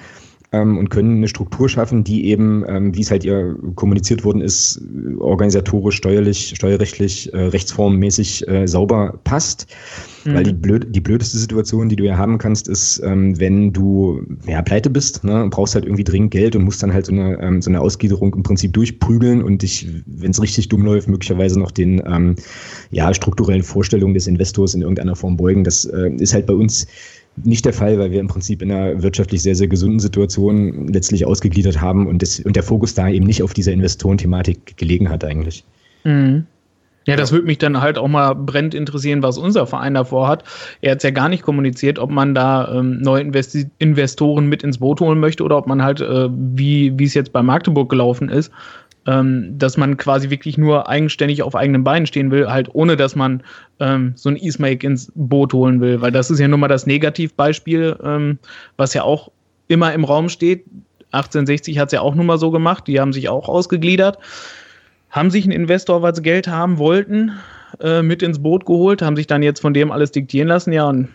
ähm, 0.53 0.79
und 0.79 0.89
können 0.89 1.19
eine 1.19 1.29
Struktur 1.29 1.69
schaffen, 1.69 2.05
die 2.05 2.27
eben, 2.27 2.65
ähm, 2.67 2.95
wie 2.95 3.03
es 3.03 3.11
halt 3.11 3.25
ihr 3.25 3.57
kommuniziert 3.75 4.25
worden 4.25 4.41
ist, 4.41 4.81
organisatorisch, 5.19 5.97
steuerlich, 5.97 6.55
steuerrechtlich, 6.57 7.33
äh, 7.35 7.39
rechtsformmäßig 7.39 8.49
äh, 8.49 8.67
sauber 8.67 9.21
passt. 9.25 9.67
Mhm. 10.25 10.35
Weil 10.35 10.45
die, 10.45 10.53
blöd, 10.53 10.87
die 10.91 11.01
blödeste 11.01 11.37
Situation, 11.39 11.89
die 11.89 11.97
du 11.97 12.05
ja 12.05 12.17
haben 12.17 12.39
kannst, 12.39 12.67
ist, 12.69 13.01
ähm, 13.05 13.39
wenn 13.39 13.73
du 13.73 14.23
ja, 14.47 14.63
pleite 14.63 14.91
bist 14.91 15.23
ne, 15.23 15.43
und 15.43 15.51
brauchst 15.51 15.75
halt 15.75 15.85
irgendwie 15.85 16.05
dringend 16.05 16.31
Geld 16.31 16.57
und 16.57 16.65
musst 16.65 16.83
dann 16.83 16.93
halt 16.93 17.07
so 17.07 17.13
eine, 17.13 17.39
ähm, 17.41 17.61
so 17.61 17.71
eine 17.71 17.81
Ausgliederung 17.81 18.35
im 18.35 18.43
Prinzip 18.43 18.73
durchprügeln 18.73 19.43
und 19.43 19.63
dich, 19.63 19.87
wenn 20.07 20.31
es 20.31 20.41
richtig 20.41 20.69
dumm 20.69 20.83
läuft, 20.83 21.09
möglicherweise 21.09 21.59
noch 21.59 21.71
den 21.71 22.03
ähm, 22.07 22.37
ja, 22.91 23.13
strukturellen 23.13 23.63
Vorstellungen 23.63 24.15
des 24.15 24.27
Investors 24.27 24.75
in 24.75 24.81
irgendeiner 24.81 25.15
Form 25.15 25.37
beugen. 25.37 25.63
Das 25.63 25.85
äh, 25.85 26.11
ist 26.19 26.33
halt 26.33 26.47
bei 26.47 26.55
uns 26.55 26.87
nicht 27.45 27.65
der 27.65 27.73
Fall, 27.73 27.99
weil 27.99 28.11
wir 28.11 28.21
im 28.21 28.29
Prinzip 28.29 28.63
in 28.63 28.71
einer 28.73 29.03
wirtschaftlich 29.03 29.43
sehr, 29.43 29.55
sehr 29.55 29.69
gesunden 29.69 30.01
Situation 30.01 30.89
letztlich 30.89 31.27
ausgegliedert 31.27 31.81
haben 31.81 32.07
und, 32.07 32.23
das, 32.23 32.41
und 32.41 32.57
der 32.57 32.63
Fokus 32.63 32.95
da 32.95 33.09
eben 33.09 33.27
nicht 33.27 33.43
auf 33.43 33.55
dieser 33.55 33.73
Investorenthematik 33.73 34.77
gelegen 34.77 35.09
hat 35.09 35.25
eigentlich. 35.25 35.65
Mhm. 36.05 36.47
Ja, 37.07 37.17
das 37.17 37.33
würde 37.33 37.47
mich 37.47 37.57
dann 37.57 37.81
halt 37.81 37.97
auch 37.97 38.07
mal 38.07 38.35
brennend 38.35 38.75
interessieren, 38.75 39.23
was 39.23 39.39
unser 39.39 39.67
Verein 39.67 39.95
davor 39.95 40.29
hat. 40.29 40.45
Er 40.83 40.91
hat 40.91 40.99
es 40.99 41.05
ja 41.05 41.11
gar 41.11 41.31
nicht 41.31 41.43
kommuniziert, 41.43 41.99
ob 41.99 42.11
man 42.11 42.35
da 42.35 42.71
ähm, 42.71 43.01
neue 43.01 43.23
Investi 43.23 43.71
Investoren 43.79 44.47
mit 44.47 44.63
ins 44.63 44.77
Boot 44.77 45.01
holen 45.01 45.19
möchte 45.19 45.43
oder 45.43 45.57
ob 45.57 45.67
man 45.67 45.83
halt, 45.83 46.03
äh, 46.03 46.29
wie 46.31 46.95
es 47.03 47.15
jetzt 47.15 47.33
bei 47.33 47.43
Magdeburg 47.43 47.89
gelaufen 47.89 48.29
ist, 48.29 48.53
ähm, 49.09 49.59
dass 49.59 49.79
man 49.79 49.97
quasi 49.97 50.29
wirklich 50.29 50.59
nur 50.59 50.89
eigenständig 50.89 51.43
auf 51.43 51.55
eigenen 51.57 51.83
Beinen 51.83 52.07
stehen 52.07 52.31
will, 52.31 52.49
halt 52.49 52.69
ohne 52.75 52.97
dass 52.97 53.17
man 53.17 53.43
ähm, 53.81 54.13
so 54.15 54.29
ein 54.29 54.37
E-Smake 54.37 54.87
ins 54.87 55.11
Boot 55.15 55.55
holen 55.55 55.81
will. 55.81 56.03
Weil 56.03 56.13
das 56.13 56.31
ist 56.31 56.39
ja 56.39 56.47
nun 56.47 56.61
mal 56.61 56.69
das 56.69 56.87
Negativbeispiel, 56.87 57.97
ähm, 58.05 58.39
was 58.77 58.93
ja 58.93 59.03
auch 59.03 59.31
immer 59.67 59.95
im 59.95 60.05
Raum 60.05 60.29
steht. 60.29 60.65
1860 61.13 61.79
hat 61.79 61.89
es 61.89 61.93
ja 61.93 62.03
auch 62.03 62.15
nun 62.15 62.27
mal 62.27 62.39
so 62.39 62.51
gemacht, 62.51 62.87
die 62.87 63.01
haben 63.01 63.15
sich 63.15 63.31
auch 63.31 63.49
ausgegliedert 63.49 64.19
haben 65.11 65.31
sich 65.31 65.45
einen 65.45 65.53
Investor, 65.53 66.03
weil 66.03 66.15
sie 66.15 66.23
Geld 66.23 66.49
haben 66.49 66.79
wollten, 66.79 67.33
äh, 67.81 68.03
mit 68.03 68.23
ins 68.23 68.43
Boot 68.43 68.67
geholt, 68.67 69.03
haben 69.03 69.17
sich 69.17 69.27
dann 69.27 69.43
jetzt 69.43 69.61
von 69.61 69.75
dem 69.75 69.91
alles 69.91 70.13
diktieren 70.13 70.49
lassen. 70.49 70.73
Ja, 70.73 70.89
und 70.89 71.09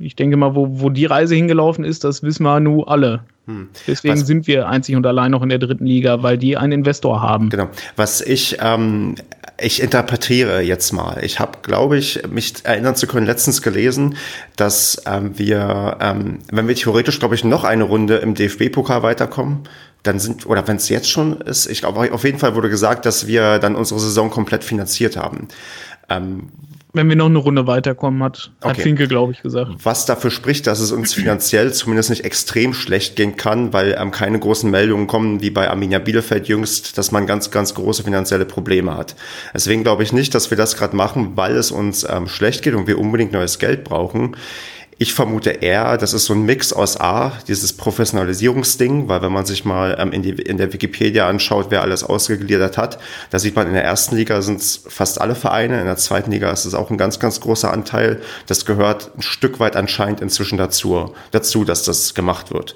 ich 0.00 0.16
denke 0.16 0.36
mal, 0.36 0.54
wo, 0.54 0.80
wo 0.80 0.90
die 0.90 1.06
Reise 1.06 1.34
hingelaufen 1.34 1.84
ist, 1.84 2.04
das 2.04 2.22
wissen 2.22 2.44
wir 2.44 2.60
nur 2.60 2.90
alle. 2.90 3.20
Hm. 3.46 3.68
Deswegen 3.86 4.20
Was, 4.20 4.26
sind 4.26 4.46
wir 4.46 4.68
einzig 4.68 4.94
und 4.94 5.06
allein 5.06 5.30
noch 5.30 5.42
in 5.42 5.48
der 5.48 5.58
dritten 5.58 5.86
Liga, 5.86 6.22
weil 6.22 6.36
die 6.36 6.56
einen 6.56 6.72
Investor 6.72 7.22
haben. 7.22 7.48
Genau. 7.48 7.68
Was 7.96 8.20
ich, 8.20 8.58
ähm, 8.60 9.14
ich 9.60 9.82
interpretiere 9.82 10.60
jetzt 10.60 10.92
mal. 10.92 11.18
Ich 11.22 11.40
habe, 11.40 11.58
glaube 11.62 11.96
ich, 11.96 12.22
mich 12.30 12.64
erinnern 12.64 12.94
zu 12.94 13.06
können, 13.06 13.26
letztens 13.26 13.62
gelesen, 13.62 14.16
dass 14.56 15.02
ähm, 15.06 15.38
wir, 15.38 15.96
ähm, 16.00 16.38
wenn 16.50 16.68
wir 16.68 16.74
theoretisch, 16.74 17.18
glaube 17.18 17.34
ich, 17.34 17.44
noch 17.44 17.64
eine 17.64 17.84
Runde 17.84 18.16
im 18.16 18.34
DFB-Pokal 18.34 19.02
weiterkommen, 19.02 19.60
dann 20.02 20.18
sind, 20.18 20.46
oder 20.46 20.68
wenn 20.68 20.76
es 20.76 20.88
jetzt 20.88 21.10
schon 21.10 21.40
ist, 21.40 21.66
ich 21.66 21.80
glaube, 21.80 22.12
auf 22.12 22.24
jeden 22.24 22.38
Fall 22.38 22.54
wurde 22.54 22.68
gesagt, 22.68 23.04
dass 23.06 23.26
wir 23.26 23.58
dann 23.58 23.74
unsere 23.76 23.98
Saison 23.98 24.30
komplett 24.30 24.62
finanziert 24.62 25.16
haben. 25.16 25.48
Ähm, 26.08 26.50
wenn 26.98 27.08
wir 27.08 27.14
noch 27.14 27.26
eine 27.26 27.38
Runde 27.38 27.66
weiterkommen, 27.68 28.22
hat, 28.24 28.50
okay. 28.60 28.70
hat 28.70 28.76
Finke, 28.78 29.06
glaube 29.06 29.32
ich, 29.32 29.40
gesagt. 29.40 29.70
Was 29.84 30.04
dafür 30.04 30.32
spricht, 30.32 30.66
dass 30.66 30.80
es 30.80 30.90
uns 30.90 31.14
finanziell 31.14 31.72
zumindest 31.72 32.10
nicht 32.10 32.24
extrem 32.24 32.74
schlecht 32.74 33.14
gehen 33.14 33.36
kann, 33.36 33.72
weil 33.72 33.96
ähm, 33.98 34.10
keine 34.10 34.38
großen 34.38 34.68
Meldungen 34.68 35.06
kommen, 35.06 35.40
wie 35.40 35.50
bei 35.50 35.70
Arminia 35.70 36.00
Bielefeld 36.00 36.48
jüngst, 36.48 36.98
dass 36.98 37.12
man 37.12 37.26
ganz, 37.26 37.52
ganz 37.52 37.72
große 37.74 38.02
finanzielle 38.02 38.44
Probleme 38.44 38.96
hat. 38.96 39.14
Deswegen 39.54 39.84
glaube 39.84 40.02
ich 40.02 40.12
nicht, 40.12 40.34
dass 40.34 40.50
wir 40.50 40.58
das 40.58 40.76
gerade 40.76 40.96
machen, 40.96 41.36
weil 41.36 41.56
es 41.56 41.70
uns 41.70 42.04
ähm, 42.08 42.26
schlecht 42.26 42.62
geht 42.62 42.74
und 42.74 42.88
wir 42.88 42.98
unbedingt 42.98 43.32
neues 43.32 43.60
Geld 43.60 43.84
brauchen. 43.84 44.36
Ich 45.00 45.14
vermute 45.14 45.50
eher, 45.50 45.96
das 45.96 46.12
ist 46.12 46.24
so 46.24 46.34
ein 46.34 46.42
Mix 46.42 46.72
aus 46.72 47.00
A, 47.00 47.32
dieses 47.46 47.72
Professionalisierungsding, 47.72 49.08
weil 49.08 49.22
wenn 49.22 49.32
man 49.32 49.46
sich 49.46 49.64
mal 49.64 49.96
ähm, 49.96 50.10
in, 50.10 50.22
die, 50.22 50.30
in 50.30 50.56
der 50.56 50.72
Wikipedia 50.72 51.28
anschaut, 51.28 51.66
wer 51.70 51.82
alles 51.82 52.02
ausgegliedert 52.02 52.76
hat, 52.76 52.98
da 53.30 53.38
sieht 53.38 53.54
man, 53.54 53.68
in 53.68 53.74
der 53.74 53.84
ersten 53.84 54.16
Liga 54.16 54.42
sind 54.42 54.60
es 54.60 54.82
fast 54.88 55.20
alle 55.20 55.36
Vereine, 55.36 55.78
in 55.78 55.86
der 55.86 55.98
zweiten 55.98 56.32
Liga 56.32 56.50
ist 56.50 56.64
es 56.64 56.74
auch 56.74 56.90
ein 56.90 56.98
ganz, 56.98 57.20
ganz 57.20 57.40
großer 57.40 57.72
Anteil. 57.72 58.20
Das 58.48 58.66
gehört 58.66 59.12
ein 59.16 59.22
Stück 59.22 59.60
weit 59.60 59.76
anscheinend 59.76 60.20
inzwischen 60.20 60.58
dazu, 60.58 61.14
dazu 61.30 61.64
dass 61.64 61.84
das 61.84 62.14
gemacht 62.14 62.52
wird. 62.52 62.74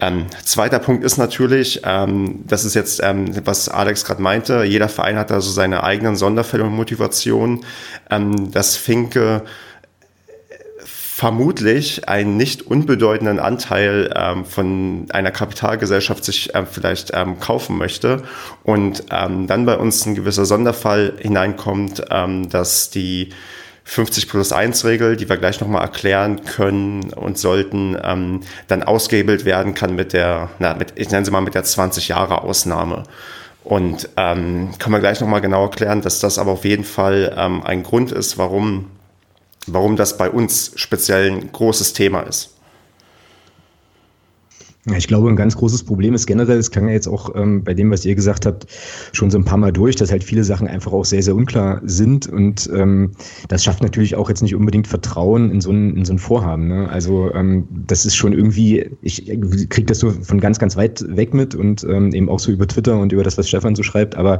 Ähm, 0.00 0.26
zweiter 0.44 0.78
Punkt 0.78 1.02
ist 1.02 1.16
natürlich, 1.16 1.80
ähm, 1.82 2.44
das 2.46 2.64
ist 2.64 2.74
jetzt, 2.74 3.00
ähm, 3.02 3.34
was 3.44 3.68
Alex 3.68 4.04
gerade 4.04 4.22
meinte, 4.22 4.62
jeder 4.62 4.88
Verein 4.88 5.18
hat 5.18 5.30
da 5.30 5.40
so 5.40 5.50
seine 5.50 5.82
eigenen 5.82 6.14
Sonderfälle 6.14 6.62
und 6.62 6.74
Motivationen. 6.76 7.64
Ähm, 8.10 8.52
dass 8.52 8.76
Finke 8.76 9.42
vermutlich 11.16 12.10
einen 12.10 12.36
nicht 12.36 12.60
unbedeutenden 12.60 13.38
Anteil 13.38 14.12
ähm, 14.14 14.44
von 14.44 15.06
einer 15.08 15.30
Kapitalgesellschaft 15.30 16.22
sich 16.22 16.50
ähm, 16.54 16.66
vielleicht 16.70 17.12
ähm, 17.14 17.40
kaufen 17.40 17.78
möchte 17.78 18.24
und 18.64 19.04
ähm, 19.10 19.46
dann 19.46 19.64
bei 19.64 19.78
uns 19.78 20.04
ein 20.04 20.14
gewisser 20.14 20.44
Sonderfall 20.44 21.14
hineinkommt, 21.18 22.04
ähm, 22.10 22.50
dass 22.50 22.90
die 22.90 23.30
50 23.84 24.28
plus 24.28 24.52
1 24.52 24.84
Regel, 24.84 25.16
die 25.16 25.26
wir 25.26 25.38
gleich 25.38 25.58
nochmal 25.58 25.80
erklären 25.80 26.44
können 26.44 27.10
und 27.14 27.38
sollten, 27.38 27.96
ähm, 28.04 28.42
dann 28.68 28.82
ausgehebelt 28.82 29.46
werden 29.46 29.72
kann 29.72 29.94
mit 29.94 30.12
der, 30.12 30.50
na, 30.58 30.74
mit, 30.74 30.92
ich 30.96 31.08
nenne 31.08 31.24
sie 31.24 31.30
mal 31.30 31.40
mit 31.40 31.54
der 31.54 31.64
20 31.64 32.08
Jahre 32.08 32.42
Ausnahme. 32.42 33.04
Und 33.64 34.14
kann 34.14 34.70
man 34.86 35.00
gleich 35.00 35.20
nochmal 35.20 35.40
genau 35.40 35.64
erklären, 35.64 36.00
dass 36.00 36.20
das 36.20 36.38
aber 36.38 36.52
auf 36.52 36.64
jeden 36.64 36.84
Fall 36.84 37.32
ein 37.64 37.82
Grund 37.82 38.12
ist, 38.12 38.38
warum 38.38 38.92
warum 39.66 39.96
das 39.96 40.16
bei 40.16 40.30
uns 40.30 40.72
speziell 40.76 41.30
ein 41.30 41.52
großes 41.52 41.92
Thema 41.92 42.20
ist. 42.20 42.55
Ich 44.94 45.08
glaube, 45.08 45.28
ein 45.28 45.34
ganz 45.34 45.56
großes 45.56 45.82
Problem 45.82 46.14
ist 46.14 46.26
generell, 46.26 46.58
es 46.58 46.70
klang 46.70 46.86
ja 46.86 46.94
jetzt 46.94 47.08
auch 47.08 47.34
ähm, 47.34 47.64
bei 47.64 47.74
dem, 47.74 47.90
was 47.90 48.04
ihr 48.04 48.14
gesagt 48.14 48.46
habt, 48.46 48.66
schon 49.12 49.30
so 49.30 49.38
ein 49.38 49.44
paar 49.44 49.58
Mal 49.58 49.72
durch, 49.72 49.96
dass 49.96 50.12
halt 50.12 50.22
viele 50.22 50.44
Sachen 50.44 50.68
einfach 50.68 50.92
auch 50.92 51.04
sehr, 51.04 51.24
sehr 51.24 51.34
unklar 51.34 51.80
sind. 51.84 52.28
Und 52.28 52.70
ähm, 52.72 53.10
das 53.48 53.64
schafft 53.64 53.82
natürlich 53.82 54.14
auch 54.14 54.28
jetzt 54.28 54.42
nicht 54.42 54.54
unbedingt 54.54 54.86
Vertrauen 54.86 55.50
in 55.50 55.60
so 55.60 55.72
ein, 55.72 55.96
in 55.96 56.04
so 56.04 56.12
ein 56.12 56.20
Vorhaben. 56.20 56.68
Ne? 56.68 56.88
Also 56.88 57.32
ähm, 57.34 57.66
das 57.88 58.06
ist 58.06 58.14
schon 58.14 58.32
irgendwie, 58.32 58.88
ich 59.02 59.26
kriege 59.26 59.86
das 59.86 59.98
so 59.98 60.10
von 60.10 60.38
ganz, 60.38 60.60
ganz 60.60 60.76
weit 60.76 61.04
weg 61.08 61.34
mit 61.34 61.56
und 61.56 61.82
ähm, 61.82 62.12
eben 62.12 62.28
auch 62.28 62.38
so 62.38 62.52
über 62.52 62.68
Twitter 62.68 62.96
und 62.96 63.10
über 63.12 63.24
das, 63.24 63.36
was 63.38 63.48
Stefan 63.48 63.74
so 63.74 63.82
schreibt. 63.82 64.16
Aber 64.16 64.38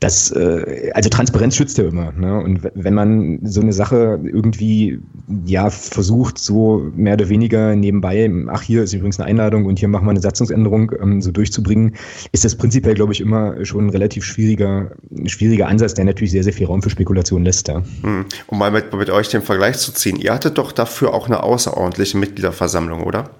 das, 0.00 0.32
äh, 0.32 0.90
also 0.94 1.08
Transparenz 1.10 1.54
schützt 1.54 1.78
ja 1.78 1.84
immer. 1.84 2.10
Ne? 2.12 2.40
Und 2.40 2.68
wenn 2.74 2.94
man 2.94 3.38
so 3.44 3.60
eine 3.60 3.72
Sache 3.72 4.18
irgendwie 4.24 4.98
ja 5.46 5.70
versucht, 5.70 6.38
so 6.38 6.90
mehr 6.96 7.14
oder 7.14 7.28
weniger 7.28 7.76
nebenbei, 7.76 8.28
ach, 8.48 8.62
hier 8.62 8.82
ist 8.82 8.92
übrigens 8.94 9.20
eine 9.20 9.28
Einladung, 9.28 9.59
Satzungsänderung 9.60 9.66
und 9.66 9.78
hier 9.78 9.88
machen 9.88 10.06
wir 10.06 10.10
eine 10.10 10.20
Satzungsänderung 10.20 10.92
ähm, 11.00 11.22
so 11.22 11.30
durchzubringen, 11.30 11.94
ist 12.32 12.44
das 12.44 12.56
prinzipiell, 12.56 12.94
glaube 12.94 13.12
ich, 13.12 13.20
immer 13.20 13.64
schon 13.64 13.86
ein 13.86 13.90
relativ 13.90 14.24
schwieriger, 14.24 14.92
schwieriger 15.26 15.68
Ansatz, 15.68 15.94
der 15.94 16.04
natürlich 16.04 16.32
sehr, 16.32 16.44
sehr 16.44 16.52
viel 16.52 16.66
Raum 16.66 16.82
für 16.82 16.90
Spekulation 16.90 17.44
lässt. 17.44 17.68
Ja. 17.68 17.82
Hm. 18.02 18.24
Um 18.46 18.58
mal 18.58 18.70
mit, 18.70 18.92
mit 18.92 19.10
euch 19.10 19.28
den 19.28 19.42
Vergleich 19.42 19.78
zu 19.78 19.92
ziehen, 19.92 20.16
ihr 20.16 20.32
hattet 20.32 20.58
doch 20.58 20.72
dafür 20.72 21.14
auch 21.14 21.26
eine 21.26 21.42
außerordentliche 21.42 22.18
Mitgliederversammlung, 22.18 23.02
oder? 23.04 23.30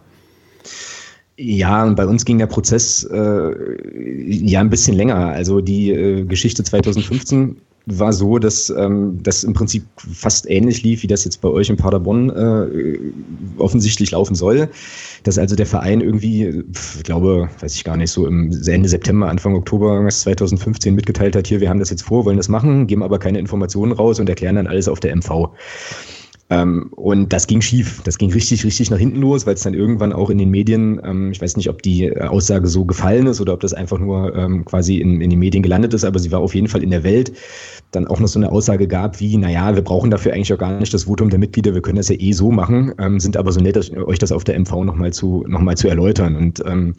Ja, 1.37 1.85
und 1.85 1.97
bei 1.97 2.07
uns 2.07 2.27
ging 2.27 2.37
der 2.37 2.47
Prozess 2.47 3.03
äh, 3.05 3.53
ja 4.27 4.61
ein 4.61 4.69
bisschen 4.69 4.95
länger. 4.95 5.31
Also 5.31 5.63
die 5.63 5.91
äh, 5.91 6.25
Geschichte 6.25 6.63
2015 6.63 7.57
war 7.99 8.13
so, 8.13 8.39
dass 8.39 8.71
ähm, 8.71 9.19
das 9.23 9.45
im 9.45 9.53
Prinzip 9.53 9.85
fast 9.97 10.49
ähnlich 10.49 10.83
lief, 10.83 11.03
wie 11.03 11.07
das 11.07 11.25
jetzt 11.25 11.41
bei 11.41 11.49
euch 11.49 11.69
in 11.71 11.77
Paderborn 11.77 12.31
äh, 12.31 12.99
offensichtlich 13.59 14.13
laufen 14.13 14.35
soll. 14.35 14.69
Dass 15.25 15.39
also 15.39 15.57
der 15.57 15.67
Verein 15.67 16.01
irgendwie, 16.01 16.65
ich 16.97 17.03
glaube, 17.03 17.49
weiß 17.61 17.75
ich 17.75 17.85
gar 17.85 17.97
nicht, 17.97 18.11
so 18.11 18.27
im 18.27 18.51
Ende 18.67 18.89
September, 18.89 19.29
Anfang 19.29 19.55
Oktober 19.55 20.09
2015 20.09 20.95
mitgeteilt 20.95 21.37
hat, 21.37 21.47
hier, 21.47 21.61
wir 21.61 21.69
haben 21.69 21.81
das 21.81 21.91
jetzt 21.91 22.03
vor, 22.03 22.25
wollen 22.25 22.37
das 22.37 22.49
machen, 22.49 22.87
geben 22.87 23.03
aber 23.03 23.19
keine 23.19 23.39
Informationen 23.39 23.93
raus 23.93 24.21
und 24.21 24.29
erklären 24.29 24.57
dann 24.57 24.67
alles 24.67 24.89
auf 24.89 25.01
der 25.01 25.15
MV. 25.17 25.51
Ähm, 26.51 26.89
und 26.97 27.33
das 27.33 27.47
ging 27.47 27.61
schief. 27.61 28.03
Das 28.03 28.19
ging 28.19 28.33
richtig, 28.33 28.65
richtig 28.65 28.91
nach 28.91 28.99
hinten 28.99 29.21
los, 29.21 29.47
weil 29.47 29.55
es 29.55 29.63
dann 29.63 29.73
irgendwann 29.73 30.13
auch 30.13 30.31
in 30.31 30.39
den 30.39 30.51
Medien, 30.51 31.01
ähm, 31.05 31.31
ich 31.31 31.41
weiß 31.41 31.57
nicht, 31.57 31.71
ob 31.71 31.81
die 31.83 32.07
äh, 32.07 32.23
Aussage 32.23 32.67
so 32.67 32.85
gefallen 32.85 33.29
ist 33.29 33.41
oder 33.41 33.55
ob 33.55 33.61
das 33.61 33.73
einfach 33.73 34.01
nur 34.01 34.35
ähm, 34.35 34.65
quasi 34.65 34.99
in, 34.99 35.21
in 35.21 35.31
den 35.31 35.39
Medien 35.39 35.63
gelandet 35.63 35.95
ist, 35.95 36.05
aber 36.05 36.19
sie 36.19 36.33
war 36.33 36.41
auf 36.41 36.55
jeden 36.55 36.67
Fall 36.67 36.83
in 36.83 36.91
der 36.91 37.05
Welt. 37.05 37.33
Dann 37.93 38.09
auch 38.09 38.19
noch 38.19 38.29
so 38.29 38.39
eine 38.39 38.51
Aussage 38.51 38.89
gab 38.89 39.21
wie, 39.21 39.37
naja, 39.37 39.75
wir 39.75 39.83
brauchen 39.83 40.11
dafür 40.11 40.33
eigentlich 40.33 40.53
auch 40.53 40.59
gar 40.59 40.79
nicht 40.79 40.93
das 40.93 41.05
Votum 41.05 41.31
der 41.31 41.39
Mitglieder, 41.39 41.75
wir 41.75 41.83
können 41.83 41.97
das 41.97 42.09
ja 42.09 42.17
eh 42.19 42.33
so 42.33 42.53
machen, 42.53 42.95
sind 43.19 43.37
aber 43.37 43.51
so 43.51 43.61
nett, 43.61 43.77
euch 43.97 44.19
das 44.21 44.31
auf 44.31 44.45
der 44.45 44.59
MV 44.61 44.85
nochmal 44.85 45.13
zu, 45.13 45.45
noch 45.49 45.75
zu 45.75 45.89
erläutern. 45.89 46.37
Und 46.37 46.63
ähm, 46.67 46.95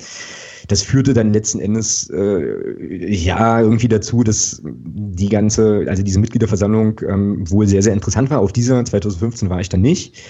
das 0.67 0.83
führte 0.83 1.13
dann 1.13 1.33
letzten 1.33 1.59
Endes 1.59 2.09
äh, 2.09 3.13
ja 3.13 3.61
irgendwie 3.61 3.87
dazu, 3.87 4.23
dass 4.23 4.61
die 4.63 5.29
ganze, 5.29 5.85
also 5.87 6.03
diese 6.03 6.19
Mitgliederversammlung 6.19 6.99
ähm, 7.07 7.49
wohl 7.49 7.67
sehr, 7.67 7.81
sehr 7.81 7.93
interessant 7.93 8.29
war. 8.29 8.39
Auf 8.39 8.53
dieser 8.53 8.83
2015 8.83 9.40
war 9.49 9.59
ich 9.59 9.69
dann 9.69 9.81
nicht. 9.81 10.21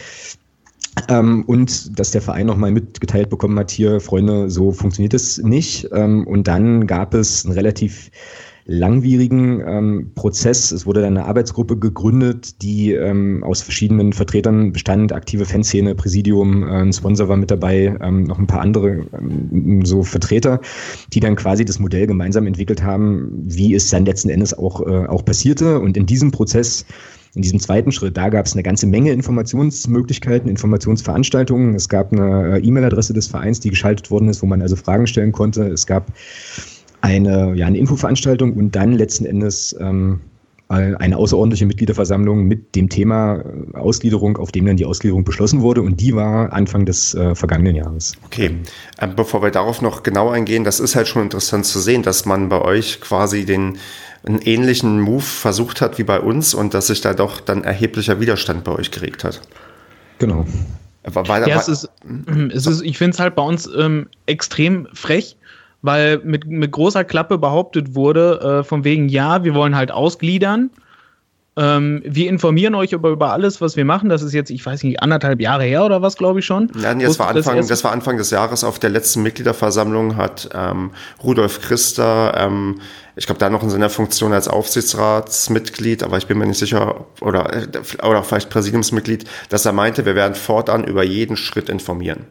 Ähm, 1.08 1.44
und 1.48 1.98
dass 1.98 2.12
der 2.12 2.22
Verein 2.22 2.48
nochmal 2.48 2.72
mitgeteilt 2.72 3.30
bekommen 3.30 3.58
hat, 3.58 3.72
hier, 3.72 4.02
Freunde, 4.02 4.50
so 4.50 4.72
funktioniert 4.72 5.14
es 5.14 5.38
nicht. 5.38 5.90
Ähm, 5.94 6.28
und 6.28 6.48
dann 6.48 6.88
gab 6.88 7.14
es 7.14 7.46
einen 7.46 7.54
relativ 7.54 8.12
langwierigen 8.66 9.62
ähm, 9.66 10.12
Prozess. 10.16 10.72
Es 10.72 10.86
wurde 10.86 11.02
dann 11.02 11.18
eine 11.18 11.26
Arbeitsgruppe 11.26 11.78
gegründet, 11.78 12.62
die 12.62 12.94
ähm, 12.94 13.44
aus 13.44 13.62
verschiedenen 13.62 14.14
Vertretern 14.14 14.72
bestand, 14.72 15.14
aktive 15.14 15.46
Fanszene, 15.46 15.96
Präsidium, 15.96 16.64
äh, 16.64 16.82
ein 16.82 16.94
Sponsor 16.94 17.28
war 17.28 17.38
mit 17.38 17.52
dabei, 17.52 17.98
ähm, 18.02 18.24
noch 18.24 18.38
ein 18.38 18.48
paar 18.48 18.62
andere 18.62 19.06
ähm, 19.18 19.84
so 19.84 20.04
Vertreter, 20.04 20.62
die 21.12 21.20
dann 21.20 21.36
quasi 21.36 21.66
das 21.66 21.80
Modell 21.80 22.06
gemeinsam 22.08 22.46
entwickelt 22.48 22.84
haben, 22.84 23.32
wie 23.46 23.74
es 23.74 23.90
dann 23.90 24.06
letzten 24.06 24.30
Endes 24.30 24.58
auch, 24.58 24.86
äh, 24.86 25.08
auch 25.08 25.26
passierte. 25.26 25.80
Und 25.80 25.98
in 25.98 26.06
diesem 26.06 26.32
Prozess 26.32 26.86
in 27.34 27.42
diesem 27.42 27.60
zweiten 27.60 27.92
Schritt, 27.92 28.18
da 28.18 28.30
gab 28.30 28.46
es 28.46 28.54
eine 28.54 28.64
ganze 28.64 28.88
Menge 28.88 29.12
Informationsmöglichkeiten, 29.12 30.50
Informationsveranstaltungen. 30.50 31.76
Es 31.76 31.88
gab 31.88 32.12
eine 32.12 32.58
äh, 32.58 32.66
E-Mail-Adresse 32.66 33.14
des 33.14 33.28
Vereins, 33.28 33.60
die 33.62 33.70
geschaltet 33.70 34.12
worden 34.12 34.28
ist, 34.28 34.42
wo 34.42 34.48
man 34.48 34.62
also 34.62 34.76
Fragen 34.76 35.08
stellen 35.08 35.32
konnte. 35.32 35.64
Es 35.68 35.88
gab 35.88 36.12
eine, 37.00 37.54
ja, 37.56 37.68
eine 37.68 37.78
Infoveranstaltung 37.78 38.54
und 38.54 38.76
dann 38.76 38.92
letzten 38.94 39.26
Endes 39.26 39.76
ähm, 39.80 40.20
eine 40.72 41.18
außerordentliche 41.18 41.66
Mitgliederversammlung 41.66 42.46
mit 42.46 42.76
dem 42.76 42.88
Thema 42.88 43.44
äh, 43.74 43.78
Ausgliederung, 43.78 44.38
auf 44.38 44.54
dem 44.54 44.66
dann 44.66 44.78
die 44.78 44.86
Ausgliederung 44.86 45.26
beschlossen 45.26 45.62
wurde 45.62 45.82
und 45.82 46.00
die 46.00 46.16
war 46.16 46.54
Anfang 46.54 46.86
des 46.86 47.14
äh, 47.14 47.36
vergangenen 47.36 47.76
Jahres. 47.76 48.14
Okay, 48.26 48.52
ähm, 49.00 49.14
bevor 49.16 49.42
wir 49.42 49.52
darauf 49.52 49.82
noch 49.82 50.04
genau 50.04 50.30
eingehen, 50.30 50.64
das 50.64 50.80
ist 50.80 50.96
halt 50.96 51.08
schon 51.10 51.24
interessant 51.24 51.66
zu 51.66 51.80
sehen, 51.80 52.04
dass 52.04 52.26
man 52.26 52.48
bei 52.48 52.62
euch 52.62 53.02
quasi 53.02 53.46
den 53.46 53.78
einen 54.24 54.40
ähnlichen 54.40 55.00
Move 55.00 55.22
versucht 55.22 55.82
hat 55.82 55.98
wie 55.98 56.04
bei 56.04 56.20
uns 56.20 56.54
und 56.54 56.74
dass 56.74 56.88
sich 56.88 57.02
da 57.02 57.14
doch 57.14 57.40
dann 57.40 57.64
erheblicher 57.64 58.20
Widerstand 58.20 58.64
bei 58.64 58.72
euch 58.72 58.92
geregt 58.92 59.24
hat. 59.24 59.42
Genau. 60.20 60.46
War, 61.04 61.28
war, 61.28 61.48
ja, 61.48 61.58
es 61.58 61.68
ist, 61.68 61.90
es 62.54 62.68
ist, 62.68 62.82
ich 62.84 62.98
finde 62.98 63.16
es 63.16 63.20
halt 63.20 63.36
bei 63.36 63.42
uns 63.42 63.68
ähm, 63.76 64.08
extrem 64.28 64.88
frech, 64.94 65.36
weil 65.82 66.20
mit, 66.20 66.46
mit 66.46 66.72
großer 66.72 67.04
Klappe 67.04 67.40
behauptet 67.40 67.96
wurde, 67.96 68.60
äh, 68.60 68.64
von 68.64 68.84
wegen, 68.84 69.10
ja, 69.10 69.44
wir 69.44 69.56
wollen 69.56 69.76
halt 69.76 69.92
ausgliedern 69.92 70.70
ähm, 71.58 72.02
wir 72.06 72.30
informieren 72.30 72.76
euch 72.76 72.94
über, 72.94 73.10
über 73.10 73.34
alles, 73.34 73.60
was 73.60 73.76
wir 73.76 73.84
machen. 73.84 74.08
Das 74.08 74.22
ist 74.22 74.34
jetzt, 74.34 74.52
ich 74.52 74.66
weiß 74.66 74.84
nicht, 74.84 75.02
anderthalb 75.02 75.42
Jahre 75.42 75.64
her 75.66 75.84
oder 75.84 76.02
was, 76.02 76.16
glaube 76.16 76.40
ich 76.40 76.46
schon. 76.46 76.72
Ja, 76.82 76.94
das, 76.94 77.20
war 77.20 77.28
Anfang, 77.28 77.58
das, 77.58 77.68
das, 77.68 77.84
war 77.84 77.92
Anfang 77.92 78.16
des 78.16 78.30
Jahres. 78.30 78.64
Auf 78.64 78.80
der 78.80 78.90
letzten 78.90 79.22
Mitgliederversammlung 79.22 80.16
hat 80.16 80.50
ähm, 80.54 80.92
Rudolf 81.22 81.62
Christer, 81.62 82.34
ähm, 82.38 82.80
ich 83.18 83.26
glaube, 83.26 83.40
da 83.40 83.50
noch 83.50 83.64
in 83.64 83.70
seiner 83.70 83.90
Funktion 83.90 84.32
als 84.32 84.48
Aufsichtsratsmitglied, 84.48 86.04
aber 86.04 86.18
ich 86.18 86.28
bin 86.28 86.38
mir 86.38 86.46
nicht 86.46 86.60
sicher, 86.60 87.06
oder, 87.20 87.54
äh, 87.54 87.68
oder 88.08 88.24
vielleicht 88.24 88.50
Präsidiumsmitglied, 88.50 89.26
dass 89.50 89.66
er 89.66 89.74
meinte, 89.74 90.06
wir 90.06 90.16
werden 90.16 90.36
fortan 90.36 90.86
über 90.86 91.04
jeden 91.04 91.36
Schritt 91.36 91.68
informieren. 91.68 92.28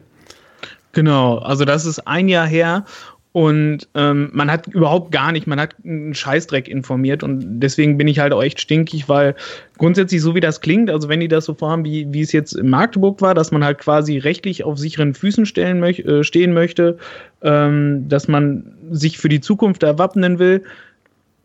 Genau, 0.93 1.37
also 1.37 1.63
das 1.63 1.85
ist 1.85 2.05
ein 2.07 2.27
Jahr 2.27 2.47
her 2.47 2.85
und 3.33 3.87
ähm, 3.95 4.29
man 4.33 4.51
hat 4.51 4.67
überhaupt 4.67 5.11
gar 5.11 5.31
nicht, 5.31 5.47
man 5.47 5.59
hat 5.59 5.75
einen 5.85 6.13
Scheißdreck 6.13 6.67
informiert 6.67 7.23
und 7.23 7.61
deswegen 7.61 7.97
bin 7.97 8.09
ich 8.09 8.19
halt 8.19 8.33
auch 8.33 8.43
echt 8.43 8.59
stinkig, 8.59 9.07
weil 9.07 9.35
grundsätzlich 9.77 10.21
so 10.21 10.35
wie 10.35 10.41
das 10.41 10.59
klingt, 10.59 10.89
also 10.89 11.07
wenn 11.07 11.21
die 11.21 11.29
das 11.29 11.45
so 11.45 11.53
vorhaben, 11.53 11.85
wie, 11.85 12.11
wie 12.11 12.21
es 12.21 12.33
jetzt 12.33 12.53
in 12.53 12.69
Magdeburg 12.69 13.21
war, 13.21 13.33
dass 13.33 13.51
man 13.51 13.63
halt 13.63 13.77
quasi 13.77 14.17
rechtlich 14.17 14.65
auf 14.65 14.77
sicheren 14.77 15.13
Füßen 15.13 15.45
stellen 15.45 15.79
möch 15.79 15.99
äh, 15.99 16.25
stehen 16.25 16.53
möchte, 16.53 16.97
ähm, 17.41 18.09
dass 18.09 18.27
man 18.27 18.73
sich 18.91 19.17
für 19.17 19.29
die 19.29 19.39
Zukunft 19.39 19.83
erwappnen 19.83 20.37
will, 20.37 20.63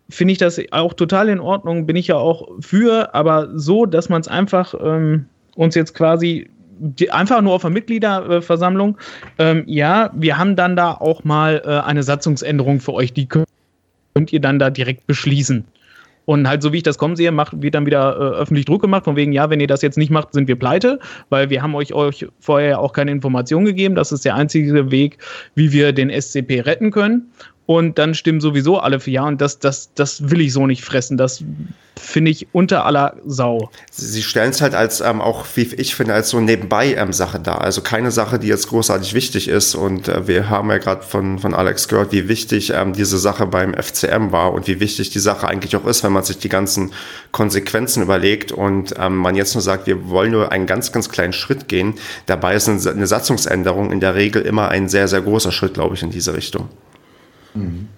finde 0.09 0.33
ich 0.33 0.39
das 0.39 0.61
auch 0.73 0.93
total 0.93 1.29
in 1.29 1.39
Ordnung, 1.39 1.87
bin 1.87 1.95
ich 1.95 2.09
ja 2.09 2.17
auch 2.17 2.49
für, 2.61 3.15
aber 3.15 3.51
so, 3.55 3.87
dass 3.87 4.09
man 4.09 4.21
es 4.21 4.29
einfach 4.29 4.75
ähm, 4.83 5.27
uns 5.55 5.77
jetzt 5.77 5.95
quasi 5.95 6.49
die, 6.79 7.11
einfach 7.11 7.41
nur 7.43 7.55
auf 7.55 7.63
der 7.63 7.71
Mitgliederversammlung. 7.71 8.99
Ähm, 9.39 9.65
ja, 9.67 10.11
wir 10.15 10.39
haben 10.39 10.57
dann 10.57 10.77
da 10.77 10.93
auch 10.93 11.25
mal 11.25 11.63
äh, 11.65 11.87
eine 11.87 12.03
Satzungsänderung 12.03 12.81
für 12.81 12.95
euch, 12.95 13.13
die 13.13 13.27
könnt, 13.27 13.47
ihr 14.31 14.41
dann 14.41 14.59
da 14.59 14.71
direkt 14.71 15.07
beschließen. 15.07 15.65
Und 16.25 16.49
halt, 16.49 16.63
so 16.63 16.73
wie 16.73 16.79
ich 16.79 16.83
das 16.83 16.99
kommen 16.99 17.15
sehe, 17.15 17.31
macht, 17.31 17.63
wird 17.63 17.75
dann 17.75 17.87
wieder 17.87 18.17
äh, 18.17 18.41
öffentlich 18.41 18.65
Druck 18.65 18.83
gemacht, 18.83 19.05
von 19.05 19.15
wegen, 19.15 19.33
ja, 19.33 19.49
wenn 19.49 19.61
ihr 19.61 19.69
das 19.69 19.83
jetzt 19.83 19.97
nicht 19.97 20.11
macht, 20.11 20.33
sind 20.33 20.49
wir 20.49 20.59
pleite, 20.59 20.99
weil 21.29 21.51
wir 21.51 21.63
haben 21.63 21.75
euch, 21.75 21.93
euch 21.95 22.27
vorher 22.41 22.81
auch 22.81 22.93
keine 22.93 23.13
Information 23.13 23.65
gegeben. 23.65 23.95
Das 23.95 24.11
ist 24.11 24.25
der 24.25 24.35
einzige 24.35 24.91
Weg, 24.91 25.19
wie 25.55 25.71
wir 25.71 25.93
den 25.93 26.11
SCP 26.11 26.63
retten 26.63 26.91
können 26.91 27.31
und 27.67 27.99
dann 27.99 28.15
stimmen 28.15 28.41
sowieso 28.41 28.79
alle 28.79 29.01
für 29.01 29.11
Ja 29.11 29.27
und 29.27 29.41
das, 29.41 29.59
das, 29.59 29.91
das 29.95 30.31
will 30.31 30.41
ich 30.41 30.53
so 30.53 30.67
nicht 30.67 30.85
fressen. 30.85 31.17
Das 31.17 31.43
finde 31.99 32.31
ich 32.31 32.47
unter 32.53 32.85
aller 32.85 33.17
Sau. 33.27 33.71
Sie 33.91 34.23
stellen 34.23 34.51
es 34.51 34.61
halt 34.61 34.75
als 34.75 35.01
ähm, 35.01 35.21
auch, 35.21 35.45
wie 35.55 35.63
ich 35.63 35.95
finde, 35.95 36.15
als 36.15 36.31
so 36.31 36.41
nebenbei 36.41 36.95
ähm, 36.95 37.13
Sache 37.13 37.41
dar. 37.41 37.63
Also 37.63 37.81
keine 37.81 38.11
Sache, 38.11 38.39
die 38.39 38.47
jetzt 38.47 38.69
großartig 38.69 39.15
wichtig 39.15 39.49
ist. 39.49 39.75
Und 39.75 40.07
äh, 40.07 40.29
wir 40.29 40.49
haben 40.49 40.71
ja 40.71 40.79
gerade 40.79 41.03
von, 41.03 41.39
von 41.39 41.55
Alex 41.55 41.89
gehört, 41.89 42.13
wie 42.13 42.29
wichtig 42.29 42.73
ähm, 42.75 42.93
diese 42.93 43.19
Sache 43.19 43.47
beim 43.47 43.75
FCM 43.75 44.31
war 44.31 44.53
und 44.53 44.69
wie 44.69 44.79
wichtig 44.79 45.11
die 45.11 45.19
Sache 45.19 45.49
eigentlich 45.49 45.75
auch 45.75 45.87
ist, 45.87 46.05
wenn 46.05 46.13
man 46.13 46.23
sich 46.23 46.39
die 46.39 46.49
ganzen 46.49 46.93
Konsequenzen 47.33 48.03
überlegt 48.03 48.53
und 48.53 48.95
ähm, 48.99 49.17
man 49.17 49.35
jetzt 49.35 49.55
nur 49.55 49.63
sagt, 49.63 49.87
wir 49.87 50.09
wollen 50.09 50.31
nur 50.31 50.53
einen 50.53 50.67
ganz, 50.67 50.93
ganz 50.93 51.09
kleinen 51.09 51.33
Schritt 51.33 51.67
gehen. 51.67 51.95
Dabei 52.27 52.55
ist 52.55 52.69
eine, 52.69 52.81
eine 52.89 53.07
Satzungsänderung 53.07 53.91
in 53.91 54.01
der 54.01 54.15
Regel 54.15 54.43
immer 54.43 54.69
ein 54.69 54.89
sehr, 54.89 55.09
sehr 55.09 55.23
großer 55.23 55.51
Schritt, 55.51 55.75
glaube 55.75 55.95
ich, 55.95 56.03
in 56.03 56.11
diese 56.11 56.35
Richtung. 56.35 56.69
Mhm. 57.57 57.89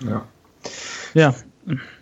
Ja. 0.00 0.26
Ja. 1.14 1.34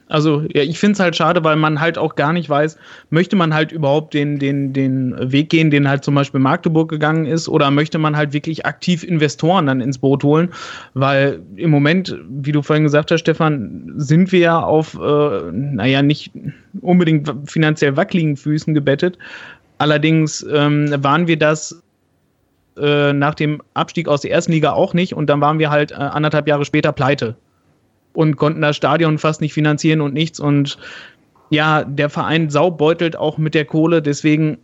Also, 0.07 0.42
ja, 0.52 0.62
ich 0.62 0.78
finde 0.78 0.92
es 0.92 1.00
halt 1.00 1.16
schade, 1.16 1.42
weil 1.44 1.57
man 1.57 1.80
halt 1.80 1.96
auch 1.96 2.14
gar 2.14 2.35
nicht 2.35 2.48
weiß, 2.48 2.76
möchte 3.09 3.37
man 3.37 3.54
halt 3.54 3.72
überhaupt 3.72 4.12
den, 4.12 4.38
den, 4.38 4.74
den 4.74 5.14
Weg 5.33 5.48
gehen, 5.48 5.70
den 5.70 5.88
halt 5.88 6.04
zum 6.04 6.14
Beispiel 6.14 6.40
Magdeburg 6.40 6.90
gegangen 6.90 7.24
ist, 7.24 7.48
oder 7.48 7.70
möchte 7.70 7.98
man 7.98 8.14
halt 8.14 8.35
wirklich 8.35 8.66
aktiv 8.66 9.02
Investoren 9.02 9.66
dann 9.66 9.80
ins 9.80 9.98
Boot 9.98 10.22
holen? 10.22 10.50
Weil 10.92 11.40
im 11.57 11.70
Moment, 11.70 12.16
wie 12.28 12.52
du 12.52 12.61
vorhin 12.61 12.85
gesagt 12.85 13.11
hast, 13.11 13.20
Stefan, 13.20 13.94
sind 13.96 14.30
wir 14.30 14.40
ja 14.40 14.61
auf, 14.61 14.94
äh, 14.94 15.50
naja, 15.52 16.02
nicht 16.02 16.33
unbedingt 16.83 17.33
finanziell 17.46 17.96
wackeligen 17.96 18.37
Füßen 18.37 18.74
gebettet. 18.74 19.16
Allerdings 19.78 20.46
ähm, 20.52 20.94
waren 21.02 21.26
wir 21.26 21.38
das 21.38 21.83
äh, 22.77 23.13
nach 23.13 23.35
dem 23.35 23.63
Abstieg 23.75 24.09
aus 24.09 24.23
der 24.23 24.31
ersten 24.31 24.53
Liga 24.53 24.73
auch 24.73 24.95
nicht. 24.95 25.15
Und 25.15 25.27
dann 25.29 25.41
waren 25.41 25.59
wir 25.59 25.71
halt 25.71 25.93
äh, 25.93 25.95
anderthalb 25.95 26.49
Jahre 26.49 26.65
später 26.65 26.93
pleite. 26.93 27.37
Und 28.13 28.37
konnten 28.37 28.61
das 28.61 28.77
Stadion 28.77 29.19
fast 29.19 29.41
nicht 29.41 29.55
finanzieren 29.55 30.01
und 30.01 30.15
nichts. 30.15 30.39
Und 30.39 30.79
ja, 31.51 31.85
der 31.85 32.11
Verein 32.11 32.51
saubeutelt 32.51 33.17
auch 33.17 33.39
mit 33.39 33.55
der 33.55 33.65
Kohle, 33.65 34.03
deswegen 34.03 34.59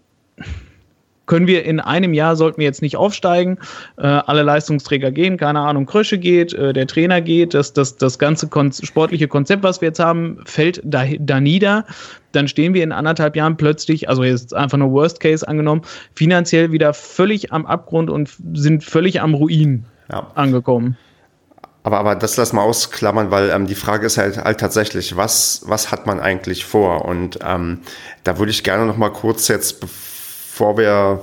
können 1.30 1.46
wir 1.46 1.64
in 1.64 1.78
einem 1.78 2.12
Jahr, 2.12 2.34
sollten 2.34 2.58
wir 2.58 2.64
jetzt 2.64 2.82
nicht 2.82 2.96
aufsteigen, 2.96 3.58
äh, 3.96 4.02
alle 4.02 4.42
Leistungsträger 4.42 5.12
gehen, 5.12 5.36
keine 5.36 5.60
Ahnung, 5.60 5.86
Krösche 5.86 6.18
geht, 6.18 6.52
äh, 6.54 6.72
der 6.72 6.88
Trainer 6.88 7.20
geht, 7.20 7.54
das, 7.54 7.72
das, 7.72 7.96
das 7.96 8.18
ganze 8.18 8.48
kon 8.48 8.72
sportliche 8.72 9.28
Konzept, 9.28 9.62
was 9.62 9.80
wir 9.80 9.86
jetzt 9.90 10.00
haben, 10.00 10.40
fällt 10.44 10.80
da, 10.82 11.04
da 11.20 11.40
nieder. 11.40 11.84
Dann 12.32 12.48
stehen 12.48 12.74
wir 12.74 12.82
in 12.82 12.90
anderthalb 12.90 13.36
Jahren 13.36 13.56
plötzlich, 13.56 14.08
also 14.08 14.24
jetzt 14.24 14.54
einfach 14.54 14.76
nur 14.76 14.90
Worst 14.90 15.20
Case 15.20 15.46
angenommen, 15.46 15.82
finanziell 16.16 16.72
wieder 16.72 16.94
völlig 16.94 17.52
am 17.52 17.64
Abgrund 17.64 18.10
und 18.10 18.36
sind 18.54 18.82
völlig 18.82 19.20
am 19.20 19.34
Ruin 19.34 19.84
ja. 20.10 20.32
angekommen. 20.34 20.96
Aber, 21.84 22.00
aber 22.00 22.16
das 22.16 22.36
lass 22.38 22.52
mal 22.52 22.62
ausklammern, 22.62 23.30
weil 23.30 23.50
ähm, 23.50 23.68
die 23.68 23.76
Frage 23.76 24.04
ist 24.04 24.18
halt, 24.18 24.36
halt 24.36 24.58
tatsächlich, 24.58 25.16
was, 25.16 25.62
was 25.66 25.92
hat 25.92 26.08
man 26.08 26.18
eigentlich 26.18 26.64
vor? 26.64 27.04
Und 27.04 27.38
ähm, 27.46 27.82
da 28.24 28.36
würde 28.36 28.50
ich 28.50 28.64
gerne 28.64 28.84
noch 28.84 28.96
mal 28.96 29.10
kurz 29.10 29.46
jetzt, 29.46 29.80
bevor 29.80 30.19
wir, 30.60 31.20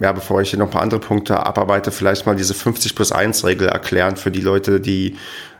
ja, 0.00 0.12
bevor 0.12 0.40
ich 0.40 0.50
hier 0.50 0.58
noch 0.58 0.66
ein 0.66 0.72
paar 0.72 0.82
andere 0.82 1.00
Punkte 1.00 1.44
abarbeite, 1.44 1.90
vielleicht 1.90 2.26
mal 2.26 2.36
diese 2.36 2.54
50 2.54 2.94
plus 2.94 3.12
1 3.12 3.44
Regel 3.44 3.68
erklären 3.68 4.16
für 4.16 4.30
die 4.30 4.40
Leute, 4.40 4.80
die 4.80 5.16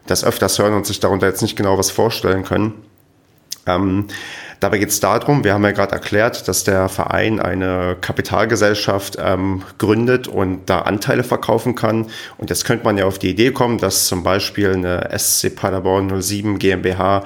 das 0.07 0.25
öfters 0.25 0.59
hören 0.59 0.75
und 0.75 0.87
sich 0.87 1.01
darunter 1.01 1.27
jetzt 1.27 1.43
nicht 1.43 1.57
genau 1.57 1.79
was 1.79 1.91
vorstellen 1.91 2.45
können. 2.45 2.75
Ähm, 3.67 4.07
dabei 4.61 4.79
geht 4.79 4.89
es 4.89 5.01
darum, 5.01 5.45
wir 5.45 5.53
haben 5.53 5.65
ja 5.65 5.73
gerade 5.73 5.93
erklärt, 5.93 6.49
dass 6.49 6.65
der 6.65 6.89
Verein 6.89 7.39
eine 7.39 7.97
Kapitalgesellschaft 8.01 9.19
ähm, 9.21 9.63
gründet 9.77 10.27
und 10.27 10.67
da 10.67 10.81
Anteile 10.81 11.23
verkaufen 11.23 11.75
kann. 11.75 12.07
Und 12.39 12.51
jetzt 12.51 12.65
könnte 12.65 12.85
man 12.85 12.97
ja 12.97 13.05
auf 13.05 13.19
die 13.19 13.31
Idee 13.31 13.53
kommen, 13.53 13.79
dass 13.79 14.07
zum 14.07 14.23
Beispiel 14.23 14.73
eine 14.73 15.11
SC 15.17 15.55
Paderborn 15.55 16.21
07 16.21 16.59
GmbH 16.59 17.25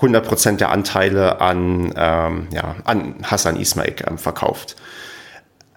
100% 0.00 0.56
der 0.56 0.70
Anteile 0.70 1.40
an, 1.40 1.92
ähm, 1.96 2.48
ja, 2.52 2.76
an 2.84 3.16
Hassan 3.22 3.56
Ismail 3.56 3.94
ähm, 4.08 4.18
verkauft. 4.18 4.76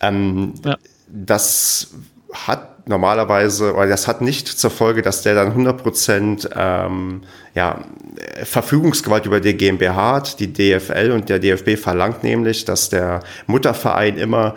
Ähm, 0.01 0.53
ja. 0.63 0.77
Das 1.07 1.93
hat 2.33 2.87
normalerweise, 2.87 3.73
oder 3.73 3.87
das 3.87 4.07
hat 4.07 4.21
nicht 4.21 4.47
zur 4.47 4.69
Folge, 4.69 5.01
dass 5.01 5.21
der 5.21 5.35
dann 5.35 5.53
100% 5.53 6.49
ähm, 6.55 7.21
ja, 7.53 7.81
Verfügungsgewalt 8.43 9.25
über 9.25 9.39
die 9.39 9.55
GmbH 9.55 10.15
hat. 10.15 10.39
Die 10.39 10.51
DFL 10.51 11.11
und 11.11 11.29
der 11.29 11.39
DFB 11.39 11.77
verlangt 11.77 12.23
nämlich, 12.23 12.65
dass 12.65 12.89
der 12.89 13.21
Mutterverein 13.45 14.17
immer 14.17 14.55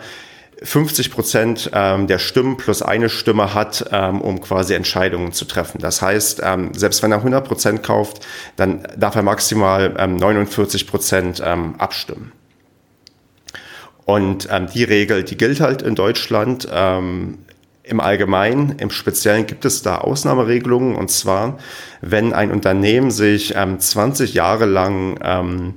50 0.63 1.11
Prozent 1.11 1.71
ähm, 1.73 2.05
der 2.07 2.19
Stimmen 2.19 2.55
plus 2.55 2.83
eine 2.83 3.09
Stimme 3.09 3.53
hat, 3.53 3.89
ähm, 3.91 4.21
um 4.21 4.41
quasi 4.41 4.75
Entscheidungen 4.75 5.31
zu 5.31 5.45
treffen. 5.45 5.79
Das 5.79 6.01
heißt, 6.01 6.41
ähm, 6.43 6.73
selbst 6.73 7.01
wenn 7.01 7.11
er 7.11 7.17
100 7.17 7.47
Prozent 7.47 7.83
kauft, 7.83 8.25
dann 8.57 8.87
darf 8.95 9.15
er 9.15 9.23
maximal 9.23 9.95
ähm, 9.97 10.17
49 10.17 10.85
Prozent 10.85 11.41
ähm, 11.43 11.75
abstimmen. 11.79 12.31
Und 14.05 14.47
ähm, 14.51 14.67
die 14.73 14.83
Regel, 14.83 15.23
die 15.23 15.37
gilt 15.37 15.59
halt 15.59 15.81
in 15.81 15.95
Deutschland. 15.95 16.67
Ähm, 16.71 17.39
im 17.83 17.99
Allgemeinen, 17.99 18.77
im 18.77 18.89
Speziellen 18.89 19.47
gibt 19.47 19.65
es 19.65 19.81
da 19.81 19.97
Ausnahmeregelungen. 19.97 20.95
Und 20.95 21.09
zwar, 21.11 21.57
wenn 22.01 22.31
ein 22.31 22.51
Unternehmen 22.51 23.11
sich 23.11 23.53
ähm, 23.55 23.79
20 23.79 24.33
Jahre 24.33 24.65
lang 24.65 25.19
ähm, 25.23 25.73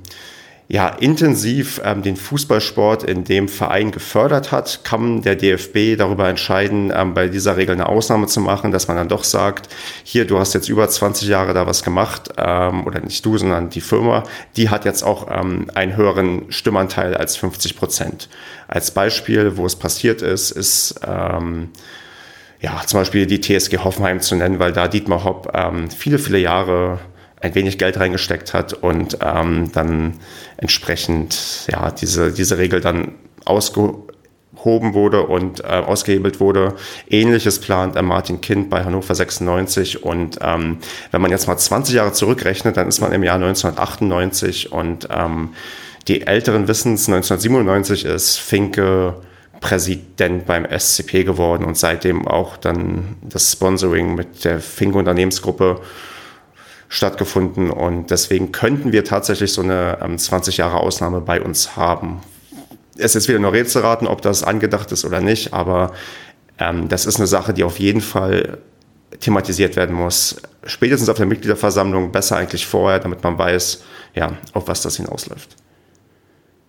ja, 0.67 0.87
intensiv 0.87 1.79
ähm, 1.83 2.01
den 2.01 2.15
Fußballsport 2.15 3.03
in 3.03 3.23
dem 3.23 3.47
Verein 3.47 3.91
gefördert 3.91 4.51
hat, 4.51 4.83
kann 4.83 5.21
der 5.21 5.35
DFB 5.35 5.95
darüber 5.97 6.27
entscheiden, 6.27 6.91
ähm, 6.95 7.13
bei 7.13 7.27
dieser 7.27 7.55
Regel 7.55 7.75
eine 7.75 7.87
Ausnahme 7.87 8.25
zu 8.25 8.41
machen, 8.41 8.71
dass 8.71 8.87
man 8.87 8.97
dann 8.97 9.07
doch 9.07 9.23
sagt, 9.23 9.69
hier, 10.03 10.25
du 10.25 10.39
hast 10.39 10.53
jetzt 10.53 10.67
über 10.67 10.89
20 10.89 11.27
Jahre 11.27 11.53
da 11.53 11.67
was 11.67 11.83
gemacht, 11.83 12.29
ähm, 12.37 12.87
oder 12.87 12.99
nicht 12.99 13.23
du, 13.25 13.37
sondern 13.37 13.69
die 13.69 13.81
Firma, 13.81 14.23
die 14.57 14.69
hat 14.69 14.85
jetzt 14.85 15.03
auch 15.03 15.27
ähm, 15.29 15.69
einen 15.75 15.95
höheren 15.95 16.51
Stimmanteil 16.51 17.15
als 17.15 17.37
50 17.37 17.77
Prozent. 17.77 18.27
Als 18.67 18.89
Beispiel, 18.89 19.57
wo 19.57 19.67
es 19.67 19.75
passiert 19.75 20.23
ist, 20.23 20.49
ist 20.49 20.99
ähm, 21.05 21.69
ja, 22.59 22.81
zum 22.87 23.01
Beispiel 23.01 23.27
die 23.27 23.39
TSG 23.39 23.77
Hoffenheim 23.83 24.19
zu 24.19 24.35
nennen, 24.35 24.57
weil 24.57 24.73
da 24.73 24.87
Dietmar 24.87 25.23
Hopp 25.23 25.51
ähm, 25.53 25.91
viele, 25.91 26.17
viele 26.17 26.39
Jahre 26.39 26.99
ein 27.41 27.55
wenig 27.55 27.77
Geld 27.77 27.99
reingesteckt 27.99 28.53
hat 28.53 28.73
und 28.73 29.19
ähm, 29.21 29.71
dann 29.73 30.19
entsprechend 30.57 31.67
ja 31.71 31.91
diese, 31.91 32.31
diese 32.31 32.57
Regel 32.57 32.81
dann 32.81 33.13
ausgehoben 33.43 34.93
wurde 34.93 35.23
und 35.23 35.61
äh, 35.61 35.67
ausgehebelt 35.67 36.39
wurde. 36.39 36.75
Ähnliches 37.09 37.59
plant 37.59 37.95
äh, 37.95 38.01
Martin 38.01 38.41
Kind 38.41 38.69
bei 38.69 38.83
Hannover 38.83 39.13
96 39.13 40.03
und 40.03 40.39
ähm, 40.41 40.77
wenn 41.11 41.21
man 41.21 41.31
jetzt 41.31 41.47
mal 41.47 41.57
20 41.57 41.95
Jahre 41.95 42.13
zurückrechnet, 42.13 42.77
dann 42.77 42.87
ist 42.87 43.01
man 43.01 43.11
im 43.11 43.23
Jahr 43.23 43.35
1998 43.35 44.71
und 44.71 45.07
ähm, 45.11 45.49
die 46.07 46.25
Älteren 46.25 46.67
wissen 46.67 46.93
es, 46.93 47.07
1997 47.07 48.05
ist 48.05 48.37
Finke 48.37 49.15
Präsident 49.59 50.45
beim 50.45 50.65
SCP 50.65 51.23
geworden 51.23 51.65
und 51.65 51.77
seitdem 51.77 52.27
auch 52.27 52.57
dann 52.57 53.15
das 53.21 53.51
Sponsoring 53.51 54.13
mit 54.13 54.45
der 54.45 54.59
Finke 54.59 54.97
Unternehmensgruppe 54.97 55.81
stattgefunden 56.89 57.71
und 57.71 58.11
deswegen 58.11 58.51
könnten 58.51 58.91
wir 58.91 59.03
tatsächlich 59.03 59.53
so 59.53 59.61
eine 59.61 59.97
ähm, 60.01 60.17
20 60.17 60.57
Jahre 60.57 60.77
Ausnahme 60.77 61.21
bei 61.21 61.41
uns 61.41 61.75
haben. 61.75 62.21
Es 62.97 63.15
ist 63.15 63.27
wieder 63.27 63.39
nur 63.39 63.53
Rätselraten, 63.53 64.07
ob 64.07 64.21
das 64.21 64.43
angedacht 64.43 64.91
ist 64.91 65.03
oder 65.03 65.19
nicht, 65.19 65.53
aber 65.53 65.91
ähm, 66.59 66.87
das 66.87 67.05
ist 67.05 67.17
eine 67.17 67.27
Sache, 67.27 67.53
die 67.53 67.63
auf 67.63 67.79
jeden 67.79 68.01
Fall 68.01 68.59
thematisiert 69.19 69.75
werden 69.75 69.95
muss. 69.95 70.37
Spätestens 70.65 71.09
auf 71.09 71.17
der 71.17 71.25
Mitgliederversammlung, 71.25 72.11
besser 72.11 72.37
eigentlich 72.37 72.65
vorher, 72.65 72.99
damit 72.99 73.23
man 73.23 73.37
weiß, 73.37 73.83
ja, 74.13 74.33
auf 74.53 74.67
was 74.67 74.81
das 74.81 74.97
hinausläuft. 74.97 75.55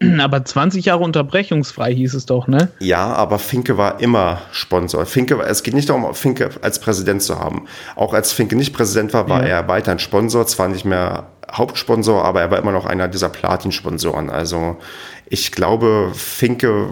Aber 0.18 0.44
20 0.44 0.84
Jahre 0.84 1.02
unterbrechungsfrei 1.02 1.94
hieß 1.94 2.14
es 2.14 2.26
doch, 2.26 2.46
ne? 2.46 2.68
Ja, 2.80 3.14
aber 3.14 3.38
Finke 3.38 3.78
war 3.78 4.00
immer 4.00 4.42
Sponsor. 4.52 5.06
Finke, 5.06 5.40
es 5.42 5.62
geht 5.62 5.74
nicht 5.74 5.88
darum, 5.88 6.14
Finke 6.14 6.50
als 6.60 6.80
Präsident 6.80 7.22
zu 7.22 7.38
haben. 7.38 7.66
Auch 7.94 8.12
als 8.12 8.32
Finke 8.32 8.56
nicht 8.56 8.74
Präsident 8.74 9.14
war, 9.14 9.28
war 9.28 9.42
ja. 9.42 9.48
er 9.48 9.68
weiterhin 9.68 9.98
Sponsor, 9.98 10.46
zwar 10.46 10.68
nicht 10.68 10.84
mehr 10.84 11.28
Hauptsponsor, 11.50 12.24
aber 12.24 12.40
er 12.40 12.50
war 12.50 12.58
immer 12.58 12.72
noch 12.72 12.84
einer 12.84 13.08
dieser 13.08 13.28
Platin-Sponsoren. 13.28 14.28
Also 14.28 14.76
ich 15.28 15.52
glaube, 15.52 16.10
Finke 16.12 16.88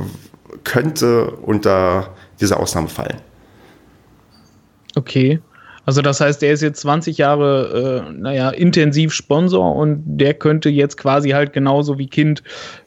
könnte 0.62 1.30
unter 1.30 2.10
diese 2.40 2.58
Ausnahme 2.58 2.88
fallen. 2.88 3.20
Okay. 4.96 5.40
Also 5.86 6.00
das 6.00 6.20
heißt, 6.20 6.42
er 6.42 6.52
ist 6.52 6.62
jetzt 6.62 6.80
20 6.80 7.18
Jahre, 7.18 8.06
äh, 8.08 8.12
naja, 8.12 8.50
intensiv 8.50 9.12
Sponsor 9.12 9.74
und 9.76 10.02
der 10.06 10.32
könnte 10.32 10.70
jetzt 10.70 10.96
quasi 10.96 11.30
halt 11.30 11.52
genauso 11.52 11.98
wie 11.98 12.06
Kind 12.06 12.42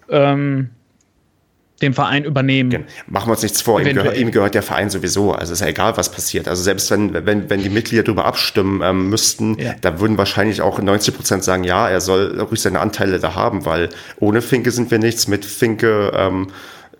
ähm, 0.10 0.70
den 1.82 1.94
Verein 1.94 2.24
übernehmen. 2.24 2.86
Machen 3.08 3.28
wir 3.28 3.32
uns 3.34 3.44
nichts 3.44 3.62
vor, 3.62 3.80
ihm 3.80 3.94
gehört, 3.94 4.18
ihm 4.18 4.32
gehört, 4.32 4.56
der 4.56 4.64
Verein 4.64 4.90
sowieso. 4.90 5.34
Also 5.34 5.54
ist 5.54 5.60
ja 5.60 5.68
egal, 5.68 5.96
was 5.96 6.12
passiert. 6.12 6.48
Also 6.48 6.64
selbst 6.64 6.90
wenn, 6.90 7.14
wenn, 7.26 7.50
wenn 7.50 7.62
die 7.62 7.70
Mitglieder 7.70 8.04
darüber 8.04 8.26
abstimmen 8.26 8.82
ähm, 8.84 9.10
müssten, 9.10 9.60
ja. 9.60 9.76
da 9.82 10.00
würden 10.00 10.18
wahrscheinlich 10.18 10.62
auch 10.62 10.82
90 10.82 11.16
Prozent 11.16 11.44
sagen, 11.44 11.64
ja, 11.64 11.88
er 11.88 12.02
soll 12.02 12.40
ruhig 12.40 12.62
seine 12.62 12.80
Anteile 12.80 13.20
da 13.20 13.36
haben, 13.36 13.66
weil 13.66 13.90
ohne 14.20 14.42
Finke 14.42 14.72
sind 14.72 14.90
wir 14.90 14.98
nichts, 14.98 15.28
mit 15.28 15.46
Finke, 15.46 16.12
ähm, 16.16 16.48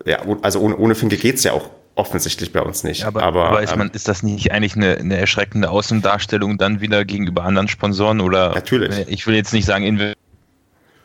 ja, 0.04 0.20
also 0.42 0.60
ohne, 0.60 0.76
ohne 0.76 0.94
Finke 0.94 1.16
geht's 1.16 1.42
ja 1.42 1.52
auch 1.52 1.70
offensichtlich 1.96 2.52
bei 2.52 2.60
uns 2.62 2.84
nicht. 2.84 3.04
aber, 3.04 3.24
aber, 3.24 3.48
aber 3.48 3.62
ist, 3.62 3.72
ähm, 3.72 3.78
man, 3.78 3.90
ist 3.90 4.06
das 4.06 4.22
nicht 4.22 4.52
eigentlich 4.52 4.76
eine, 4.76 4.96
eine 4.96 5.16
erschreckende 5.16 5.68
Außendarstellung 5.70 6.56
dann 6.56 6.80
wieder 6.80 7.04
gegenüber 7.04 7.42
anderen 7.42 7.66
Sponsoren? 7.66 8.20
Oder 8.20 8.54
natürlich. 8.54 8.94
Ich 9.08 9.26
will 9.26 9.34
jetzt 9.34 9.52
nicht 9.52 9.66
sagen, 9.66 9.82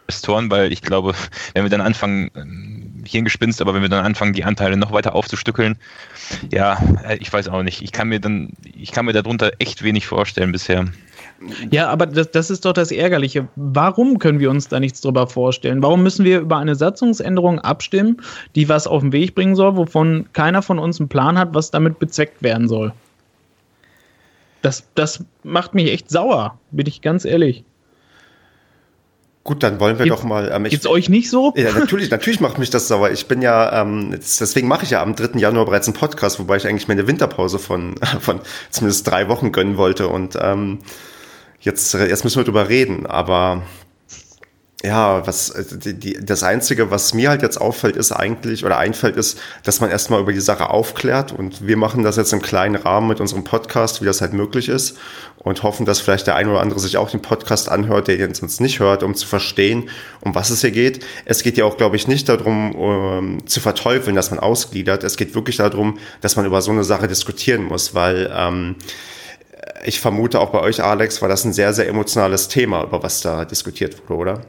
Investoren, 0.08 0.52
weil 0.52 0.72
ich 0.72 0.82
glaube, 0.82 1.13
wenn 1.54 1.63
wir 1.63 1.70
dann 1.70 1.82
anfangen, 1.82 2.30
ähm, 2.36 3.04
Hirngespinst, 3.06 3.62
aber 3.62 3.74
wenn 3.74 3.82
wir 3.82 3.89
dann 3.89 4.06
anfangen, 4.06 4.34
die 4.34 4.44
Anteile 4.44 4.78
noch 4.78 4.92
weiter 4.92 5.16
aufzustückeln, 5.16 5.78
ja, 6.52 6.78
äh, 7.08 7.18
ich 7.18 7.32
weiß 7.32 7.50
auch 7.50 7.63
nicht. 7.63 7.82
Ich 7.82 7.92
kann 7.92 8.10
mir 8.10 8.20
dann, 8.20 8.54
ich 8.76 8.92
kann 8.92 9.06
mir 9.06 9.13
darunter 9.13 9.52
echt 9.60 9.84
wenig 9.84 10.06
vorstellen 10.06 10.52
bisher. 10.52 10.86
Ja, 11.72 11.89
aber 11.89 12.06
das, 12.06 12.32
das 12.32 12.50
ist 12.50 12.63
doch 12.63 12.74
das 12.74 12.92
Ärgerliche. 12.92 13.48
Warum 13.56 14.20
können 14.20 14.39
wir 14.39 14.50
uns 14.50 14.70
da 14.70 14.80
nichts 14.80 15.02
drüber 15.02 15.28
vorstellen? 15.28 15.82
Warum 15.84 16.04
müssen 16.04 16.24
wir 16.24 16.39
über 16.39 16.58
eine 16.58 16.76
Satzungsänderung 16.76 17.60
abstimmen, 17.60 18.22
die 18.56 18.70
was 18.70 18.88
auf 18.88 19.02
den 19.02 19.12
Weg 19.12 19.36
bringen 19.36 19.56
soll, 19.56 19.76
wovon 19.76 20.28
keiner 20.34 20.62
von 20.62 20.80
uns 20.80 21.00
einen 21.00 21.10
Plan 21.10 21.38
hat, 21.38 21.54
was 21.54 21.72
damit 21.72 22.00
bezweckt 22.00 22.42
werden 22.44 22.68
soll? 22.68 22.94
Das, 24.62 24.88
das 24.96 25.26
macht 25.44 25.74
mich 25.74 25.92
echt 25.92 26.10
sauer, 26.10 26.58
bin 26.72 26.88
ich 26.88 27.02
ganz 27.02 27.26
ehrlich. 27.26 27.66
Gut, 29.43 29.62
dann 29.62 29.82
wollen 29.82 29.99
wir 29.99 30.06
Gibt's, 30.06 30.21
doch 30.21 30.27
mal. 30.27 30.49
Ähm, 30.53 30.63
Geht's 30.63 30.88
euch 30.88 31.10
nicht 31.10 31.29
so? 31.29 31.53
Ja, 31.58 31.73
natürlich, 31.73 32.10
natürlich 32.10 32.39
macht 32.39 32.60
mich 32.60 32.69
das 32.69 32.88
sauer. 32.88 33.12
Ich 33.12 33.27
bin 33.27 33.41
ja, 33.41 33.82
ähm, 33.82 34.12
deswegen 34.12 34.69
mache 34.69 34.86
ich 34.86 34.91
ja 34.91 35.01
am 35.01 35.15
3. 35.15 35.38
Januar 35.38 35.65
bereits 35.65 35.88
einen 35.88 35.97
Podcast, 35.97 36.39
wobei 36.39 36.56
ich 36.56 36.65
eigentlich 36.65 36.88
mir 36.88 36.93
eine 36.93 37.08
Winterpause 37.08 37.60
von, 37.60 37.95
von 38.21 38.39
zumindest 38.69 39.06
drei 39.06 39.27
Wochen 39.27 39.51
gönnen 39.51 39.75
wollte. 39.75 40.08
Und 40.08 40.38
ähm, 40.41 40.79
jetzt, 41.60 41.93
jetzt 41.93 42.23
müssen 42.23 42.39
wir 42.39 42.45
drüber 42.45 42.69
reden. 42.69 43.06
Aber 43.06 43.63
ja, 44.86 45.26
was 45.26 45.54
die, 45.72 45.93
die, 45.93 46.19
das 46.26 46.43
Einzige, 46.43 46.91
was 46.91 47.13
mir 47.13 47.30
halt 47.30 47.41
jetzt 47.41 47.60
auffällt, 47.60 47.96
ist 47.96 48.12
eigentlich 48.12 48.65
oder 48.65 48.78
einfällt, 48.78 49.15
ist, 49.15 49.39
dass 49.63 49.80
man 49.80 49.89
erstmal 49.89 50.19
über 50.19 50.34
die 50.34 50.41
Sache 50.41 50.69
aufklärt 50.69 51.32
und 51.32 51.65
wir 51.65 51.78
machen 51.78 52.04
das 52.04 52.17
jetzt 52.17 52.34
im 52.34 52.41
kleinen 52.41 52.76
Rahmen 52.76 53.08
mit 53.08 53.22
unserem 53.22 53.46
Podcast, 53.46 54.02
wie 54.02 54.06
das 54.06 54.19
halt 54.19 54.34
möglich 54.34 54.67
ist 54.67 54.98
und 55.38 55.63
hoffen, 55.63 55.86
dass 55.86 56.02
vielleicht 56.02 56.28
der 56.28 56.36
ein 56.36 56.50
oder 56.50 56.60
andere 56.60 56.82
sich 56.82 56.98
auch 56.98 57.10
den 57.10 57.22
Podcast 57.22 57.69
anhört, 57.69 58.10
der 58.10 58.19
ihn 58.19 58.34
sonst 58.34 58.60
nicht 58.60 58.82
hört, 58.82 59.04
um 59.04 59.15
zu 59.15 59.26
verstehen, 59.26 59.89
um 60.19 60.36
was 60.36 60.50
es 60.50 60.60
hier 60.60 60.72
geht. 60.72 61.06
Es 61.24 61.43
geht 61.43 61.58
ja 61.58 61.63
auch, 61.63 61.78
glaube 61.78 61.96
ich, 61.96 62.10
nicht 62.10 62.28
darum, 62.28 62.76
um, 62.76 62.91
ähm, 62.91 63.48
zu 63.48 63.62
verteufeln, 63.62 64.17
dass 64.17 64.32
man 64.32 64.39
ausgliedert. 64.39 65.06
Es 65.06 65.15
geht 65.15 65.34
wirklich 65.34 65.56
darum, 65.56 65.98
dass 66.19 66.36
man 66.36 66.46
über 66.46 66.62
so 66.62 66.72
eine 66.72 66.84
Sache 66.84 67.08
diskutieren 67.08 67.63
muss, 67.63 67.96
weil 67.96 68.30
ähm, 68.36 68.76
ich 69.86 70.02
vermute 70.02 70.41
auch 70.41 70.50
bei 70.50 70.60
euch, 70.60 70.84
Alex, 70.84 71.22
war 71.22 71.30
das 71.30 71.46
ein 71.46 71.54
sehr, 71.54 71.74
sehr 71.74 71.88
emotionales 71.88 72.50
Thema, 72.50 72.84
über 72.84 73.02
was 73.02 73.22
da 73.22 73.46
diskutiert 73.46 73.98
wurde, 74.10 74.19
oder? 74.19 74.41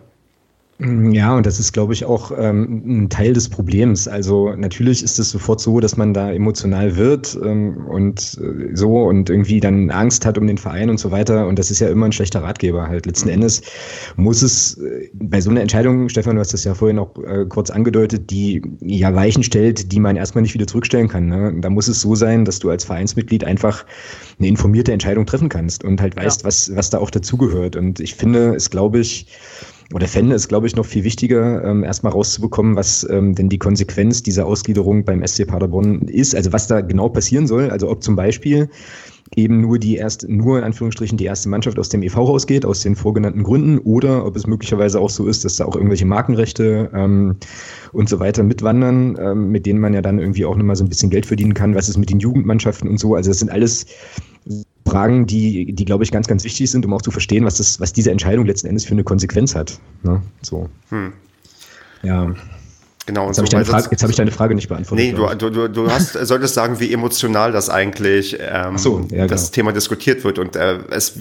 Ja, 0.81 1.37
und 1.37 1.47
das 1.47 1.61
ist, 1.61 1.73
glaube 1.73 1.93
ich, 1.93 2.05
auch 2.05 2.33
ähm, 2.37 3.05
ein 3.05 3.09
Teil 3.09 3.33
des 3.33 3.49
Problems. 3.49 4.09
Also 4.09 4.55
natürlich 4.57 5.05
ist 5.05 5.21
es 5.21 5.31
sofort 5.31 5.61
so, 5.61 5.79
dass 5.79 5.97
man 5.97 6.13
da 6.13 6.33
emotional 6.33 6.97
wird 6.97 7.39
ähm, 7.45 7.87
und 7.87 8.41
äh, 8.43 8.75
so 8.75 9.05
und 9.05 9.31
irgendwie 9.31 9.61
dann 9.61 9.91
Angst 9.93 10.27
hat 10.27 10.37
um 10.37 10.49
den 10.49 10.59
Verein 10.59 10.91
und 10.91 10.99
so 10.99 11.13
weiter. 11.13 11.47
Und 11.47 11.61
das 11.61 11.71
ist 11.71 11.79
ja 11.79 11.89
immer 11.89 12.07
ein 12.07 12.13
schlechter 12.13 12.43
Ratgeber 12.43 12.89
halt. 12.89 13.07
Letzten 13.07 13.29
mhm. 13.29 13.35
Endes 13.35 13.63
muss 14.17 14.43
es 14.43 14.77
äh, 14.79 15.11
bei 15.15 15.41
so 15.41 15.51
einer 15.51 15.61
Entscheidung, 15.61 16.09
Stefan, 16.09 16.35
du 16.35 16.41
hast 16.41 16.53
das 16.53 16.65
ja 16.65 16.75
vorhin 16.75 16.99
auch 16.99 17.17
äh, 17.25 17.47
kurz 17.49 17.71
angedeutet, 17.71 18.31
die 18.31 18.61
ja 18.81 19.15
Weichen 19.15 19.45
stellt, 19.45 19.93
die 19.93 20.01
man 20.01 20.17
erstmal 20.17 20.43
nicht 20.43 20.55
wieder 20.55 20.67
zurückstellen 20.67 21.07
kann. 21.07 21.29
Ne? 21.29 21.55
Da 21.61 21.71
muss 21.71 21.87
es 21.87 22.01
so 22.01 22.17
sein, 22.17 22.45
dass 22.45 22.59
du 22.59 22.71
als 22.71 22.83
Vereinsmitglied 22.83 23.45
einfach 23.45 23.87
eine 24.41 24.49
informierte 24.49 24.93
Entscheidung 24.93 25.25
treffen 25.25 25.49
kannst 25.49 25.85
und 25.85 26.01
halt 26.01 26.17
weißt, 26.17 26.43
ja. 26.43 26.49
was, 26.49 26.75
was 26.75 26.91
da 26.91 26.99
auch 26.99 27.11
dazugehört. 27.11 27.77
Und 27.77 28.01
ich 28.01 28.17
finde, 28.17 28.57
es 28.57 28.71
glaube 28.71 28.99
ich, 28.99 29.29
oder 29.93 30.09
fände 30.09 30.35
es, 30.35 30.49
glaube 30.49 30.67
ich, 30.67 30.77
noch 30.77 30.87
viel 30.87 31.05
wichtiger, 31.05 31.63
ähm, 31.65 31.85
erstmal 31.85 32.13
rauszubekommen, 32.13 32.77
was 32.77 33.07
ähm, 33.11 33.35
denn 33.35 33.49
die 33.49 33.59
Konsequenz 33.59 34.23
dieser 34.23 34.47
Ausgliederung 34.47 35.05
beim 35.05 35.27
SC 35.27 35.47
Paderborn 35.47 36.03
ist, 36.09 36.35
also 36.35 36.53
was 36.53 36.67
da 36.67 36.81
genau 36.81 37.09
passieren 37.09 37.47
soll. 37.47 37.71
Also 37.71 37.91
ob 37.91 38.03
zum 38.03 38.17
Beispiel 38.17 38.71
eben 39.37 39.61
nur 39.61 39.79
die 39.79 39.97
erste, 39.97 40.33
nur 40.33 40.59
in 40.59 40.65
Anführungsstrichen 40.65 41.19
die 41.19 41.25
erste 41.25 41.49
Mannschaft 41.49 41.79
aus 41.79 41.89
dem 41.89 42.03
EV 42.03 42.17
rausgeht, 42.17 42.65
aus 42.65 42.81
den 42.81 42.95
vorgenannten 42.97 43.43
Gründen, 43.43 43.79
oder 43.79 44.25
ob 44.27 44.37
es 44.37 44.47
möglicherweise 44.47 45.01
auch 45.01 45.11
so 45.11 45.27
ist, 45.27 45.45
dass 45.45 45.57
da 45.57 45.65
auch 45.65 45.77
irgendwelche 45.77 46.07
Markenrechte 46.07 46.91
ähm, 46.95 47.37
und 47.93 48.09
so 48.09 48.21
weiter 48.21 48.43
mitwandern, 48.43 49.17
ähm, 49.21 49.51
mit 49.51 49.67
denen 49.67 49.81
man 49.81 49.95
ja 49.95 50.03
dann 50.03 50.19
irgendwie 50.19 50.45
auch 50.45 50.57
nochmal 50.57 50.77
so 50.77 50.85
ein 50.85 50.89
bisschen 50.89 51.11
Geld 51.11 51.27
verdienen 51.27 51.55
kann. 51.55 51.75
Was 51.75 51.89
ist 51.89 51.99
mit 51.99 52.11
den 52.11 52.21
Jugendmannschaften 52.21 52.89
und 52.89 52.99
so? 52.99 53.15
Also 53.15 53.31
das 53.31 53.39
sind 53.39 53.51
alles 53.51 53.87
Fragen, 54.87 55.27
die, 55.27 55.73
die 55.73 55.85
glaube 55.85 56.05
ich, 56.05 56.11
ganz, 56.11 56.27
ganz 56.27 56.45
wichtig 56.45 56.71
sind, 56.71 56.85
um 56.85 56.93
auch 56.93 57.03
zu 57.03 57.11
verstehen, 57.11 57.45
was, 57.45 57.57
das, 57.57 57.81
was 57.81 57.93
diese 57.93 58.11
Entscheidung 58.11 58.47
letzten 58.47 58.67
Endes 58.67 58.85
für 58.85 58.93
eine 58.93 59.05
Konsequenz 59.05 59.55
hat. 59.55 59.79
Ne? 60.03 60.23
So. 60.43 60.69
Hm. 60.91 61.13
Ja. 62.03 62.35
Genau. 63.07 63.27
Jetzt 63.27 63.39
habe 63.39 63.49
so, 63.49 63.59
ich, 63.59 63.67
Frage, 63.67 63.89
jetzt 63.91 64.03
hab 64.03 64.11
ich 64.11 64.17
deine 64.17 64.31
Frage 64.31 64.55
nicht 64.55 64.69
beantwortet. 64.69 65.07
Nee, 65.07 65.37
du, 65.37 65.51
du, 65.51 65.69
du 65.69 65.91
hast, 65.91 66.13
solltest 66.13 66.55
sagen, 66.55 66.81
wie 66.81 66.93
emotional 66.93 67.53
das 67.53 67.69
eigentlich 67.69 68.39
ähm, 68.41 68.79
so, 68.79 69.07
ja, 69.11 69.27
das 69.27 69.43
genau. 69.43 69.55
Thema 69.55 69.73
diskutiert 69.73 70.25
wird. 70.25 70.39
Und 70.39 70.57
äh, 70.57 70.79
es, 70.91 71.15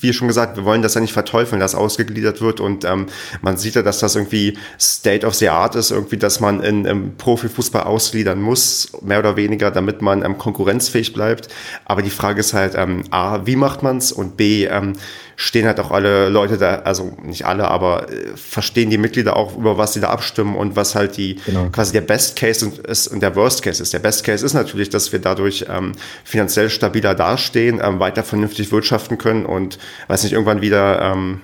wie 0.00 0.12
schon 0.12 0.28
gesagt, 0.28 0.56
wir 0.56 0.64
wollen 0.64 0.82
das 0.82 0.94
ja 0.94 1.00
nicht 1.00 1.12
verteufeln, 1.12 1.60
dass 1.60 1.74
ausgegliedert 1.74 2.40
wird. 2.40 2.60
Und 2.60 2.84
ähm, 2.84 3.06
man 3.40 3.56
sieht 3.56 3.74
ja, 3.74 3.82
dass 3.82 3.98
das 3.98 4.14
irgendwie 4.14 4.58
State 4.78 5.26
of 5.26 5.34
the 5.34 5.48
Art 5.48 5.74
ist, 5.74 5.90
irgendwie, 5.90 6.16
dass 6.16 6.40
man 6.40 6.62
in, 6.62 6.84
im 6.84 7.16
Profifußball 7.16 7.84
ausgliedern 7.84 8.40
muss, 8.40 8.90
mehr 9.02 9.18
oder 9.18 9.36
weniger, 9.36 9.70
damit 9.70 10.02
man 10.02 10.24
ähm, 10.24 10.38
konkurrenzfähig 10.38 11.12
bleibt. 11.12 11.48
Aber 11.84 12.02
die 12.02 12.10
Frage 12.10 12.40
ist 12.40 12.52
halt, 12.52 12.74
ähm, 12.76 13.04
A, 13.10 13.46
wie 13.46 13.56
macht 13.56 13.82
man's? 13.82 14.12
Und 14.12 14.36
B, 14.36 14.64
ähm, 14.66 14.94
stehen 15.36 15.66
halt 15.66 15.78
auch 15.78 15.90
alle 15.90 16.30
Leute 16.30 16.56
da, 16.56 16.76
also 16.76 17.16
nicht 17.22 17.44
alle, 17.44 17.68
aber 17.68 18.10
äh, 18.10 18.36
verstehen 18.36 18.88
die 18.90 18.98
Mitglieder 18.98 19.36
auch, 19.36 19.56
über 19.56 19.76
was 19.76 19.92
sie 19.92 20.00
da 20.00 20.08
abstimmen 20.08 20.56
und 20.56 20.76
was 20.76 20.94
halt 20.94 21.16
die 21.18 21.36
genau. 21.44 21.68
quasi 21.70 21.92
der 21.92 22.00
Best 22.00 22.36
Case 22.36 22.66
ist 22.88 23.08
und 23.08 23.20
der 23.20 23.36
Worst 23.36 23.62
Case 23.62 23.82
ist. 23.82 23.92
Der 23.92 23.98
Best 23.98 24.24
Case 24.24 24.44
ist 24.44 24.54
natürlich, 24.54 24.88
dass 24.88 25.12
wir 25.12 25.18
dadurch 25.18 25.66
ähm, 25.68 25.92
finanziell 26.24 26.70
stabiler 26.70 27.14
dastehen, 27.14 27.80
ähm, 27.84 28.00
weiter 28.00 28.24
vernünftig 28.24 28.72
wirtschaften 28.72 29.18
können 29.18 29.44
und 29.44 29.78
weiß 30.08 30.22
nicht, 30.22 30.32
irgendwann 30.32 30.62
wieder 30.62 31.02
ähm, 31.02 31.42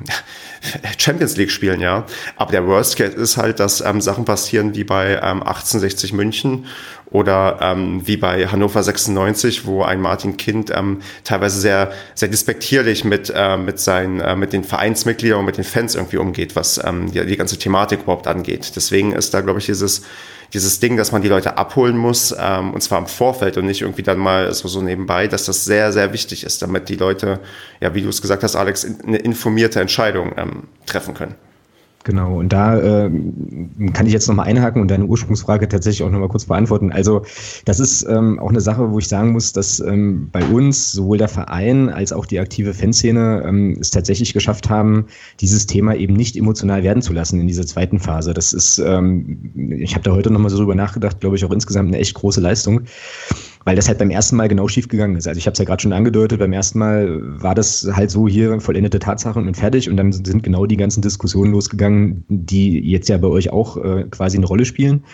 Champions 0.98 1.36
League 1.36 1.50
spielen, 1.50 1.80
ja. 1.80 2.06
Aber 2.36 2.52
der 2.52 2.66
Worst 2.66 2.96
Case 2.96 3.16
ist 3.16 3.36
halt, 3.36 3.60
dass 3.60 3.80
ähm, 3.80 4.00
Sachen 4.00 4.24
passieren 4.24 4.74
wie 4.74 4.84
bei 4.84 5.14
ähm, 5.14 5.42
1860 5.42 6.12
München 6.12 6.66
oder 7.12 7.58
ähm, 7.60 8.06
wie 8.06 8.16
bei 8.16 8.46
Hannover 8.46 8.82
96, 8.82 9.66
wo 9.66 9.82
ein 9.82 10.00
Martin 10.00 10.36
Kind 10.36 10.70
ähm, 10.74 11.02
teilweise 11.24 11.60
sehr, 11.60 11.92
sehr 12.14 12.28
despektierlich 12.28 13.04
mit, 13.04 13.30
äh, 13.34 13.56
mit, 13.56 13.78
seinen, 13.78 14.20
äh, 14.20 14.34
mit 14.34 14.52
den 14.52 14.64
Vereinsmitgliedern 14.64 15.40
und 15.40 15.44
mit 15.44 15.58
den 15.58 15.64
Fans 15.64 15.94
irgendwie 15.94 16.16
umgeht, 16.16 16.56
was 16.56 16.80
ähm, 16.82 17.12
die, 17.12 17.24
die 17.26 17.36
ganze 17.36 17.58
Thematik 17.58 18.02
überhaupt 18.02 18.26
angeht. 18.26 18.72
Deswegen 18.76 19.12
ist 19.12 19.34
da, 19.34 19.42
glaube 19.42 19.58
ich, 19.58 19.66
dieses 19.66 20.02
dieses 20.52 20.80
Ding, 20.80 20.96
dass 20.96 21.12
man 21.12 21.22
die 21.22 21.28
Leute 21.28 21.56
abholen 21.56 21.96
muss, 21.96 22.34
ähm, 22.38 22.74
und 22.74 22.82
zwar 22.82 22.98
im 22.98 23.06
Vorfeld 23.06 23.56
und 23.56 23.66
nicht 23.66 23.82
irgendwie 23.82 24.02
dann 24.02 24.18
mal 24.18 24.52
so, 24.52 24.68
so 24.68 24.82
nebenbei, 24.82 25.26
dass 25.28 25.46
das 25.46 25.64
sehr, 25.64 25.92
sehr 25.92 26.12
wichtig 26.12 26.44
ist, 26.44 26.62
damit 26.62 26.88
die 26.88 26.96
Leute, 26.96 27.40
ja, 27.80 27.94
wie 27.94 28.02
du 28.02 28.08
es 28.08 28.20
gesagt 28.20 28.42
hast, 28.42 28.56
Alex, 28.56 28.86
eine 29.04 29.18
informierte 29.18 29.80
Entscheidung 29.80 30.32
ähm, 30.36 30.68
treffen 30.86 31.14
können. 31.14 31.34
Genau, 32.04 32.38
und 32.38 32.52
da 32.52 32.78
äh, 32.78 33.10
kann 33.92 34.06
ich 34.06 34.12
jetzt 34.12 34.26
nochmal 34.26 34.46
einhaken 34.48 34.82
und 34.82 34.90
deine 34.90 35.04
Ursprungsfrage 35.04 35.68
tatsächlich 35.68 36.02
auch 36.02 36.10
nochmal 36.10 36.28
kurz 36.28 36.46
beantworten. 36.46 36.90
Also 36.90 37.22
das 37.64 37.78
ist 37.78 38.04
ähm, 38.08 38.40
auch 38.40 38.50
eine 38.50 38.60
Sache, 38.60 38.90
wo 38.90 38.98
ich 38.98 39.06
sagen 39.06 39.32
muss, 39.32 39.52
dass 39.52 39.78
ähm, 39.78 40.28
bei 40.32 40.44
uns 40.44 40.90
sowohl 40.90 41.18
der 41.18 41.28
Verein 41.28 41.90
als 41.90 42.12
auch 42.12 42.26
die 42.26 42.40
aktive 42.40 42.74
Fanszene 42.74 43.44
ähm, 43.46 43.76
es 43.80 43.90
tatsächlich 43.90 44.32
geschafft 44.32 44.68
haben, 44.68 45.06
dieses 45.40 45.66
Thema 45.66 45.94
eben 45.94 46.14
nicht 46.14 46.36
emotional 46.36 46.82
werden 46.82 47.02
zu 47.02 47.12
lassen 47.12 47.40
in 47.40 47.46
dieser 47.46 47.66
zweiten 47.66 48.00
Phase. 48.00 48.34
Das 48.34 48.52
ist, 48.52 48.78
ähm, 48.78 49.52
ich 49.78 49.94
habe 49.94 50.02
da 50.02 50.10
heute 50.10 50.32
nochmal 50.32 50.50
so 50.50 50.58
drüber 50.58 50.74
nachgedacht, 50.74 51.20
glaube 51.20 51.36
ich, 51.36 51.44
auch 51.44 51.52
insgesamt 51.52 51.88
eine 51.88 51.98
echt 51.98 52.14
große 52.14 52.40
Leistung 52.40 52.82
weil 53.64 53.76
das 53.76 53.88
halt 53.88 53.98
beim 53.98 54.10
ersten 54.10 54.36
Mal 54.36 54.48
genau 54.48 54.68
schief 54.68 54.88
gegangen 54.88 55.16
ist. 55.16 55.28
Also 55.28 55.38
ich 55.38 55.46
habe 55.46 55.52
es 55.52 55.58
ja 55.58 55.64
gerade 55.64 55.82
schon 55.82 55.92
angedeutet, 55.92 56.38
beim 56.38 56.52
ersten 56.52 56.78
Mal 56.78 57.20
war 57.40 57.54
das 57.54 57.88
halt 57.92 58.10
so 58.10 58.26
hier 58.28 58.60
vollendete 58.60 58.98
Tatsachen 58.98 59.46
und 59.46 59.56
fertig 59.56 59.88
und 59.88 59.96
dann 59.96 60.12
sind 60.12 60.42
genau 60.42 60.66
die 60.66 60.76
ganzen 60.76 61.02
Diskussionen 61.02 61.52
losgegangen, 61.52 62.24
die 62.28 62.80
jetzt 62.80 63.08
ja 63.08 63.18
bei 63.18 63.28
euch 63.28 63.50
auch 63.50 63.76
äh, 63.76 64.04
quasi 64.10 64.36
eine 64.36 64.46
Rolle 64.46 64.64
spielen. 64.64 65.04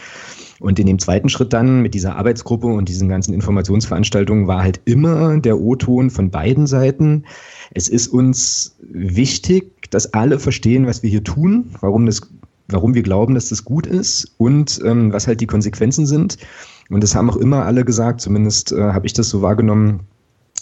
Und 0.61 0.79
in 0.81 0.87
dem 0.87 0.99
zweiten 0.99 1.29
Schritt 1.29 1.53
dann 1.53 1.83
mit 1.83 1.95
dieser 1.95 2.17
Arbeitsgruppe 2.17 2.67
und 2.67 2.89
diesen 2.89 3.09
ganzen 3.09 3.33
Informationsveranstaltungen 3.33 4.49
war 4.49 4.63
halt 4.63 4.81
immer 4.87 5.39
der 5.39 5.61
O-Ton 5.61 6.11
von 6.11 6.31
beiden 6.31 6.67
Seiten. 6.67 7.25
Es 7.73 7.89
ist 7.89 8.09
uns 8.09 8.77
wichtig, 8.81 9.91
dass 9.91 10.15
alle 10.15 10.41
verstehen, 10.41 10.87
was 10.87 11.03
wir 11.03 11.11
hier 11.11 11.23
tun, 11.23 11.67
warum 11.81 12.07
das, 12.07 12.23
warum 12.67 12.95
wir 12.95 13.03
glauben, 13.03 13.35
dass 13.35 13.51
das 13.51 13.65
gut 13.65 13.87
ist 13.87 14.35
und 14.37 14.81
ähm, 14.85 15.13
was 15.13 15.29
halt 15.29 15.41
die 15.41 15.47
Konsequenzen 15.47 16.07
sind. 16.07 16.39
Und 16.91 17.03
das 17.03 17.15
haben 17.15 17.31
auch 17.31 17.37
immer 17.37 17.65
alle 17.65 17.85
gesagt, 17.85 18.21
zumindest 18.21 18.73
äh, 18.73 18.81
habe 18.81 19.07
ich 19.07 19.13
das 19.13 19.29
so 19.29 19.43
wahrgenommen. 19.43 20.01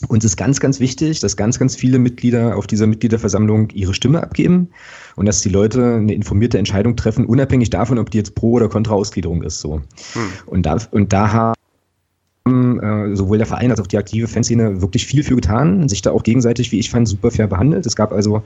Uns 0.08 0.24
ist 0.24 0.36
ganz, 0.36 0.60
ganz 0.60 0.78
wichtig, 0.78 1.20
dass 1.20 1.36
ganz, 1.36 1.58
ganz 1.58 1.74
viele 1.74 1.98
Mitglieder 1.98 2.56
auf 2.56 2.66
dieser 2.66 2.86
Mitgliederversammlung 2.86 3.70
ihre 3.70 3.94
Stimme 3.94 4.22
abgeben 4.22 4.68
und 5.14 5.26
dass 5.26 5.40
die 5.40 5.48
Leute 5.48 5.94
eine 5.94 6.12
informierte 6.12 6.58
Entscheidung 6.58 6.96
treffen, 6.96 7.24
unabhängig 7.24 7.70
davon, 7.70 7.98
ob 7.98 8.10
die 8.10 8.18
jetzt 8.18 8.34
pro 8.34 8.52
oder 8.52 8.68
kontra 8.68 8.94
Ausgliederung 8.94 9.42
ist. 9.42 9.60
So. 9.60 9.76
Hm. 10.12 10.28
Und, 10.46 10.66
da, 10.66 10.76
und 10.90 11.14
da 11.14 11.32
haben 11.32 12.80
äh, 12.80 13.16
sowohl 13.16 13.38
der 13.38 13.46
Verein 13.46 13.70
als 13.70 13.80
auch 13.80 13.86
die 13.86 13.96
aktive 13.96 14.28
Fanszene 14.28 14.82
wirklich 14.82 15.06
viel 15.06 15.22
für 15.22 15.36
getan, 15.36 15.88
sich 15.88 16.02
da 16.02 16.10
auch 16.10 16.24
gegenseitig, 16.24 16.72
wie 16.72 16.78
ich 16.78 16.90
fand, 16.90 17.08
super 17.08 17.30
fair 17.30 17.46
behandelt. 17.46 17.86
Es 17.86 17.96
gab 17.96 18.12
also 18.12 18.42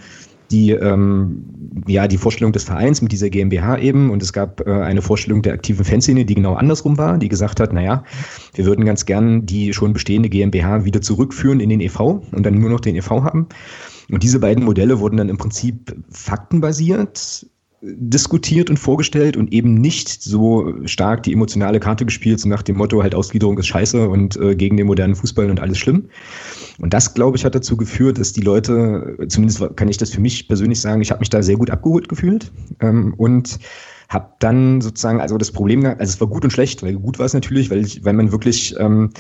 die, 0.51 0.71
ähm, 0.73 1.45
ja, 1.87 2.09
die 2.09 2.19
Vorstellung 2.19 2.53
des 2.53 2.65
Vereins 2.65 3.03
mit 3.03 3.13
dieser 3.13 3.31
GmbH 3.31 3.79
eben 3.79 4.11
und 4.11 4.23
es 4.23 4.33
gab 4.33 4.67
äh, 4.67 4.71
eine 4.71 5.03
Vorstellung 5.03 5.43
der 5.43 5.55
aktiven 5.55 5.85
Fanszene, 5.85 6.25
die 6.25 6.35
genau 6.35 6.55
andersrum 6.55 6.99
war, 6.99 7.19
die 7.19 7.29
gesagt 7.29 7.61
hat, 7.61 7.73
naja, 7.73 8.05
wir 8.55 8.67
würden 8.67 8.85
ganz 8.85 9.07
gern 9.07 9.47
die 9.47 9.73
schon 9.73 9.93
bestehende 9.93 10.29
GmbH 10.29 10.85
wieder 10.85 11.01
zurückführen 11.01 11.61
in 11.61 11.69
den 11.69 11.81
EV 11.81 12.23
und 12.33 12.45
dann 12.45 12.59
nur 12.59 12.71
noch 12.71 12.81
den 12.81 12.97
EV 12.97 13.23
haben. 13.23 13.49
Und 14.11 14.23
diese 14.23 14.41
beiden 14.41 14.65
Modelle 14.65 14.99
wurden 14.99 15.17
dann 15.17 15.29
im 15.29 15.39
Prinzip 15.39 15.95
faktenbasiert 16.11 17.47
diskutiert 17.83 18.69
und 18.69 18.79
vorgestellt 18.79 19.37
und 19.37 19.53
eben 19.53 19.75
nicht 19.75 20.23
so 20.23 20.75
stark 20.85 21.23
die 21.23 21.33
emotionale 21.33 21.81
Karte 21.81 22.05
gespielt, 22.05 22.39
so 22.39 22.49
nach 22.49 22.63
dem 22.63 22.77
Motto 22.77 23.03
halt 23.03 23.15
Ausgliederung 23.15 23.57
ist 23.59 23.69
scheiße 23.69 24.09
und 24.09 24.37
äh, 24.37 24.55
gegen 24.55 24.77
den 24.77 24.87
modernen 24.87 25.15
Fußball 25.15 25.51
und 25.51 25.61
alles 25.61 25.79
schlimm. 25.79 26.11
Und 26.79 26.93
das, 26.93 27.15
glaube 27.15 27.39
ich, 27.39 27.45
hat 27.45 27.55
dazu 27.55 27.77
geführt, 27.77 28.19
dass 28.19 28.33
die 28.33 28.43
Leute, 28.43 29.17
zumindest 29.29 29.77
kann 29.77 29.89
ich 29.89 29.97
das 29.97 30.11
für 30.11 30.21
mich 30.21 30.47
persönlich 30.47 30.81
sagen, 30.81 31.01
ich 31.01 31.11
habe 31.11 31.21
mich 31.21 31.31
da 31.31 31.43
sehr 31.43 31.57
gut 31.57 31.71
abgeholt 31.71 32.09
gefühlt 32.09 32.53
ähm, 32.81 33.15
und 33.17 33.59
habe 34.11 34.29
dann 34.41 34.81
sozusagen, 34.81 35.21
also 35.21 35.39
das 35.39 35.53
Problem, 35.53 35.87
also 35.87 36.03
es 36.03 36.21
war 36.21 36.29
gut 36.29 36.45
und 36.45 36.51
schlecht, 36.51 36.83
weil 36.83 36.97
gut 36.97 37.19
war 37.19 37.27
es 37.27 37.33
natürlich, 37.33 37.71
weil, 37.71 37.85
ich, 37.85 38.05
weil 38.05 38.13
man 38.13 38.33
wirklich 38.33 38.75
ähm, 38.79 39.11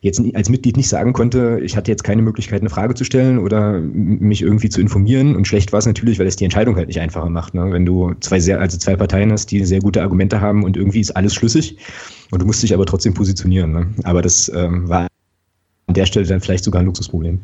jetzt 0.00 0.20
als 0.34 0.48
Mitglied 0.48 0.76
nicht 0.76 0.88
sagen 0.88 1.12
konnte, 1.12 1.60
ich 1.62 1.76
hatte 1.76 1.90
jetzt 1.90 2.04
keine 2.04 2.22
Möglichkeit, 2.22 2.60
eine 2.60 2.70
Frage 2.70 2.94
zu 2.94 3.04
stellen 3.04 3.38
oder 3.38 3.80
mich 3.80 4.42
irgendwie 4.42 4.68
zu 4.68 4.80
informieren. 4.80 5.36
Und 5.36 5.46
schlecht 5.46 5.72
war 5.72 5.78
es 5.78 5.86
natürlich, 5.86 6.18
weil 6.18 6.26
es 6.26 6.36
die 6.36 6.44
Entscheidung 6.44 6.76
halt 6.76 6.88
nicht 6.88 7.00
einfacher 7.00 7.28
macht. 7.28 7.54
Ne? 7.54 7.70
Wenn 7.70 7.86
du 7.86 8.14
zwei 8.20 8.40
sehr, 8.40 8.60
also 8.60 8.78
zwei 8.78 8.96
Parteien 8.96 9.32
hast, 9.32 9.50
die 9.50 9.64
sehr 9.64 9.80
gute 9.80 10.02
Argumente 10.02 10.40
haben 10.40 10.64
und 10.64 10.76
irgendwie 10.76 11.00
ist 11.00 11.12
alles 11.12 11.34
schlüssig 11.34 11.78
und 12.30 12.40
du 12.40 12.46
musst 12.46 12.62
dich 12.62 12.74
aber 12.74 12.86
trotzdem 12.86 13.14
positionieren. 13.14 13.72
Ne? 13.72 13.86
Aber 14.04 14.22
das 14.22 14.50
ähm, 14.54 14.88
war 14.88 15.08
an 15.86 15.94
der 15.94 16.06
Stelle 16.06 16.26
dann 16.26 16.40
vielleicht 16.40 16.64
sogar 16.64 16.80
ein 16.82 16.86
Luxusproblem. 16.86 17.40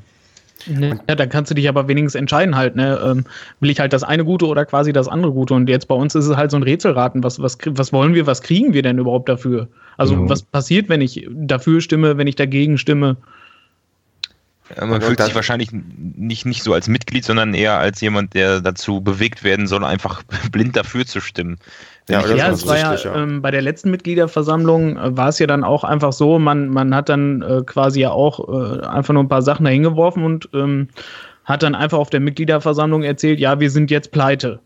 Ne, 0.67 1.01
ja, 1.09 1.15
dann 1.15 1.29
kannst 1.29 1.51
du 1.51 1.55
dich 1.55 1.69
aber 1.69 1.89
wenigstens 1.89 2.15
entscheiden 2.15 2.57
halt, 2.57 2.77
ne? 2.77 2.99
Ähm, 3.05 3.25
will 3.61 3.71
ich 3.71 3.81
halt 3.81 3.93
das 3.93 4.03
eine 4.03 4.25
Gute 4.25 4.47
oder 4.47 4.65
quasi 4.65 4.93
das 4.93 5.09
andere 5.09 5.33
Gute? 5.33 5.55
Und 5.55 5.69
jetzt 5.69 5.89
bei 5.89 5.95
uns 5.95 6.15
ist 6.15 6.27
es 6.27 6.37
halt 6.37 6.51
so 6.51 6.57
ein 6.57 6.63
Rätselraten. 6.63 7.23
Was, 7.23 7.41
was, 7.41 7.59
was 7.67 7.93
wollen 7.93 8.15
wir, 8.15 8.27
was 8.27 8.41
kriegen 8.41 8.73
wir 8.73 8.83
denn 8.83 8.99
überhaupt 8.99 9.29
dafür? 9.29 9.69
Also, 9.97 10.15
genau. 10.17 10.31
was 10.31 10.43
passiert, 10.43 10.89
wenn 10.89 11.01
ich 11.01 11.29
dafür 11.31 11.81
stimme, 11.81 12.17
wenn 12.17 12.27
ich 12.27 12.37
dagegen 12.37 12.79
stimme? 12.79 13.17
Ja, 14.75 14.87
man 14.87 15.03
fühlt 15.03 15.21
sich 15.21 15.35
wahrscheinlich 15.35 15.71
nicht, 15.73 16.47
nicht 16.47 16.63
so 16.63 16.73
als 16.73 16.89
Mitglied, 16.89 17.25
sondern 17.25 17.53
eher 17.53 17.79
als 17.79 18.01
jemand, 18.01 18.33
der 18.33 18.61
dazu 18.61 19.03
bewegt 19.03 19.45
werden 19.45 19.67
soll, 19.67 19.85
einfach 19.85 20.23
blind 20.53 20.75
dafür 20.77 21.05
zu 21.05 21.21
stimmen. 21.21 21.59
Ja, 22.09 22.27
ja 22.35 22.51
es 22.51 22.67
war 22.67 22.79
ja, 22.79 22.95
ja. 22.95 23.15
Ähm, 23.15 23.43
bei 23.43 23.51
der 23.51 23.63
letzten 23.63 23.91
Mitgliederversammlung 23.91 24.97
äh, 24.97 25.17
war 25.17 25.29
es 25.29 25.39
ja 25.39 25.47
dann 25.47 25.65
auch 25.65 25.85
einfach 25.85 26.13
so, 26.13 26.39
man, 26.39 26.69
man 26.69 26.95
hat 26.95 27.09
dann 27.09 27.43
äh, 27.43 27.63
quasi 27.65 28.01
ja 28.01 28.11
auch 28.11 28.49
äh, 28.49 28.87
einfach 28.87 29.15
nur 29.15 29.23
ein 29.23 29.29
paar 29.29 29.43
Sachen 29.43 29.65
dahin 29.65 29.83
geworfen 29.83 30.25
und 30.25 30.49
ähm, 30.55 30.89
hat 31.45 31.63
dann 31.63 31.75
einfach 31.75 31.99
auf 31.99 32.11
der 32.11 32.21
Mitgliederversammlung 32.21 33.03
erzählt, 33.03 33.41
ja, 33.41 33.61
wir 33.61 33.71
sind 33.71 33.91
jetzt 33.91 34.13
pleite. 34.13 34.61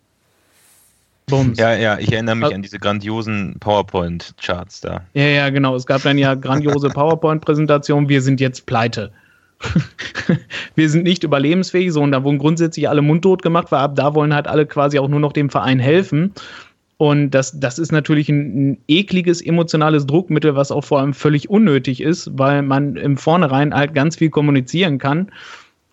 Bums. 1.27 1.59
Ja, 1.59 1.75
ja, 1.75 1.99
ich 1.99 2.13
erinnere 2.13 2.37
mich 2.37 2.55
an 2.55 2.63
diese 2.63 2.79
grandiosen 2.79 3.57
PowerPoint-Charts 3.61 4.81
da. 4.81 5.03
Ja, 5.13 5.25
ja, 5.25 5.51
genau. 5.51 5.77
Es 5.77 5.87
gab 5.87 6.03
dann 6.03 6.19
ja 6.19 6.35
grandiose 6.35 6.89
PowerPoint-Präsentationen, 6.95 8.09
wir 8.09 8.23
sind 8.23 8.41
jetzt 8.41 8.65
pleite. 8.67 9.13
wir 10.75 10.89
sind 10.89 11.05
nicht 11.05 11.25
überlebensfähig, 11.25 11.93
so 11.93 12.03
und 12.03 12.13
da 12.13 12.23
wurden 12.23 12.39
grundsätzlich 12.39 12.89
alle 12.89 13.03
mundtot 13.03 13.43
gemacht, 13.43 13.71
weil 13.71 13.81
ab 13.81 13.97
da 13.97 14.15
wollen 14.15 14.35
halt 14.35 14.47
alle 14.47 14.67
quasi 14.67 14.99
auch 14.99 15.09
nur 15.09 15.21
noch 15.21 15.33
dem 15.33 15.51
Verein 15.51 15.79
helfen. 15.79 16.33
Und 16.97 17.31
das, 17.31 17.59
das 17.59 17.79
ist 17.79 17.93
natürlich 17.93 18.29
ein, 18.29 18.73
ein, 18.73 18.79
ekliges 18.89 19.41
emotionales 19.41 20.05
Druckmittel, 20.07 20.57
was 20.57 20.73
auch 20.73 20.85
vor 20.85 20.99
allem 20.99 21.15
völlig 21.15 21.49
unnötig 21.49 22.01
ist, 22.01 22.31
weil 22.37 22.63
man 22.63 22.97
im 22.97 23.17
Vornherein 23.17 23.73
halt 23.73 23.95
ganz 23.95 24.17
viel 24.17 24.31
kommunizieren 24.31 24.99
kann 24.99 25.31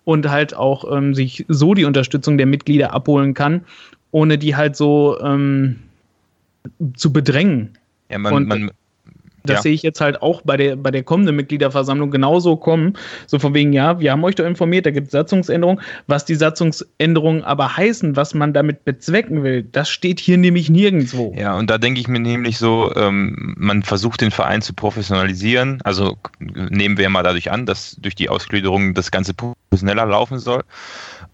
und 0.04 0.28
halt 0.28 0.54
auch 0.54 0.96
ähm, 0.96 1.14
sich 1.14 1.44
so 1.48 1.74
die 1.74 1.84
Unterstützung 1.84 2.38
der 2.38 2.46
Mitglieder 2.46 2.92
abholen 2.92 3.34
kann, 3.34 3.64
ohne 4.10 4.36
die 4.36 4.56
halt 4.56 4.74
so 4.74 5.16
ähm, 5.20 5.76
zu 6.96 7.12
bedrängen. 7.12 7.78
Ja, 8.10 8.18
man, 8.18 8.46
man, 8.46 8.70
das 9.48 9.56
ja. 9.56 9.62
sehe 9.62 9.72
ich 9.72 9.82
jetzt 9.82 10.00
halt 10.00 10.22
auch 10.22 10.42
bei 10.42 10.56
der, 10.56 10.76
bei 10.76 10.90
der 10.90 11.02
kommenden 11.02 11.36
Mitgliederversammlung 11.36 12.10
genauso 12.10 12.56
kommen. 12.56 12.94
So 13.26 13.38
von 13.38 13.54
wegen, 13.54 13.72
ja, 13.72 14.00
wir 14.00 14.12
haben 14.12 14.24
euch 14.24 14.34
doch 14.34 14.44
informiert, 14.44 14.86
da 14.86 14.90
gibt 14.90 15.06
es 15.06 15.12
Satzungsänderungen. 15.12 15.80
Was 16.06 16.24
die 16.24 16.34
Satzungsänderungen 16.34 17.44
aber 17.44 17.76
heißen, 17.76 18.16
was 18.16 18.34
man 18.34 18.52
damit 18.52 18.84
bezwecken 18.84 19.42
will, 19.42 19.62
das 19.62 19.88
steht 19.88 20.20
hier 20.20 20.38
nämlich 20.38 20.70
nirgendwo. 20.70 21.34
Ja, 21.36 21.56
und 21.56 21.70
da 21.70 21.78
denke 21.78 22.00
ich 22.00 22.08
mir 22.08 22.20
nämlich 22.20 22.58
so, 22.58 22.92
ähm, 22.94 23.54
man 23.58 23.82
versucht 23.82 24.20
den 24.20 24.30
Verein 24.30 24.62
zu 24.62 24.74
professionalisieren. 24.74 25.80
Also 25.84 26.16
nehmen 26.38 26.98
wir 26.98 27.08
mal 27.08 27.22
dadurch 27.22 27.50
an, 27.50 27.66
dass 27.66 27.96
durch 27.96 28.14
die 28.14 28.28
Ausgliederung 28.28 28.94
das 28.94 29.10
Ganze 29.10 29.34
professioneller 29.34 30.06
laufen 30.06 30.38
soll. 30.38 30.62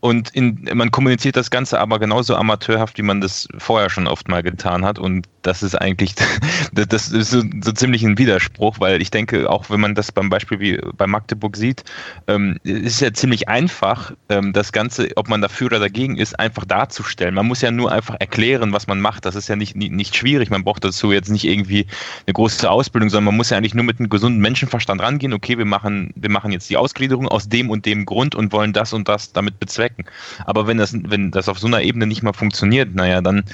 Und 0.00 0.30
in, 0.30 0.68
man 0.74 0.90
kommuniziert 0.90 1.36
das 1.36 1.50
Ganze 1.50 1.78
aber 1.78 2.00
genauso 2.00 2.34
amateurhaft, 2.34 2.98
wie 2.98 3.02
man 3.02 3.20
das 3.20 3.46
vorher 3.58 3.88
schon 3.88 4.08
oft 4.08 4.28
mal 4.28 4.42
getan 4.42 4.84
hat. 4.84 4.98
Und 4.98 5.28
das 5.42 5.62
ist 5.62 5.76
eigentlich, 5.76 6.16
das 6.72 7.12
ist 7.12 7.30
so, 7.30 7.42
so 7.62 7.70
ziemlich 7.70 8.01
ein 8.04 8.18
Widerspruch, 8.18 8.80
weil 8.80 9.02
ich 9.02 9.10
denke, 9.10 9.48
auch 9.48 9.70
wenn 9.70 9.80
man 9.80 9.94
das 9.94 10.12
beim 10.12 10.30
Beispiel 10.30 10.60
wie 10.60 10.80
bei 10.96 11.06
Magdeburg 11.06 11.56
sieht, 11.56 11.84
ähm, 12.26 12.58
ist 12.64 13.00
ja 13.00 13.12
ziemlich 13.12 13.48
einfach, 13.48 14.12
ähm, 14.28 14.52
das 14.52 14.72
Ganze, 14.72 15.08
ob 15.16 15.28
man 15.28 15.40
dafür 15.40 15.66
oder 15.68 15.78
dagegen 15.80 16.16
ist, 16.16 16.38
einfach 16.38 16.64
darzustellen. 16.64 17.34
Man 17.34 17.46
muss 17.46 17.60
ja 17.62 17.70
nur 17.70 17.92
einfach 17.92 18.16
erklären, 18.18 18.72
was 18.72 18.86
man 18.86 19.00
macht. 19.00 19.24
Das 19.24 19.34
ist 19.34 19.48
ja 19.48 19.56
nicht, 19.56 19.76
nicht, 19.76 19.92
nicht 19.92 20.16
schwierig. 20.16 20.50
Man 20.50 20.64
braucht 20.64 20.84
dazu 20.84 21.12
jetzt 21.12 21.30
nicht 21.30 21.44
irgendwie 21.44 21.86
eine 22.26 22.34
große 22.34 22.70
Ausbildung, 22.70 23.10
sondern 23.10 23.26
man 23.26 23.36
muss 23.36 23.50
ja 23.50 23.56
eigentlich 23.56 23.74
nur 23.74 23.84
mit 23.84 23.98
einem 23.98 24.08
gesunden 24.08 24.40
Menschenverstand 24.40 25.00
rangehen. 25.00 25.32
Okay, 25.32 25.58
wir 25.58 25.64
machen, 25.64 26.12
wir 26.16 26.30
machen 26.30 26.52
jetzt 26.52 26.70
die 26.70 26.76
Ausgliederung 26.76 27.28
aus 27.28 27.48
dem 27.48 27.70
und 27.70 27.86
dem 27.86 28.04
Grund 28.04 28.34
und 28.34 28.52
wollen 28.52 28.72
das 28.72 28.92
und 28.92 29.08
das 29.08 29.32
damit 29.32 29.58
bezwecken. 29.58 30.04
Aber 30.44 30.66
wenn 30.66 30.78
das, 30.78 30.94
wenn 30.94 31.30
das 31.30 31.48
auf 31.48 31.58
so 31.58 31.66
einer 31.66 31.82
Ebene 31.82 32.06
nicht 32.06 32.22
mal 32.22 32.32
funktioniert, 32.32 32.94
naja, 32.94 33.20
dann 33.20 33.44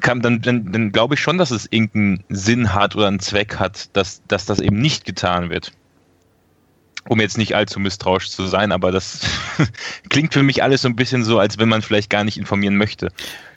kann, 0.00 0.20
dann, 0.20 0.42
dann, 0.42 0.72
dann 0.72 0.92
glaube 0.92 1.14
ich 1.14 1.20
schon, 1.20 1.38
dass 1.38 1.50
es 1.50 1.66
irgendeinen 1.70 2.24
Sinn 2.28 2.74
hat 2.74 2.96
oder 2.96 3.08
einen 3.08 3.20
Zweck 3.20 3.58
hat, 3.58 3.96
dass, 3.96 4.22
dass 4.26 4.46
das 4.46 4.60
eben 4.60 4.80
nicht 4.80 5.04
getan 5.04 5.50
wird 5.50 5.72
um 7.08 7.20
jetzt 7.20 7.38
nicht 7.38 7.54
allzu 7.54 7.80
misstrauisch 7.80 8.30
zu 8.30 8.46
sein, 8.46 8.72
aber 8.72 8.90
das 8.90 9.20
klingt 10.08 10.32
für 10.32 10.42
mich 10.42 10.62
alles 10.62 10.82
so 10.82 10.88
ein 10.88 10.96
bisschen 10.96 11.24
so, 11.24 11.38
als 11.38 11.58
wenn 11.58 11.68
man 11.68 11.82
vielleicht 11.82 12.10
gar 12.10 12.24
nicht 12.24 12.38
informieren 12.38 12.76
möchte. 12.76 13.10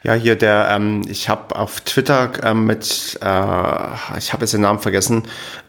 Ja, 0.03 0.13
hier 0.13 0.35
der, 0.35 0.69
ähm, 0.71 1.01
ich 1.07 1.27
habe 1.27 1.55
auf 1.55 1.81
Twitter 1.81 2.31
ähm, 2.43 2.65
mit, 2.65 3.17
äh, 3.21 4.17
ich 4.17 4.33
habe 4.33 4.41
jetzt 4.41 4.53
den 4.53 4.61
Namen 4.61 4.79
vergessen, 4.79 5.23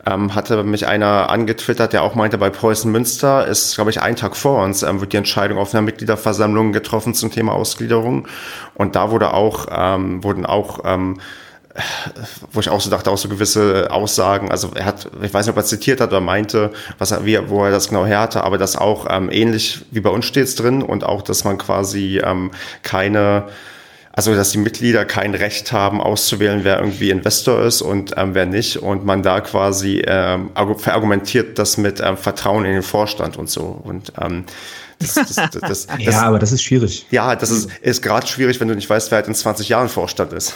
ähm, 0.06 0.34
hatte 0.34 0.62
mich 0.64 0.86
einer 0.86 1.30
angetwittert, 1.30 1.92
der 1.92 2.02
auch 2.02 2.14
meinte, 2.14 2.38
bei 2.38 2.50
Preußen 2.50 2.90
Münster 2.90 3.46
ist, 3.46 3.74
glaube 3.76 3.90
ich, 3.90 4.02
ein 4.02 4.16
Tag 4.16 4.36
vor 4.36 4.62
uns, 4.62 4.82
ähm, 4.82 5.00
wird 5.00 5.12
die 5.12 5.16
Entscheidung 5.16 5.58
auf 5.58 5.74
einer 5.74 5.82
Mitgliederversammlung 5.82 6.72
getroffen 6.72 7.14
zum 7.14 7.30
Thema 7.30 7.52
Ausgliederung. 7.52 8.28
Und 8.74 8.96
da 8.96 9.10
wurde 9.10 9.32
auch, 9.32 9.66
ähm, 9.70 10.22
wurden 10.22 10.46
auch 10.46 10.80
ähm, 10.84 11.18
wo 12.52 12.60
ich 12.60 12.68
auch 12.68 12.80
so 12.80 12.90
dachte, 12.90 13.10
auch 13.10 13.18
so 13.18 13.28
gewisse 13.28 13.90
Aussagen, 13.90 14.50
also 14.50 14.70
er 14.74 14.84
hat, 14.84 15.08
ich 15.22 15.32
weiß 15.32 15.46
nicht, 15.46 15.52
ob 15.52 15.56
er 15.56 15.64
zitiert 15.64 16.00
hat 16.00 16.10
oder 16.10 16.20
meinte, 16.20 16.72
was 16.98 17.10
er, 17.10 17.24
wie, 17.24 17.38
wo 17.48 17.64
er 17.64 17.70
das 17.70 17.88
genau 17.88 18.06
her 18.06 18.20
hatte, 18.20 18.42
aber 18.42 18.58
das 18.58 18.76
auch 18.76 19.06
ähm, 19.08 19.30
ähnlich 19.30 19.84
wie 19.90 20.00
bei 20.00 20.10
uns 20.10 20.26
steht 20.26 20.44
es 20.44 20.54
drin 20.54 20.82
und 20.82 21.04
auch, 21.04 21.22
dass 21.22 21.44
man 21.44 21.58
quasi 21.58 22.20
ähm, 22.24 22.50
keine, 22.82 23.44
also 24.12 24.34
dass 24.34 24.50
die 24.50 24.58
Mitglieder 24.58 25.04
kein 25.04 25.34
Recht 25.34 25.72
haben, 25.72 26.00
auszuwählen, 26.00 26.60
wer 26.64 26.80
irgendwie 26.80 27.10
Investor 27.10 27.62
ist 27.62 27.82
und 27.82 28.14
ähm, 28.16 28.34
wer 28.34 28.46
nicht 28.46 28.78
und 28.78 29.04
man 29.04 29.22
da 29.22 29.40
quasi 29.40 30.02
ähm, 30.06 30.50
verargumentiert 30.78 31.58
das 31.58 31.76
mit 31.76 32.00
ähm, 32.00 32.16
Vertrauen 32.16 32.64
in 32.64 32.72
den 32.72 32.82
Vorstand 32.82 33.36
und 33.36 33.50
so 33.50 33.80
und 33.84 34.12
ähm, 34.20 34.44
das, 34.98 35.14
das, 35.14 35.50
das, 35.60 35.86
ja, 35.98 36.22
aber 36.22 36.40
das 36.40 36.50
ist 36.50 36.64
schwierig. 36.64 37.06
Ja, 37.12 37.36
das 37.36 37.50
ist, 37.50 37.70
ist 37.82 38.02
gerade 38.02 38.26
schwierig, 38.26 38.58
wenn 38.58 38.66
du 38.66 38.74
nicht 38.74 38.90
weißt, 38.90 39.12
wer 39.12 39.16
halt 39.16 39.28
in 39.28 39.34
20 39.34 39.68
Jahren 39.68 39.88
Vorstand 39.88 40.32
ist. 40.32 40.54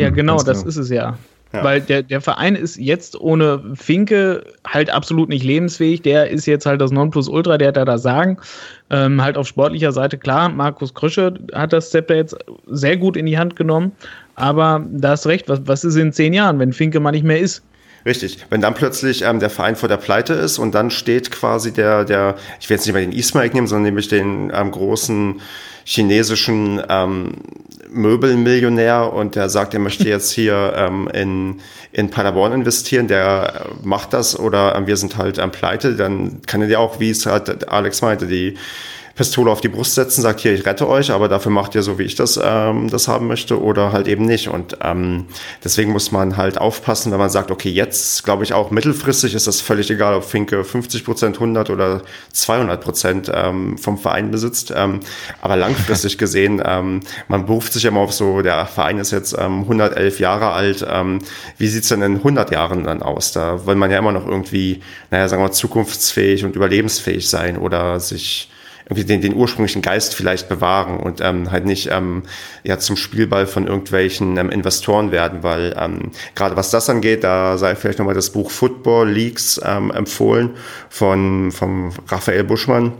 Ja, 0.00 0.10
genau, 0.10 0.42
das 0.42 0.58
genau. 0.58 0.68
ist 0.68 0.76
es 0.76 0.90
ja. 0.90 1.18
Ja. 1.52 1.64
Weil 1.64 1.82
der, 1.82 2.02
der 2.02 2.22
Verein 2.22 2.56
ist 2.56 2.76
jetzt 2.76 3.20
ohne 3.20 3.62
Finke 3.74 4.44
halt 4.66 4.88
absolut 4.88 5.28
nicht 5.28 5.44
lebensfähig. 5.44 6.00
Der 6.00 6.30
ist 6.30 6.46
jetzt 6.46 6.64
halt 6.64 6.80
das 6.80 6.90
Nonplusultra, 6.90 7.58
der 7.58 7.68
hat 7.68 7.76
da 7.76 7.84
das 7.84 8.02
Sagen. 8.02 8.38
Ähm, 8.88 9.22
halt 9.22 9.36
auf 9.36 9.46
sportlicher 9.46 9.92
Seite, 9.92 10.16
klar, 10.16 10.48
Markus 10.48 10.94
Krösche 10.94 11.34
hat 11.52 11.74
das 11.74 11.90
Zepter 11.90 12.16
jetzt 12.16 12.34
sehr 12.68 12.96
gut 12.96 13.18
in 13.18 13.26
die 13.26 13.36
Hand 13.36 13.56
genommen. 13.56 13.92
Aber 14.34 14.82
da 14.90 15.10
hast 15.10 15.26
recht, 15.26 15.48
was, 15.48 15.60
was 15.66 15.84
ist 15.84 15.96
in 15.96 16.12
zehn 16.12 16.32
Jahren, 16.32 16.58
wenn 16.58 16.72
Finke 16.72 17.00
mal 17.00 17.10
nicht 17.10 17.24
mehr 17.24 17.38
ist? 17.38 17.62
Richtig. 18.06 18.38
Wenn 18.50 18.60
dann 18.60 18.74
plötzlich 18.74 19.22
ähm, 19.22 19.38
der 19.38 19.50
Verein 19.50 19.76
vor 19.76 19.88
der 19.88 19.98
Pleite 19.98 20.32
ist 20.32 20.58
und 20.58 20.74
dann 20.74 20.90
steht 20.90 21.30
quasi 21.30 21.72
der, 21.72 22.04
der, 22.04 22.36
ich 22.60 22.68
will 22.68 22.76
jetzt 22.76 22.86
nicht 22.86 22.94
mal 22.94 23.00
den 23.00 23.12
Ismail 23.12 23.50
nehmen, 23.50 23.66
sondern 23.66 23.84
nämlich 23.84 24.08
den 24.08 24.50
ähm, 24.54 24.70
großen 24.70 25.40
chinesischen 25.84 26.82
ähm, 26.88 27.34
Möbelmillionär 27.90 29.12
und 29.12 29.34
der 29.36 29.48
sagt, 29.48 29.74
er 29.74 29.80
möchte 29.80 30.08
jetzt 30.08 30.32
hier 30.32 30.72
ähm, 30.76 31.08
in, 31.12 31.60
in 31.92 32.10
Paderborn 32.10 32.52
investieren, 32.52 33.06
der 33.08 33.66
macht 33.82 34.12
das 34.12 34.38
oder 34.38 34.74
ähm, 34.74 34.86
wir 34.86 34.96
sind 34.96 35.16
halt 35.16 35.38
am 35.38 35.52
Pleite, 35.52 35.94
dann 35.94 36.42
kann 36.46 36.62
er 36.62 36.68
ja 36.68 36.78
auch, 36.78 37.00
wie 37.00 37.10
es 37.10 37.26
halt 37.26 37.68
Alex 37.68 38.02
meinte, 38.02 38.26
die 38.26 38.56
Pistole 39.14 39.50
auf 39.50 39.60
die 39.60 39.68
Brust 39.68 39.94
setzen, 39.94 40.22
sagt 40.22 40.40
hier, 40.40 40.52
ich 40.52 40.64
rette 40.64 40.88
euch, 40.88 41.10
aber 41.10 41.28
dafür 41.28 41.52
macht 41.52 41.74
ihr 41.74 41.82
so, 41.82 41.98
wie 41.98 42.04
ich 42.04 42.14
das, 42.14 42.40
ähm, 42.42 42.88
das 42.88 43.08
haben 43.08 43.26
möchte 43.26 43.60
oder 43.60 43.92
halt 43.92 44.08
eben 44.08 44.24
nicht. 44.24 44.48
Und 44.48 44.78
ähm, 44.82 45.26
deswegen 45.62 45.92
muss 45.92 46.12
man 46.12 46.36
halt 46.36 46.58
aufpassen, 46.58 47.12
wenn 47.12 47.18
man 47.18 47.30
sagt, 47.30 47.50
okay, 47.50 47.68
jetzt 47.68 48.24
glaube 48.24 48.44
ich 48.44 48.52
auch 48.52 48.70
mittelfristig 48.70 49.34
ist 49.34 49.46
das 49.46 49.60
völlig 49.60 49.90
egal, 49.90 50.14
ob 50.14 50.24
Finke 50.24 50.64
50 50.64 51.04
Prozent, 51.04 51.36
100 51.36 51.70
oder 51.70 52.02
200 52.32 52.82
Prozent 52.82 53.30
ähm, 53.34 53.76
vom 53.78 53.98
Verein 53.98 54.30
besitzt. 54.30 54.72
Ähm, 54.74 55.00
aber 55.40 55.56
langfristig 55.56 56.18
gesehen, 56.22 56.62
ähm, 56.64 57.00
man 57.28 57.46
beruft 57.46 57.72
sich 57.72 57.84
immer 57.84 58.00
auf 58.00 58.12
so, 58.12 58.42
der 58.42 58.66
Verein 58.66 58.98
ist 58.98 59.10
jetzt 59.10 59.36
ähm, 59.38 59.60
111 59.62 60.20
Jahre 60.20 60.52
alt. 60.52 60.86
Ähm, 60.88 61.20
wie 61.58 61.68
sieht's 61.68 61.88
denn 61.88 62.02
in 62.02 62.16
100 62.16 62.50
Jahren 62.50 62.84
dann 62.84 63.02
aus? 63.02 63.32
Da 63.32 63.66
will 63.66 63.74
man 63.74 63.90
ja 63.90 63.98
immer 63.98 64.12
noch 64.12 64.26
irgendwie, 64.26 64.80
naja, 65.10 65.28
sagen 65.28 65.42
wir 65.42 65.52
zukunftsfähig 65.52 66.44
und 66.44 66.56
überlebensfähig 66.56 67.28
sein 67.28 67.58
oder 67.58 68.00
sich 68.00 68.48
irgendwie 68.92 69.04
den, 69.04 69.20
den 69.22 69.34
ursprünglichen 69.34 69.82
Geist 69.82 70.14
vielleicht 70.14 70.48
bewahren 70.48 70.98
und 70.98 71.20
ähm, 71.20 71.50
halt 71.50 71.64
nicht 71.64 71.88
ähm, 71.90 72.22
ja 72.62 72.78
zum 72.78 72.96
Spielball 72.96 73.46
von 73.46 73.66
irgendwelchen 73.66 74.36
ähm, 74.36 74.50
Investoren 74.50 75.10
werden, 75.10 75.42
weil 75.42 75.74
ähm, 75.78 76.10
gerade 76.34 76.56
was 76.56 76.70
das 76.70 76.90
angeht, 76.90 77.24
da 77.24 77.56
sei 77.56 77.74
vielleicht 77.74 77.98
nochmal 77.98 78.14
das 78.14 78.30
Buch 78.30 78.50
Football 78.50 79.10
Leaks 79.10 79.60
ähm, 79.64 79.90
empfohlen 79.90 80.50
von 80.90 81.50
vom 81.50 81.92
Raphael 82.08 82.44
Buschmann. 82.44 82.92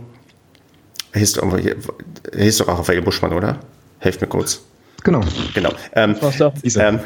Er 1.11 1.19
hieß 1.19 1.33
doch, 1.33 2.67
Raphael 2.67 3.01
Buschmann, 3.03 3.33
oder? 3.33 3.59
Helft 3.99 4.19
mir 4.21 4.27
kurz. 4.27 4.63
Genau. 5.03 5.21
Genau. 5.53 5.71
Ähm, 5.93 6.15
ähm, 6.75 6.99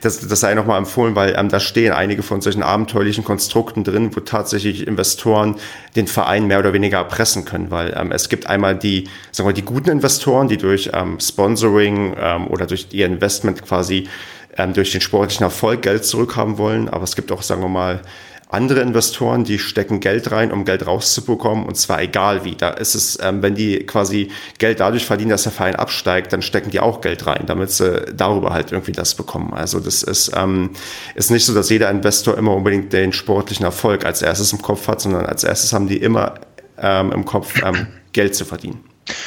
das, 0.00 0.26
das 0.26 0.40
sei 0.40 0.54
nochmal 0.54 0.78
empfohlen, 0.78 1.14
weil 1.14 1.34
ähm, 1.36 1.48
da 1.48 1.60
stehen 1.60 1.92
einige 1.92 2.22
von 2.22 2.40
solchen 2.40 2.62
abenteuerlichen 2.62 3.24
Konstrukten 3.24 3.84
drin, 3.84 4.14
wo 4.14 4.20
tatsächlich 4.20 4.86
Investoren 4.86 5.56
den 5.96 6.06
Verein 6.06 6.46
mehr 6.46 6.58
oder 6.58 6.72
weniger 6.72 6.98
erpressen 6.98 7.44
können, 7.44 7.70
weil 7.70 7.94
ähm, 7.96 8.10
es 8.10 8.28
gibt 8.28 8.46
einmal 8.46 8.76
die, 8.76 9.08
sagen 9.32 9.48
wir, 9.48 9.52
die 9.52 9.62
guten 9.62 9.90
Investoren, 9.90 10.48
die 10.48 10.56
durch 10.56 10.90
ähm, 10.94 11.20
Sponsoring 11.20 12.16
ähm, 12.18 12.46
oder 12.48 12.66
durch 12.66 12.88
ihr 12.92 13.06
Investment 13.06 13.62
quasi 13.64 14.08
ähm, 14.56 14.72
durch 14.72 14.92
den 14.92 15.02
sportlichen 15.02 15.44
Erfolg 15.44 15.82
Geld 15.82 16.04
zurückhaben 16.04 16.56
wollen, 16.56 16.88
aber 16.88 17.04
es 17.04 17.16
gibt 17.16 17.30
auch, 17.32 17.42
sagen 17.42 17.60
wir 17.60 17.68
mal, 17.68 18.00
andere 18.48 18.80
Investoren, 18.80 19.44
die 19.44 19.58
stecken 19.58 20.00
Geld 20.00 20.30
rein, 20.30 20.52
um 20.52 20.64
Geld 20.64 20.86
rauszubekommen, 20.86 21.66
und 21.66 21.76
zwar 21.76 22.00
egal 22.00 22.44
wie. 22.44 22.54
Da 22.54 22.70
ist 22.70 22.94
es, 22.94 23.18
ähm, 23.20 23.42
wenn 23.42 23.54
die 23.54 23.78
quasi 23.86 24.30
Geld 24.58 24.80
dadurch 24.80 25.04
verdienen, 25.04 25.30
dass 25.30 25.42
der 25.42 25.52
Verein 25.52 25.74
absteigt, 25.74 26.32
dann 26.32 26.42
stecken 26.42 26.70
die 26.70 26.80
auch 26.80 27.00
Geld 27.00 27.26
rein, 27.26 27.44
damit 27.46 27.72
sie 27.72 28.04
darüber 28.14 28.52
halt 28.52 28.70
irgendwie 28.70 28.92
das 28.92 29.14
bekommen. 29.14 29.52
Also 29.52 29.80
das 29.80 30.02
ist, 30.02 30.32
ähm, 30.36 30.70
ist 31.16 31.30
nicht 31.30 31.44
so, 31.44 31.54
dass 31.54 31.70
jeder 31.70 31.90
Investor 31.90 32.38
immer 32.38 32.54
unbedingt 32.54 32.92
den 32.92 33.12
sportlichen 33.12 33.64
Erfolg 33.64 34.04
als 34.04 34.22
erstes 34.22 34.52
im 34.52 34.62
Kopf 34.62 34.86
hat, 34.86 35.00
sondern 35.00 35.26
als 35.26 35.42
erstes 35.42 35.72
haben 35.72 35.88
die 35.88 35.98
immer 35.98 36.34
ähm, 36.78 37.10
im 37.12 37.24
Kopf, 37.24 37.60
ähm, 37.64 37.88
Geld 38.12 38.34
zu 38.34 38.44
verdienen. 38.44 38.80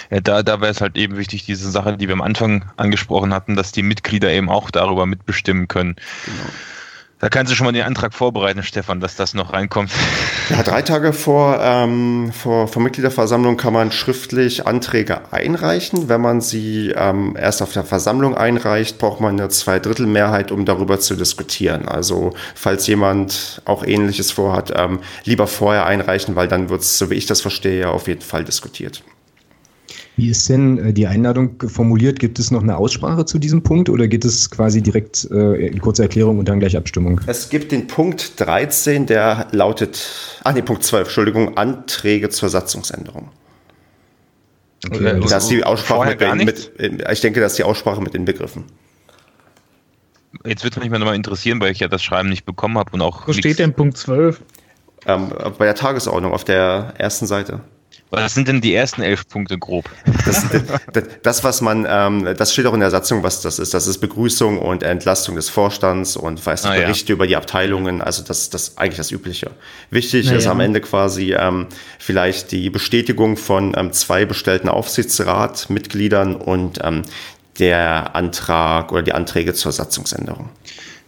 Ja, 0.09 0.19
da, 0.19 0.43
da 0.43 0.61
wäre 0.61 0.71
es 0.71 0.81
halt 0.81 0.97
eben 0.97 1.17
wichtig, 1.17 1.45
diese 1.45 1.69
Sache, 1.69 1.95
die 1.97 2.07
wir 2.07 2.13
am 2.13 2.21
Anfang 2.21 2.65
angesprochen 2.77 3.33
hatten, 3.33 3.55
dass 3.55 3.71
die 3.71 3.83
Mitglieder 3.83 4.31
eben 4.31 4.49
auch 4.49 4.71
darüber 4.71 5.05
mitbestimmen 5.05 5.67
können. 5.67 5.95
Genau. 6.25 6.49
Da 7.19 7.27
kannst 7.27 7.51
du 7.51 7.55
schon 7.55 7.65
mal 7.65 7.73
den 7.73 7.83
Antrag 7.83 8.13
vorbereiten, 8.13 8.63
Stefan, 8.63 9.01
dass 9.01 9.17
das 9.17 9.33
noch 9.33 9.51
reinkommt. 9.51 9.91
Ja, 10.49 10.63
drei 10.63 10.81
Tage 10.81 11.11
vor, 11.11 11.59
ähm, 11.61 12.31
vor, 12.31 12.69
vor 12.69 12.81
Mitgliederversammlung 12.81 13.57
kann 13.57 13.73
man 13.73 13.91
schriftlich 13.91 14.65
Anträge 14.65 15.19
einreichen. 15.31 16.07
Wenn 16.07 16.21
man 16.21 16.39
sie 16.39 16.93
ähm, 16.95 17.35
erst 17.37 17.61
auf 17.61 17.73
der 17.73 17.83
Versammlung 17.83 18.35
einreicht, 18.35 18.99
braucht 18.99 19.19
man 19.19 19.37
eine 19.37 19.49
Zweidrittelmehrheit, 19.49 20.53
um 20.53 20.63
darüber 20.63 21.01
zu 21.01 21.15
diskutieren. 21.15 21.89
Also 21.89 22.33
falls 22.55 22.87
jemand 22.87 23.61
auch 23.65 23.83
Ähnliches 23.83 24.31
vorhat, 24.31 24.71
ähm, 24.73 24.99
lieber 25.25 25.47
vorher 25.47 25.85
einreichen, 25.85 26.37
weil 26.37 26.47
dann 26.47 26.69
wird 26.69 26.81
es, 26.81 26.97
so 26.97 27.09
wie 27.09 27.15
ich 27.15 27.25
das 27.25 27.41
verstehe, 27.41 27.81
ja 27.81 27.89
auf 27.89 28.07
jeden 28.07 28.21
Fall 28.21 28.45
diskutiert. 28.45 29.03
Wie 30.19 30.29
ist 30.29 30.49
denn 30.49 30.77
äh, 30.77 30.91
die 30.91 31.07
Einladung 31.07 31.55
formuliert? 31.65 32.19
Gibt 32.19 32.39
es 32.39 32.51
noch 32.51 32.61
eine 32.61 32.75
Aussprache 32.75 33.23
zu 33.23 33.39
diesem 33.39 33.63
Punkt 33.63 33.87
oder 33.87 34.09
geht 34.09 34.25
es 34.25 34.51
quasi 34.51 34.81
direkt 34.81 35.25
äh, 35.31 35.67
in 35.67 35.79
kurzer 35.79 36.03
Erklärung 36.03 36.39
und 36.39 36.49
dann 36.49 36.59
gleich 36.59 36.75
Abstimmung? 36.75 37.21
Es 37.25 37.49
gibt 37.49 37.71
den 37.71 37.87
Punkt 37.87 38.37
13, 38.37 39.05
der 39.05 39.47
lautet, 39.51 40.41
ah 40.43 40.51
nee, 40.51 40.61
Punkt 40.61 40.83
12, 40.83 41.07
Entschuldigung, 41.07 41.55
Anträge 41.57 42.27
zur 42.27 42.49
Satzungsänderung. 42.49 43.29
Okay, 44.85 45.21
das 45.21 45.43
ist 45.43 45.51
die 45.51 45.63
Aussprache 45.63 46.17
mit, 46.35 46.45
mit, 46.45 47.01
ich 47.09 47.21
denke, 47.21 47.39
das 47.39 47.53
ist 47.53 47.59
die 47.59 47.63
Aussprache 47.63 48.01
mit 48.01 48.13
den 48.13 48.25
Begriffen. 48.25 48.65
jetzt 50.43 50.65
wird 50.65 50.75
es 50.75 50.83
mich 50.83 50.89
mal 50.89 50.99
nochmal 50.99 51.15
interessieren, 51.15 51.61
weil 51.61 51.71
ich 51.71 51.79
ja 51.79 51.87
das 51.87 52.03
Schreiben 52.03 52.27
nicht 52.27 52.45
bekommen 52.45 52.77
habe 52.77 52.91
und 52.91 52.99
auch. 52.99 53.25
Wo 53.25 53.31
steht 53.31 53.57
denn 53.57 53.73
Punkt 53.73 53.95
12? 53.95 54.41
Ähm, 55.05 55.29
bei 55.57 55.63
der 55.63 55.75
Tagesordnung 55.75 56.33
auf 56.33 56.43
der 56.43 56.93
ersten 56.97 57.25
Seite. 57.25 57.61
Was 58.11 58.33
sind 58.33 58.47
denn 58.47 58.59
die 58.59 58.73
ersten 58.73 59.03
elf 59.03 59.27
Punkte 59.27 59.57
grob? 59.57 59.87
Das, 60.25 60.45
das, 60.93 61.03
das 61.21 61.43
was 61.43 61.61
man, 61.61 61.85
ähm, 61.87 62.35
das 62.37 62.53
steht 62.53 62.65
auch 62.65 62.73
in 62.73 62.79
der 62.79 62.89
Satzung, 62.89 63.21
was 63.21 63.41
das 63.41 63.59
ist. 63.59 63.73
Das 63.73 63.85
ist 63.85 63.99
Begrüßung 63.99 64.57
und 64.57 64.81
Entlastung 64.81 65.35
des 65.35 65.49
Vorstands 65.49 66.15
und 66.15 66.43
weiß 66.43 66.65
ah, 66.65 66.73
Berichte 66.73 67.09
ja. 67.09 67.13
über 67.13 67.27
die 67.27 67.35
Abteilungen. 67.35 68.01
Also 68.01 68.23
das, 68.23 68.49
das 68.49 68.77
eigentlich 68.77 68.97
das 68.97 69.11
Übliche. 69.11 69.51
Wichtig 69.91 70.25
Na, 70.27 70.37
ist 70.37 70.45
ja. 70.45 70.51
am 70.51 70.59
Ende 70.59 70.81
quasi 70.81 71.33
ähm, 71.33 71.67
vielleicht 71.99 72.51
die 72.51 72.69
Bestätigung 72.69 73.37
von 73.37 73.73
ähm, 73.77 73.93
zwei 73.93 74.25
bestellten 74.25 74.69
Aufsichtsratmitgliedern 74.69 76.35
und 76.35 76.79
ähm, 76.83 77.03
der 77.59 78.15
Antrag 78.15 78.91
oder 78.91 79.03
die 79.03 79.13
Anträge 79.13 79.53
zur 79.53 79.71
Satzungsänderung. 79.71 80.49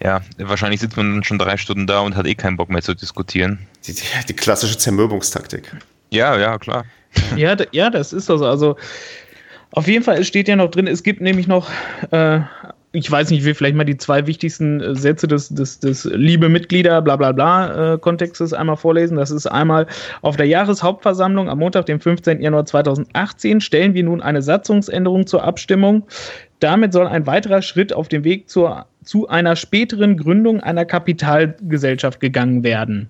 Ja, 0.04 0.22
wahrscheinlich 0.38 0.82
sitzt 0.82 0.98
man 0.98 1.24
schon 1.24 1.38
drei 1.38 1.58
Stunden 1.58 1.86
da 1.86 2.00
und 2.00 2.16
hat 2.16 2.26
eh 2.26 2.36
keinen 2.36 2.58
Bock 2.58 2.70
mehr 2.70 2.82
zu 2.82 2.96
diskutieren. 2.96 3.68
Die, 3.86 3.94
die, 3.94 4.02
die 4.28 4.34
klassische 4.34 4.78
Zermürbungstaktik. 4.78 5.72
Ja, 6.12 6.38
ja, 6.38 6.58
klar. 6.58 6.86
Ja, 7.36 7.56
ja, 7.72 7.90
das 7.90 8.14
ist 8.14 8.30
also. 8.30 8.46
Also 8.46 8.76
auf 9.74 9.88
jeden 9.88 10.04
Fall, 10.04 10.24
steht 10.26 10.50
ja 10.50 10.58
noch 10.58 10.70
drin, 10.70 10.86
es 10.86 11.02
gibt 11.02 11.22
nämlich 11.22 11.48
noch, 11.48 11.70
äh, 12.12 12.42
ich 12.92 13.10
weiß 13.10 13.30
nicht, 13.30 13.40
ich 13.40 13.46
will 13.46 13.56
vielleicht 13.56 13.78
mal 13.78 13.86
die 13.86 13.96
zwei 13.96 14.28
wichtigsten 14.28 14.82
äh, 14.82 14.96
Sätze 14.96 15.30
des, 15.30 15.48
des, 15.48 15.80
des 15.80 16.04
liebe 16.04 16.50
Mitglieder, 16.50 17.02
bla 17.02 17.16
bla 17.16 17.32
bla 17.32 17.94
äh, 17.94 17.98
Kontextes 17.98 18.52
einmal 18.52 18.76
vorlesen. 18.76 19.16
Das 19.16 19.32
ist 19.32 19.48
einmal 19.48 19.88
auf 20.22 20.36
der 20.36 20.48
Jahreshauptversammlung 20.48 21.48
am 21.48 21.60
Montag, 21.60 21.86
dem 21.86 22.02
15. 22.02 22.42
Januar 22.42 22.66
2018, 22.66 23.62
stellen 23.62 23.94
wir 23.94 24.04
nun 24.04 24.22
eine 24.22 24.42
Satzungsänderung 24.42 25.26
zur 25.26 25.46
Abstimmung. 25.46 26.06
Damit 26.60 26.92
soll 26.92 27.08
ein 27.08 27.26
weiterer 27.26 27.62
Schritt 27.62 27.94
auf 27.94 28.10
dem 28.10 28.26
Weg 28.26 28.50
zur, 28.50 28.86
zu 29.06 29.30
einer 29.30 29.56
späteren 29.56 30.18
Gründung 30.18 30.60
einer 30.60 30.84
Kapitalgesellschaft 30.84 32.20
gegangen 32.20 32.66
werden. 32.66 33.08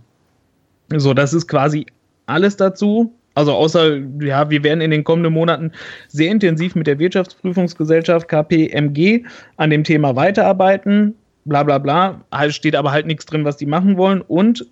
So, 0.96 1.16
das 1.16 1.34
ist 1.34 1.48
quasi 1.48 1.88
alles 2.32 2.58
dazu. 2.58 3.14
Also 3.34 3.54
außer, 3.54 3.98
ja, 4.20 4.50
wir 4.50 4.64
werden 4.64 4.82
in 4.82 4.92
den 4.92 5.04
kommenden 5.04 5.34
Monaten 5.34 5.72
sehr 6.10 6.32
intensiv 6.32 6.76
mit 6.76 6.88
der 6.88 7.00
Wirtschaftsprüfungsgesellschaft 7.00 8.28
KPMG 8.28 9.24
an 9.58 9.70
dem 9.70 9.84
Thema 9.84 10.16
weiterarbeiten. 10.16 11.16
Bla 11.46 11.64
bla 11.64 11.78
bla. 11.78 12.22
Halt 12.32 12.54
steht 12.54 12.76
aber 12.76 12.92
halt 12.92 13.08
nichts 13.08 13.26
drin, 13.26 13.46
was 13.46 13.58
die 13.58 13.66
machen 13.66 13.98
wollen. 13.98 14.22
Und 14.22 14.68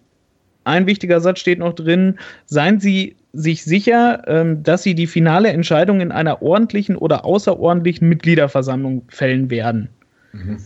ein 0.66 0.88
wichtiger 0.88 1.22
Satz 1.22 1.40
steht 1.40 1.60
noch 1.60 1.74
drin, 1.74 2.20
seien 2.46 2.80
Sie 2.80 3.16
sich 3.32 3.64
sicher, 3.64 4.24
ähm, 4.28 4.62
dass 4.62 4.84
Sie 4.84 4.94
die 4.94 5.08
finale 5.08 5.50
Entscheidung 5.50 6.02
in 6.02 6.12
einer 6.12 6.42
ordentlichen 6.42 6.96
oder 6.96 7.26
außerordentlichen 7.26 8.10
Mitgliederversammlung 8.10 9.04
fällen 9.08 9.50
werden. 9.50 9.90
Mhm. 10.34 10.58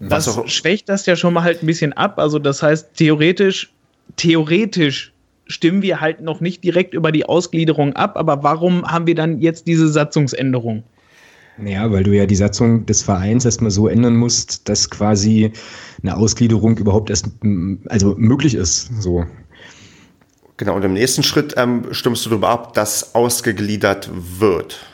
Das 0.00 0.40
schwächt 0.46 0.88
das 0.88 1.06
ja 1.06 1.16
schon 1.16 1.34
mal 1.34 1.44
halt 1.44 1.62
ein 1.62 1.66
bisschen 1.66 1.92
ab. 1.92 2.18
Also 2.18 2.38
das 2.38 2.62
heißt, 2.62 2.94
theoretisch, 2.94 3.72
theoretisch 4.16 5.13
stimmen 5.46 5.82
wir 5.82 6.00
halt 6.00 6.20
noch 6.20 6.40
nicht 6.40 6.64
direkt 6.64 6.94
über 6.94 7.12
die 7.12 7.26
Ausgliederung 7.26 7.94
ab, 7.94 8.16
aber 8.16 8.42
warum 8.42 8.84
haben 8.84 9.06
wir 9.06 9.14
dann 9.14 9.40
jetzt 9.40 9.66
diese 9.66 9.88
Satzungsänderung? 9.88 10.84
Ja, 11.62 11.90
weil 11.92 12.02
du 12.02 12.12
ja 12.12 12.26
die 12.26 12.34
Satzung 12.34 12.84
des 12.86 13.02
Vereins 13.02 13.44
erstmal 13.44 13.70
so 13.70 13.86
ändern 13.86 14.16
musst, 14.16 14.68
dass 14.68 14.90
quasi 14.90 15.52
eine 16.02 16.16
Ausgliederung 16.16 16.76
überhaupt 16.78 17.10
erst 17.10 17.28
also 17.88 18.14
möglich 18.16 18.54
ist. 18.54 18.90
So. 19.00 19.24
Genau, 20.56 20.74
und 20.74 20.84
im 20.84 20.94
nächsten 20.94 21.22
Schritt 21.22 21.54
ähm, 21.56 21.86
stimmst 21.92 22.26
du 22.26 22.30
darüber 22.30 22.48
ab, 22.48 22.74
dass 22.74 23.14
ausgegliedert 23.14 24.10
wird. 24.38 24.84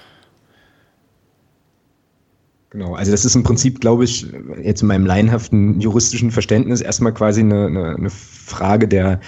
Genau, 2.72 2.94
also 2.94 3.10
das 3.10 3.24
ist 3.24 3.34
im 3.34 3.42
Prinzip, 3.42 3.80
glaube 3.80 4.04
ich, 4.04 4.28
jetzt 4.62 4.82
in 4.82 4.86
meinem 4.86 5.04
laienhaften 5.04 5.80
juristischen 5.80 6.30
Verständnis 6.30 6.80
erstmal 6.80 7.12
quasi 7.12 7.40
eine, 7.40 7.66
eine, 7.66 7.96
eine 7.96 8.10
Frage 8.10 8.86
der, 8.86 9.18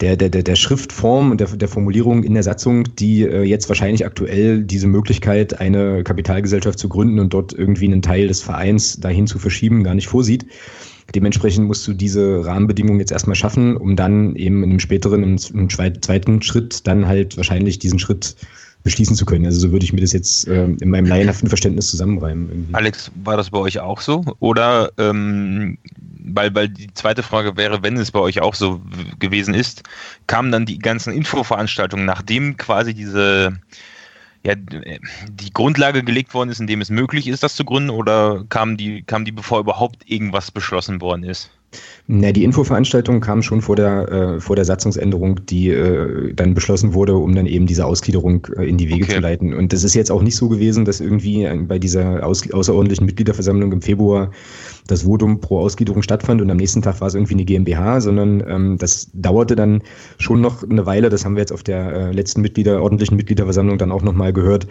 der, 0.00 0.16
der, 0.16 0.30
der 0.30 0.56
Schriftform 0.56 1.30
und 1.30 1.38
der, 1.38 1.48
der 1.48 1.68
Formulierung 1.68 2.24
in 2.24 2.32
der 2.32 2.42
Satzung, 2.42 2.84
die 2.96 3.24
äh, 3.24 3.42
jetzt 3.42 3.68
wahrscheinlich 3.68 4.06
aktuell 4.06 4.64
diese 4.64 4.86
Möglichkeit, 4.86 5.60
eine 5.60 6.02
Kapitalgesellschaft 6.02 6.78
zu 6.78 6.88
gründen 6.88 7.18
und 7.18 7.34
dort 7.34 7.52
irgendwie 7.52 7.84
einen 7.84 8.00
Teil 8.00 8.26
des 8.26 8.40
Vereins 8.40 8.98
dahin 8.98 9.26
zu 9.26 9.38
verschieben, 9.38 9.84
gar 9.84 9.94
nicht 9.94 10.08
vorsieht. 10.08 10.46
Dementsprechend 11.14 11.66
musst 11.66 11.86
du 11.86 11.92
diese 11.92 12.46
Rahmenbedingungen 12.46 13.00
jetzt 13.00 13.12
erstmal 13.12 13.36
schaffen, 13.36 13.76
um 13.76 13.96
dann 13.96 14.34
eben 14.34 14.62
in 14.62 14.70
einem 14.70 14.80
späteren, 14.80 15.22
im 15.22 15.68
zweiten 15.68 16.40
Schritt 16.40 16.86
dann 16.86 17.06
halt 17.06 17.36
wahrscheinlich 17.36 17.78
diesen 17.78 17.98
Schritt 17.98 18.36
beschließen 18.88 19.16
zu 19.16 19.26
können. 19.26 19.44
Also 19.44 19.60
so 19.60 19.72
würde 19.72 19.84
ich 19.84 19.92
mir 19.92 20.00
das 20.00 20.14
jetzt 20.14 20.48
äh, 20.48 20.64
in 20.64 20.88
meinem 20.88 21.04
laienhaften 21.04 21.48
Verständnis 21.48 21.90
zusammenreimen. 21.90 22.48
Irgendwie. 22.48 22.74
Alex, 22.74 23.10
war 23.22 23.36
das 23.36 23.50
bei 23.50 23.58
euch 23.58 23.78
auch 23.80 24.00
so? 24.00 24.24
Oder 24.38 24.90
ähm, 24.96 25.76
weil, 26.24 26.54
weil 26.54 26.70
die 26.70 26.92
zweite 26.94 27.22
Frage 27.22 27.56
wäre, 27.58 27.82
wenn 27.82 27.98
es 27.98 28.10
bei 28.10 28.20
euch 28.20 28.40
auch 28.40 28.54
so 28.54 28.80
gewesen 29.18 29.52
ist, 29.52 29.82
kamen 30.26 30.50
dann 30.52 30.64
die 30.64 30.78
ganzen 30.78 31.12
Infoveranstaltungen, 31.12 32.06
nachdem 32.06 32.56
quasi 32.56 32.94
diese 32.94 33.58
ja, 34.44 34.54
die 34.54 35.52
Grundlage 35.52 36.04
gelegt 36.04 36.32
worden 36.32 36.48
ist, 36.48 36.60
in 36.60 36.68
dem 36.68 36.80
es 36.80 36.90
möglich 36.90 37.26
ist, 37.26 37.42
das 37.42 37.56
zu 37.56 37.64
gründen, 37.64 37.90
oder 37.90 38.44
kamen 38.48 38.76
die, 38.76 39.02
kamen 39.02 39.24
die, 39.24 39.32
bevor 39.32 39.60
überhaupt 39.60 40.08
irgendwas 40.08 40.50
beschlossen 40.50 41.00
worden 41.00 41.24
ist? 41.24 41.50
Na, 42.06 42.32
die 42.32 42.44
Infoveranstaltung 42.44 43.20
kam 43.20 43.42
schon 43.42 43.60
vor 43.60 43.76
der, 43.76 44.10
äh, 44.10 44.40
vor 44.40 44.56
der 44.56 44.64
Satzungsänderung, 44.64 45.44
die 45.44 45.68
äh, 45.68 46.32
dann 46.32 46.54
beschlossen 46.54 46.94
wurde, 46.94 47.14
um 47.16 47.34
dann 47.34 47.44
eben 47.44 47.66
diese 47.66 47.84
Ausgliederung 47.84 48.46
äh, 48.56 48.66
in 48.66 48.78
die 48.78 48.88
Wege 48.88 49.04
okay. 49.04 49.16
zu 49.16 49.20
leiten. 49.20 49.52
Und 49.52 49.74
das 49.74 49.84
ist 49.84 49.94
jetzt 49.94 50.10
auch 50.10 50.22
nicht 50.22 50.36
so 50.36 50.48
gewesen, 50.48 50.86
dass 50.86 51.00
irgendwie 51.00 51.46
bei 51.66 51.78
dieser 51.78 52.24
aus, 52.24 52.50
außerordentlichen 52.50 53.04
Mitgliederversammlung 53.04 53.72
im 53.72 53.82
Februar 53.82 54.30
das 54.88 55.02
Votum 55.02 55.40
pro 55.40 55.60
Ausgliederung 55.60 56.02
stattfand 56.02 56.40
und 56.40 56.50
am 56.50 56.56
nächsten 56.56 56.80
Tag 56.80 57.00
war 57.00 57.08
es 57.08 57.14
irgendwie 57.14 57.34
eine 57.34 57.44
GmbH, 57.44 58.00
sondern 58.00 58.42
ähm, 58.48 58.78
das 58.78 59.10
dauerte 59.12 59.54
dann 59.54 59.82
schon 60.18 60.40
noch 60.40 60.62
eine 60.62 60.86
Weile, 60.86 61.10
das 61.10 61.26
haben 61.26 61.36
wir 61.36 61.40
jetzt 61.40 61.52
auf 61.52 61.62
der 61.62 61.92
äh, 61.92 62.12
letzten 62.12 62.40
Mitglieder, 62.40 62.82
ordentlichen 62.82 63.16
Mitgliederversammlung 63.16 63.76
dann 63.76 63.92
auch 63.92 64.02
nochmal 64.02 64.32
gehört, 64.32 64.66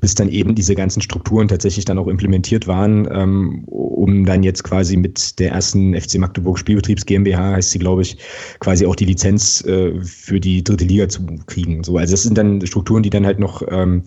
bis 0.00 0.14
dann 0.14 0.28
eben 0.28 0.54
diese 0.54 0.74
ganzen 0.74 1.00
Strukturen 1.00 1.48
tatsächlich 1.48 1.86
dann 1.86 1.98
auch 1.98 2.06
implementiert 2.06 2.66
waren, 2.66 3.08
ähm, 3.10 3.64
um 3.64 4.26
dann 4.26 4.42
jetzt 4.42 4.62
quasi 4.62 4.98
mit 4.98 5.38
der 5.38 5.52
ersten 5.52 5.98
FC 5.98 6.18
Magdeburg 6.18 6.41
Spielbetriebs 6.56 7.06
GmbH, 7.06 7.52
heißt 7.52 7.70
sie, 7.70 7.78
glaube 7.78 8.02
ich, 8.02 8.16
quasi 8.60 8.86
auch 8.86 8.96
die 8.96 9.06
Lizenz 9.06 9.64
äh, 9.64 10.00
für 10.00 10.40
die 10.40 10.62
dritte 10.62 10.84
Liga 10.84 11.08
zu 11.08 11.24
kriegen. 11.46 11.84
So, 11.84 11.98
also 11.98 12.12
das 12.12 12.22
sind 12.22 12.38
dann 12.38 12.64
Strukturen, 12.66 13.02
die 13.02 13.10
dann 13.10 13.26
halt 13.26 13.38
noch, 13.38 13.62
ähm, 13.70 14.02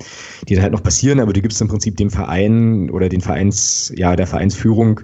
die 0.48 0.56
dann 0.56 0.64
halt 0.64 0.74
noch 0.74 0.84
passieren, 0.84 1.20
aber 1.20 1.34
du 1.34 1.42
gibst 1.42 1.62
im 1.62 1.68
Prinzip 1.68 1.98
dem 1.98 2.10
Verein 2.10 2.90
oder 2.90 3.10
den 3.10 3.22
Vereins, 3.22 3.92
ja, 3.96 4.16
der 4.16 4.28
Vereinsführung 4.28 5.02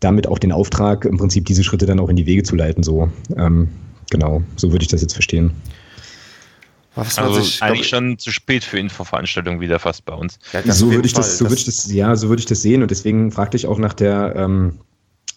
damit 0.00 0.26
auch 0.26 0.38
den 0.38 0.52
Auftrag, 0.52 1.04
im 1.04 1.16
Prinzip 1.16 1.46
diese 1.46 1.64
Schritte 1.64 1.86
dann 1.86 2.00
auch 2.00 2.08
in 2.08 2.16
die 2.16 2.26
Wege 2.26 2.42
zu 2.42 2.56
leiten. 2.56 2.82
So, 2.82 3.10
ähm, 3.36 3.68
genau, 4.10 4.42
so 4.56 4.72
würde 4.72 4.82
ich 4.82 4.88
das 4.88 5.02
jetzt 5.02 5.14
verstehen. 5.14 5.50
also 6.94 7.40
sich, 7.40 7.62
eigentlich 7.62 7.88
schon 7.88 8.18
zu 8.18 8.30
spät 8.30 8.64
für 8.64 8.78
Infoveranstaltungen 8.78 9.60
wieder 9.60 9.78
fast 9.78 10.04
bei 10.04 10.14
uns. 10.14 10.38
Ja, 10.52 10.72
so 10.72 10.90
würde 10.90 11.06
ich 11.06 11.12
das, 11.12 11.38
so 11.38 11.46
würde 11.46 11.56
ich 11.56 11.64
das, 11.64 11.90
ja, 11.92 12.14
so 12.16 12.28
würde 12.28 12.40
ich 12.40 12.46
das 12.46 12.62
sehen 12.62 12.82
und 12.82 12.90
deswegen 12.90 13.30
fragte 13.32 13.56
ich 13.56 13.66
auch 13.66 13.78
nach 13.78 13.94
der 13.94 14.34
ähm, 14.36 14.78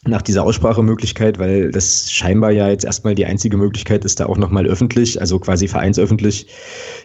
nach 0.07 0.23
dieser 0.23 0.43
Aussprachemöglichkeit, 0.43 1.37
weil 1.37 1.69
das 1.71 2.11
scheinbar 2.11 2.49
ja 2.51 2.67
jetzt 2.69 2.85
erstmal 2.85 3.13
die 3.13 3.25
einzige 3.27 3.55
Möglichkeit 3.55 4.03
ist, 4.03 4.19
da 4.19 4.25
auch 4.25 4.37
nochmal 4.37 4.65
öffentlich, 4.65 5.21
also 5.21 5.37
quasi 5.37 5.67
vereinsöffentlich 5.67 6.47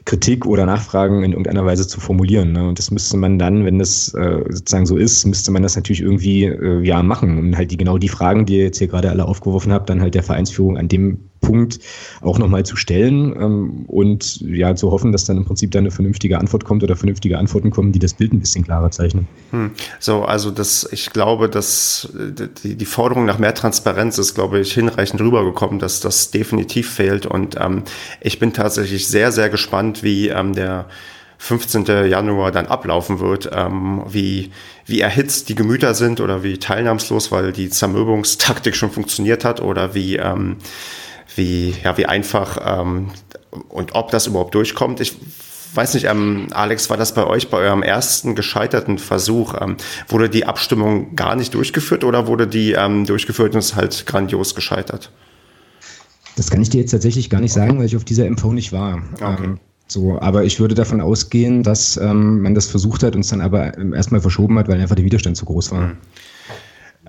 Kritik 0.07 0.47
oder 0.47 0.65
Nachfragen 0.65 1.23
in 1.23 1.33
irgendeiner 1.33 1.67
Weise 1.67 1.87
zu 1.87 2.01
formulieren. 2.01 2.53
Ne? 2.53 2.67
Und 2.67 2.79
das 2.79 2.91
müsste 2.91 3.19
man 3.19 3.39
dann, 3.39 3.67
wenn 3.67 3.79
das 3.79 4.15
äh, 4.15 4.43
sozusagen 4.49 4.87
so 4.87 4.97
ist, 4.97 5.27
müsste 5.27 5.51
man 5.51 5.63
das 5.63 5.77
natürlich 5.77 6.01
irgendwie 6.01 6.45
äh, 6.45 6.81
ja 6.83 7.03
machen 7.03 7.39
und 7.39 7.57
halt 7.57 7.71
die 7.71 7.77
genau 7.77 7.99
die 7.99 8.09
Fragen, 8.09 8.47
die 8.47 8.57
ihr 8.57 8.65
jetzt 8.65 8.79
hier 8.79 8.89
gerade 8.89 9.11
alle 9.11 9.27
aufgeworfen 9.27 9.75
habt, 9.75 9.91
dann 9.91 10.01
halt 10.01 10.15
der 10.15 10.23
Vereinsführung 10.23 10.79
an 10.79 10.89
dem 10.89 11.19
Punkt 11.41 11.79
auch 12.21 12.39
nochmal 12.39 12.65
zu 12.65 12.77
stellen 12.77 13.35
ähm, 13.41 13.85
und 13.87 14.41
ja 14.41 14.75
zu 14.75 14.91
hoffen, 14.91 15.13
dass 15.13 15.25
dann 15.25 15.37
im 15.37 15.45
Prinzip 15.45 15.71
dann 15.71 15.85
eine 15.85 15.91
vernünftige 15.91 16.39
Antwort 16.39 16.65
kommt 16.65 16.83
oder 16.83 16.97
vernünftige 16.97 17.39
Antworten 17.39 17.71
kommen, 17.71 17.93
die 17.93 17.99
das 17.99 18.15
Bild 18.15 18.33
ein 18.33 18.41
bisschen 18.41 18.65
klarer 18.65 18.91
zeichnen. 18.91 19.29
Hm. 19.51 19.71
So, 20.01 20.25
also 20.25 20.51
das, 20.51 20.89
ich 20.91 21.11
glaube, 21.11 21.49
dass 21.49 22.09
die, 22.65 22.77
die 22.77 22.85
Forderung 22.85 23.25
nach 23.25 23.39
mehr 23.39 23.55
Transparenz 23.55 24.19
ist, 24.19 24.35
glaube 24.35 24.61
ich, 24.61 24.73
hinreichend 24.73 25.21
rübergekommen, 25.21 25.79
dass 25.79 26.01
das 26.01 26.31
definitiv 26.31 26.91
fehlt. 26.91 27.27
Und 27.27 27.57
ähm, 27.61 27.83
ich 28.21 28.39
bin 28.39 28.53
tatsächlich 28.53 29.07
sehr, 29.09 29.33
sehr 29.33 29.49
gespannt, 29.51 30.03
wie 30.03 30.29
ähm, 30.29 30.55
der 30.55 30.87
15. 31.39 31.85
Januar 32.09 32.51
dann 32.51 32.67
ablaufen 32.67 33.21
wird, 33.21 33.51
ähm, 33.53 34.03
wie, 34.09 34.51
wie 34.87 35.01
erhitzt 35.01 35.49
die 35.49 35.55
Gemüter 35.55 35.95
sind 35.95 36.21
oder 36.21 36.43
wie 36.43 36.59
teilnahmslos, 36.59 37.31
weil 37.31 37.53
die 37.53 37.69
Zermürbungstaktik 37.69 38.75
schon 38.75 38.91
funktioniert 38.91 39.45
hat 39.45 39.61
oder 39.61 39.95
wie 39.95 40.17
ähm, 40.17 40.57
wie, 41.37 41.75
ja, 41.83 41.97
wie 41.97 42.07
einfach 42.07 42.81
ähm, 42.81 43.11
und 43.69 43.95
ob 43.95 44.11
das 44.11 44.27
überhaupt 44.27 44.55
durchkommt. 44.55 45.01
Ich 45.01 45.17
weiß 45.75 45.95
nicht, 45.95 46.07
ähm, 46.07 46.49
Alex, 46.53 46.91
war 46.91 46.97
das 46.97 47.15
bei 47.15 47.27
euch 47.27 47.51
bei 47.51 47.59
eurem 47.59 47.83
ersten 47.83 48.35
gescheiterten 48.35 48.99
Versuch? 48.99 49.55
Ähm, 49.61 49.77
wurde 50.09 50.29
die 50.29 50.47
Abstimmung 50.47 51.15
gar 51.17 51.37
nicht 51.37 51.55
durchgeführt 51.55 52.05
oder 52.05 52.27
wurde 52.27 52.47
die 52.47 52.73
ähm, 52.73 53.05
durchgeführt 53.05 53.55
und 53.55 53.61
ist 53.61 53.77
halt 53.77 54.07
grandios 54.07 54.55
gescheitert? 54.55 55.11
Das 56.37 56.51
kann 56.51 56.61
ich 56.61 56.69
dir 56.69 56.81
jetzt 56.81 56.91
tatsächlich 56.91 57.31
gar 57.31 57.41
nicht 57.41 57.53
sagen, 57.53 57.79
weil 57.79 57.87
ich 57.87 57.97
auf 57.97 58.05
dieser 58.05 58.29
MV 58.29 58.45
nicht 58.53 58.73
war. 58.73 59.03
Okay. 59.15 59.45
Ähm, 59.45 59.61
so, 59.89 60.21
aber 60.21 60.45
ich 60.45 60.59
würde 60.59 60.75
davon 60.75 61.01
ausgehen, 61.01 61.63
dass 61.63 61.97
ähm, 61.97 62.43
man 62.43 62.55
das 62.55 62.67
versucht 62.67 63.03
hat 63.03 63.15
und 63.15 63.21
es 63.21 63.29
dann 63.29 63.41
aber 63.41 63.77
erstmal 63.95 64.21
verschoben 64.21 64.59
hat, 64.59 64.69
weil 64.69 64.81
einfach 64.81 64.97
der 64.97 65.05
Widerstand 65.05 65.37
zu 65.37 65.45
groß 65.45 65.71
war. 65.71 65.81
Mhm. 65.81 65.97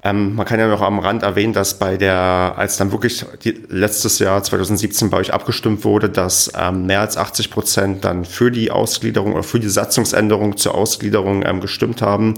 Ähm, 0.08 0.36
man 0.36 0.46
kann 0.46 0.60
ja 0.60 0.68
noch 0.68 0.82
am 0.82 1.00
Rand 1.00 1.24
erwähnen, 1.24 1.52
dass 1.52 1.80
bei 1.80 1.98
der, 1.98 2.54
als 2.56 2.78
dann 2.78 2.94
wirklich 2.94 3.26
die, 3.44 3.62
letztes 3.68 4.20
Jahr 4.20 4.42
2017 4.42 5.10
bei 5.10 5.18
euch 5.18 5.34
abgestimmt 5.34 5.84
wurde, 5.84 6.10
dass 6.10 6.50
ähm, 6.58 6.86
mehr 6.86 7.02
als 7.02 7.18
80 7.18 7.52
Prozent 7.52 8.06
dann 8.06 8.24
für 8.24 8.50
die 8.50 8.72
Ausgliederung 8.72 9.34
oder 9.34 9.44
für 9.44 9.60
die 9.60 9.68
Satzungsänderung 9.68 10.56
zur 10.56 10.76
Ausgliederung 10.76 11.44
ähm, 11.46 11.60
gestimmt 11.60 12.02
haben 12.02 12.36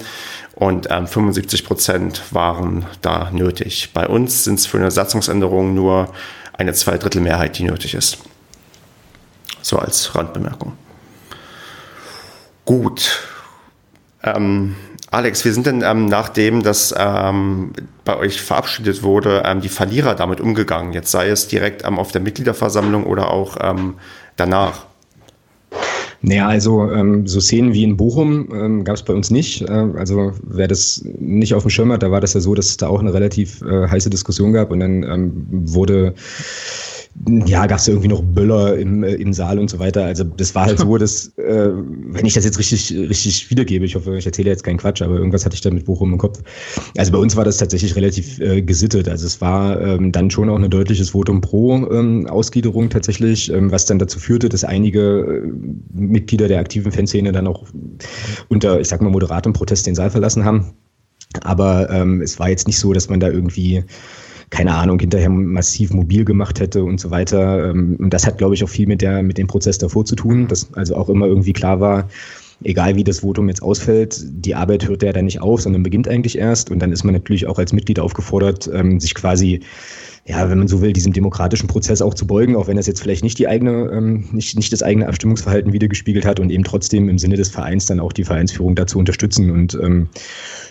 und 0.56 0.88
ähm, 0.90 1.06
75 1.06 1.64
Prozent 1.64 2.24
waren 2.32 2.88
da 3.02 3.30
nötig. 3.32 3.92
Bei 3.94 4.08
uns 4.08 4.46
sind 4.46 4.60
es 4.60 4.66
für 4.66 4.78
eine 4.78 4.90
Satzungsänderung 4.90 5.76
nur 5.76 6.12
eine 6.54 6.74
Zweidrittelmehrheit, 6.74 7.60
die 7.60 7.66
nötig 7.66 7.94
ist. 7.94 8.18
So 9.62 9.78
als 9.78 10.16
Randbemerkung. 10.16 10.74
Gut. 12.66 13.28
Ähm, 14.24 14.76
Alex, 15.12 15.44
wie 15.44 15.50
sind 15.50 15.66
denn 15.66 15.82
ähm, 15.84 16.06
nachdem 16.06 16.62
das 16.62 16.94
ähm, 16.96 17.72
bei 18.06 18.16
euch 18.18 18.42
verabschiedet 18.42 19.02
wurde, 19.02 19.42
ähm, 19.46 19.62
die 19.62 19.70
Verlierer 19.70 20.14
damit 20.14 20.40
umgegangen? 20.40 20.94
Jetzt 20.94 21.12
sei 21.12 21.30
es 21.30 21.48
direkt 21.48 21.84
ähm, 21.86 21.98
auf 21.98 22.12
der 22.12 22.22
Mitgliederversammlung 22.22 23.06
oder 23.06 23.32
auch 23.32 23.58
ähm, 23.60 23.96
danach? 24.36 24.86
Naja, 26.22 26.48
also 26.48 26.92
ähm, 26.92 27.26
so 27.28 27.40
Szenen 27.40 27.74
wie 27.74 27.84
in 27.84 27.96
Bochum 27.96 28.50
ähm, 28.54 28.84
gab 28.84 28.98
es 28.98 29.04
bei 29.04 29.14
uns 29.14 29.32
nicht. 29.32 29.62
Äh, 29.62 29.88
also 29.98 30.34
wer 30.44 30.68
das 30.68 31.04
nicht 31.18 31.54
auf 31.56 31.64
dem 31.64 31.70
Schirm 31.70 31.92
hat, 31.92 32.04
da 32.04 32.12
war 32.12 32.22
das 32.22 32.34
ja 32.34 32.42
so, 32.42 32.54
dass 32.54 32.68
es 32.68 32.78
da 32.78 32.88
auch 32.88 33.00
eine 33.00 33.14
relativ 33.14 33.62
äh, 33.62 33.88
heiße 33.88 34.10
Diskussion 34.10 34.54
gab 34.54 34.70
und 34.70 34.82
dann 34.82 35.04
ähm, 35.04 35.48
wurde 35.50 36.14
ja, 37.46 37.66
gab 37.66 37.80
es 37.80 37.88
ja 37.88 37.94
irgendwie 37.94 38.08
noch 38.08 38.22
Böller 38.22 38.78
im, 38.78 39.04
äh, 39.04 39.14
im 39.16 39.34
Saal 39.34 39.60
und 39.60 39.70
so 39.70 39.80
weiter. 39.80 40.06
Also 40.06 40.24
das 40.24 40.56
war 40.56 40.66
halt 40.66 40.80
so, 40.80 40.98
dass, 40.98 41.28
äh, 41.38 41.70
wenn 41.74 42.26
ich 42.26 42.34
das 42.34 42.46
jetzt 42.46 42.58
richtig, 42.58 42.92
richtig 42.92 43.50
wiedergebe, 43.50 43.86
ich 43.86 43.96
hoffe, 43.96 44.18
ich 44.18 44.26
erzähle 44.26 44.50
jetzt 44.50 44.64
keinen 44.64 44.78
Quatsch, 44.78 45.02
aber 45.02 45.16
irgendwas 45.16 45.46
hatte 45.46 45.56
ich 45.56 45.62
da 45.62 45.70
mit 45.70 45.86
Bochum 45.86 46.14
im 46.14 46.18
Kopf. 46.18 46.42
Also 46.98 47.12
bei 47.12 47.18
uns 47.18 47.36
war 47.36 47.44
das 47.44 47.58
tatsächlich 47.58 47.96
relativ 47.96 48.40
äh, 48.40 48.62
gesittet. 48.62 49.10
Also 49.10 49.28
es 49.28 49.42
war 49.42 49.82
ähm, 49.82 50.12
dann 50.12 50.32
schon 50.32 50.50
auch 50.50 50.58
ein 50.58 50.70
deutliches 50.70 51.10
Votum 51.10 51.42
pro 51.42 51.88
ähm, 51.92 52.28
Ausgliederung 52.28 52.90
tatsächlich, 52.90 53.52
ähm, 53.52 53.72
was 53.72 53.86
dann 53.86 54.00
dazu 54.00 54.20
führte, 54.20 54.48
dass 54.48 54.64
einige 54.64 55.44
äh, 55.44 55.52
Mitglieder 55.94 56.48
der 56.48 56.60
aktiven 56.60 56.92
Fanszene 56.92 57.32
dann 57.32 57.48
auch 57.48 57.66
unter, 58.48 58.80
ich 58.80 58.88
sag 58.88 59.02
mal, 59.02 59.10
moderatem 59.10 59.54
Protest 59.54 59.88
den 59.88 59.96
Saal 59.96 60.10
verlassen 60.10 60.46
haben. 60.46 60.74
Aber 61.44 61.90
ähm, 61.92 62.22
es 62.22 62.40
war 62.40 62.50
jetzt 62.50 62.66
nicht 62.66 62.80
so, 62.80 62.94
dass 62.94 63.10
man 63.10 63.20
da 63.20 63.30
irgendwie 63.30 63.84
keine 64.50 64.74
Ahnung, 64.74 65.00
hinterher 65.00 65.30
massiv 65.30 65.92
mobil 65.92 66.26
gemacht 66.26 66.60
hätte 66.60 66.84
und 66.84 67.00
so 67.00 67.12
weiter. 67.12 67.70
Ähm, 67.70 67.96
und 68.00 68.14
das 68.14 68.26
hat, 68.26 68.38
glaube 68.38 68.56
ich, 68.56 68.64
auch 68.64 68.70
viel 68.70 68.88
mit, 68.88 69.02
der, 69.02 69.22
mit 69.24 69.38
dem 69.38 69.48
Prozess 69.48 69.78
davor 69.78 70.06
zu 70.06 70.16
tun, 70.16 70.48
dass 70.48 70.74
also 70.74 70.96
auch 70.96 71.10
immer 71.10 71.28
irgendwie 71.28 71.54
klar 71.54 71.80
war, 71.80 72.10
egal 72.64 72.96
wie 72.96 73.04
das 73.04 73.20
Votum 73.20 73.50
jetzt 73.50 73.62
ausfällt, 73.62 74.22
die 74.24 74.56
Arbeit 74.56 74.88
hört 74.88 75.04
ja 75.04 75.14
dann 75.14 75.26
nicht 75.26 75.42
auf, 75.42 75.62
sondern 75.62 75.84
beginnt 75.84 76.08
eigentlich 76.08 76.38
erst. 76.38 76.72
Und 76.72 76.80
dann 76.80 76.92
ist 76.92 77.04
man 77.04 77.14
natürlich 77.14 77.48
auch 77.48 77.60
als 77.60 77.74
Mitglied 77.74 78.00
aufgefordert, 78.00 78.70
ähm, 78.74 79.00
sich 79.00 79.16
quasi 79.16 79.62
ja, 80.30 80.48
wenn 80.48 80.60
man 80.60 80.68
so 80.68 80.80
will, 80.82 80.94
diesem 80.94 81.12
demokratischen 81.12 81.68
Prozess 81.68 82.04
auch 82.04 82.14
zu 82.14 82.28
beugen, 82.28 82.56
auch 82.56 82.68
wenn 82.68 82.78
das 82.78 82.86
jetzt 82.86 83.02
vielleicht 83.02 83.24
nicht 83.24 83.40
die 83.40 83.48
eigene, 83.48 83.90
ähm, 83.92 84.26
nicht, 84.32 84.56
nicht 84.56 84.72
das 84.72 84.84
eigene 84.84 85.08
Abstimmungsverhalten 85.08 85.74
wiedergespiegelt 85.74 86.24
hat 86.24 86.40
und 86.40 86.52
eben 86.52 86.64
trotzdem 86.64 87.10
im 87.10 87.18
Sinne 87.18 87.36
des 87.36 87.50
Vereins 87.50 87.88
dann 87.88 88.00
auch 88.00 88.14
die 88.14 88.24
Vereinsführung 88.24 88.76
dazu 88.76 89.00
unterstützen. 89.00 89.50
Und 89.50 89.74
ähm, 89.82 90.08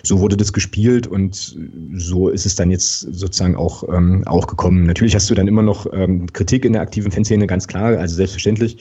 so 0.01 0.19
wurde 0.19 0.37
das 0.37 0.53
gespielt 0.53 1.07
und 1.07 1.57
so 1.93 2.29
ist 2.29 2.45
es 2.45 2.55
dann 2.55 2.71
jetzt 2.71 3.01
sozusagen 3.01 3.57
auch, 3.57 3.83
ähm, 3.93 4.23
auch 4.27 4.47
gekommen. 4.47 4.83
Natürlich 4.83 5.13
hast 5.13 5.29
du 5.29 5.35
dann 5.35 5.49
immer 5.49 5.63
noch 5.63 5.87
ähm, 5.91 6.31
Kritik 6.31 6.63
in 6.63 6.71
der 6.71 6.81
aktiven 6.81 7.11
Fanszene, 7.11 7.45
ganz 7.45 7.67
klar, 7.67 7.97
also 7.97 8.15
selbstverständlich 8.15 8.77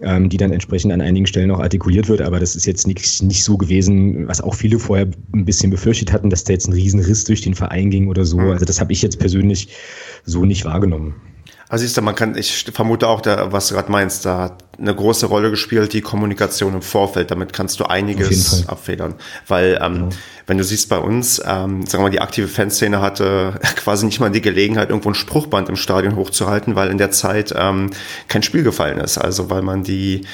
ähm, 0.00 0.28
die 0.28 0.36
dann 0.36 0.52
entsprechend 0.52 0.92
an 0.92 1.00
einigen 1.00 1.26
Stellen 1.26 1.50
auch 1.50 1.60
artikuliert 1.60 2.08
wird. 2.08 2.22
Aber 2.22 2.40
das 2.40 2.56
ist 2.56 2.66
jetzt 2.66 2.86
nicht, 2.86 3.22
nicht 3.22 3.44
so 3.44 3.56
gewesen, 3.56 4.26
was 4.28 4.40
auch 4.40 4.54
viele 4.54 4.78
vorher 4.78 5.08
ein 5.34 5.44
bisschen 5.44 5.70
befürchtet 5.70 6.12
hatten, 6.12 6.30
dass 6.30 6.44
da 6.44 6.52
jetzt 6.52 6.68
ein 6.68 6.72
Riesenriss 6.72 7.24
durch 7.24 7.42
den 7.42 7.54
Verein 7.54 7.90
ging 7.90 8.08
oder 8.08 8.24
so. 8.24 8.38
Mhm. 8.38 8.50
Also 8.50 8.64
das 8.64 8.80
habe 8.80 8.92
ich 8.92 9.02
jetzt 9.02 9.18
persönlich 9.18 9.68
so 10.24 10.44
nicht 10.44 10.64
wahrgenommen. 10.64 11.14
Also 11.72 11.84
siehst 11.84 11.96
du, 11.96 12.02
man 12.02 12.14
kann, 12.14 12.36
ich 12.36 12.66
vermute 12.70 13.08
auch, 13.08 13.22
da, 13.22 13.50
was 13.50 13.68
du 13.68 13.74
gerade 13.74 13.90
meinst, 13.90 14.26
da 14.26 14.40
hat 14.40 14.62
eine 14.78 14.94
große 14.94 15.24
Rolle 15.24 15.48
gespielt, 15.48 15.94
die 15.94 16.02
Kommunikation 16.02 16.74
im 16.74 16.82
Vorfeld. 16.82 17.30
Damit 17.30 17.54
kannst 17.54 17.80
du 17.80 17.84
einiges 17.84 18.68
abfedern. 18.68 19.14
Weil, 19.48 19.78
ähm, 19.80 20.10
ja. 20.10 20.16
wenn 20.46 20.58
du 20.58 20.64
siehst, 20.64 20.90
bei 20.90 20.98
uns, 20.98 21.38
ähm, 21.38 21.86
sagen 21.86 21.92
wir 21.92 22.00
mal, 22.00 22.10
die 22.10 22.20
aktive 22.20 22.46
Fanszene 22.46 23.00
hatte 23.00 23.58
quasi 23.76 24.04
nicht 24.04 24.20
mal 24.20 24.30
die 24.30 24.42
Gelegenheit, 24.42 24.90
irgendwo 24.90 25.08
ein 25.08 25.14
Spruchband 25.14 25.70
im 25.70 25.76
Stadion 25.76 26.14
hochzuhalten, 26.16 26.76
weil 26.76 26.90
in 26.90 26.98
der 26.98 27.10
Zeit 27.10 27.54
ähm, 27.56 27.88
kein 28.28 28.42
Spiel 28.42 28.64
gefallen 28.64 29.00
ist. 29.00 29.16
Also 29.16 29.48
weil 29.48 29.62
man 29.62 29.82
die, 29.82 30.26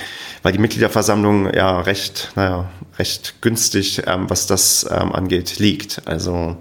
weil 0.43 0.51
die 0.51 0.59
Mitgliederversammlung 0.59 1.55
ja 1.55 1.82
recht, 1.82 2.32
naja, 2.34 2.68
recht 2.99 3.43
günstig, 3.43 4.03
ähm, 4.09 4.28
was 4.28 4.49
das 4.49 4.89
ähm, 4.91 5.12
angeht, 5.12 5.61
liegt. 5.61 6.03
Also 6.05 6.57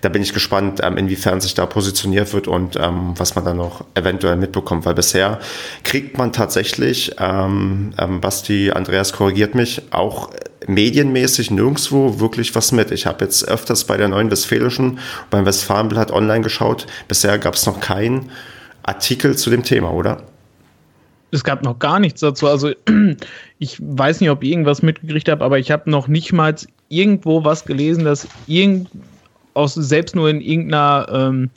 da 0.00 0.08
bin 0.08 0.22
ich 0.22 0.32
gespannt, 0.32 0.80
ähm, 0.82 0.96
inwiefern 0.96 1.40
sich 1.40 1.54
da 1.54 1.66
positioniert 1.66 2.32
wird 2.32 2.48
und 2.48 2.76
ähm, 2.76 3.14
was 3.16 3.34
man 3.34 3.44
dann 3.44 3.56
noch 3.56 3.84
eventuell 3.94 4.36
mitbekommt, 4.36 4.86
weil 4.86 4.94
bisher 4.94 5.40
kriegt 5.84 6.18
man 6.18 6.32
tatsächlich, 6.32 7.14
ähm, 7.18 7.92
Basti, 8.20 8.70
Andreas 8.72 9.12
korrigiert 9.12 9.54
mich, 9.54 9.82
auch 9.90 10.30
medienmäßig 10.66 11.50
nirgendwo 11.50 12.20
wirklich 12.20 12.54
was 12.54 12.72
mit. 12.72 12.90
Ich 12.90 13.06
habe 13.06 13.24
jetzt 13.24 13.46
öfters 13.48 13.84
bei 13.84 13.96
der 13.96 14.08
Neuen 14.08 14.30
Westfälischen, 14.30 14.98
beim 15.30 15.46
Westfalenblatt 15.46 16.10
online 16.10 16.42
geschaut. 16.42 16.86
Bisher 17.08 17.38
gab 17.38 17.54
es 17.54 17.66
noch 17.66 17.80
keinen 17.80 18.30
Artikel 18.82 19.36
zu 19.36 19.50
dem 19.50 19.62
Thema, 19.62 19.92
oder? 19.92 20.22
Es 21.32 21.44
gab 21.44 21.62
noch 21.62 21.78
gar 21.78 22.00
nichts 22.00 22.20
dazu. 22.20 22.48
Also 22.48 22.72
ich 23.58 23.78
weiß 23.80 24.20
nicht, 24.20 24.30
ob 24.30 24.42
ich 24.42 24.50
irgendwas 24.50 24.82
mitgekriegt 24.82 25.28
habe, 25.28 25.44
aber 25.44 25.58
ich 25.58 25.70
habe 25.70 25.88
noch 25.90 26.08
nicht 26.08 26.32
mal 26.32 26.54
irgendwo 26.88 27.44
was 27.44 27.64
gelesen, 27.64 28.04
dass 28.04 28.26
irgend 28.46 28.88
aus, 29.54 29.74
selbst 29.74 30.14
nur 30.14 30.28
in 30.28 30.40
irgendeiner 30.40 31.06
ähm, 31.10 31.50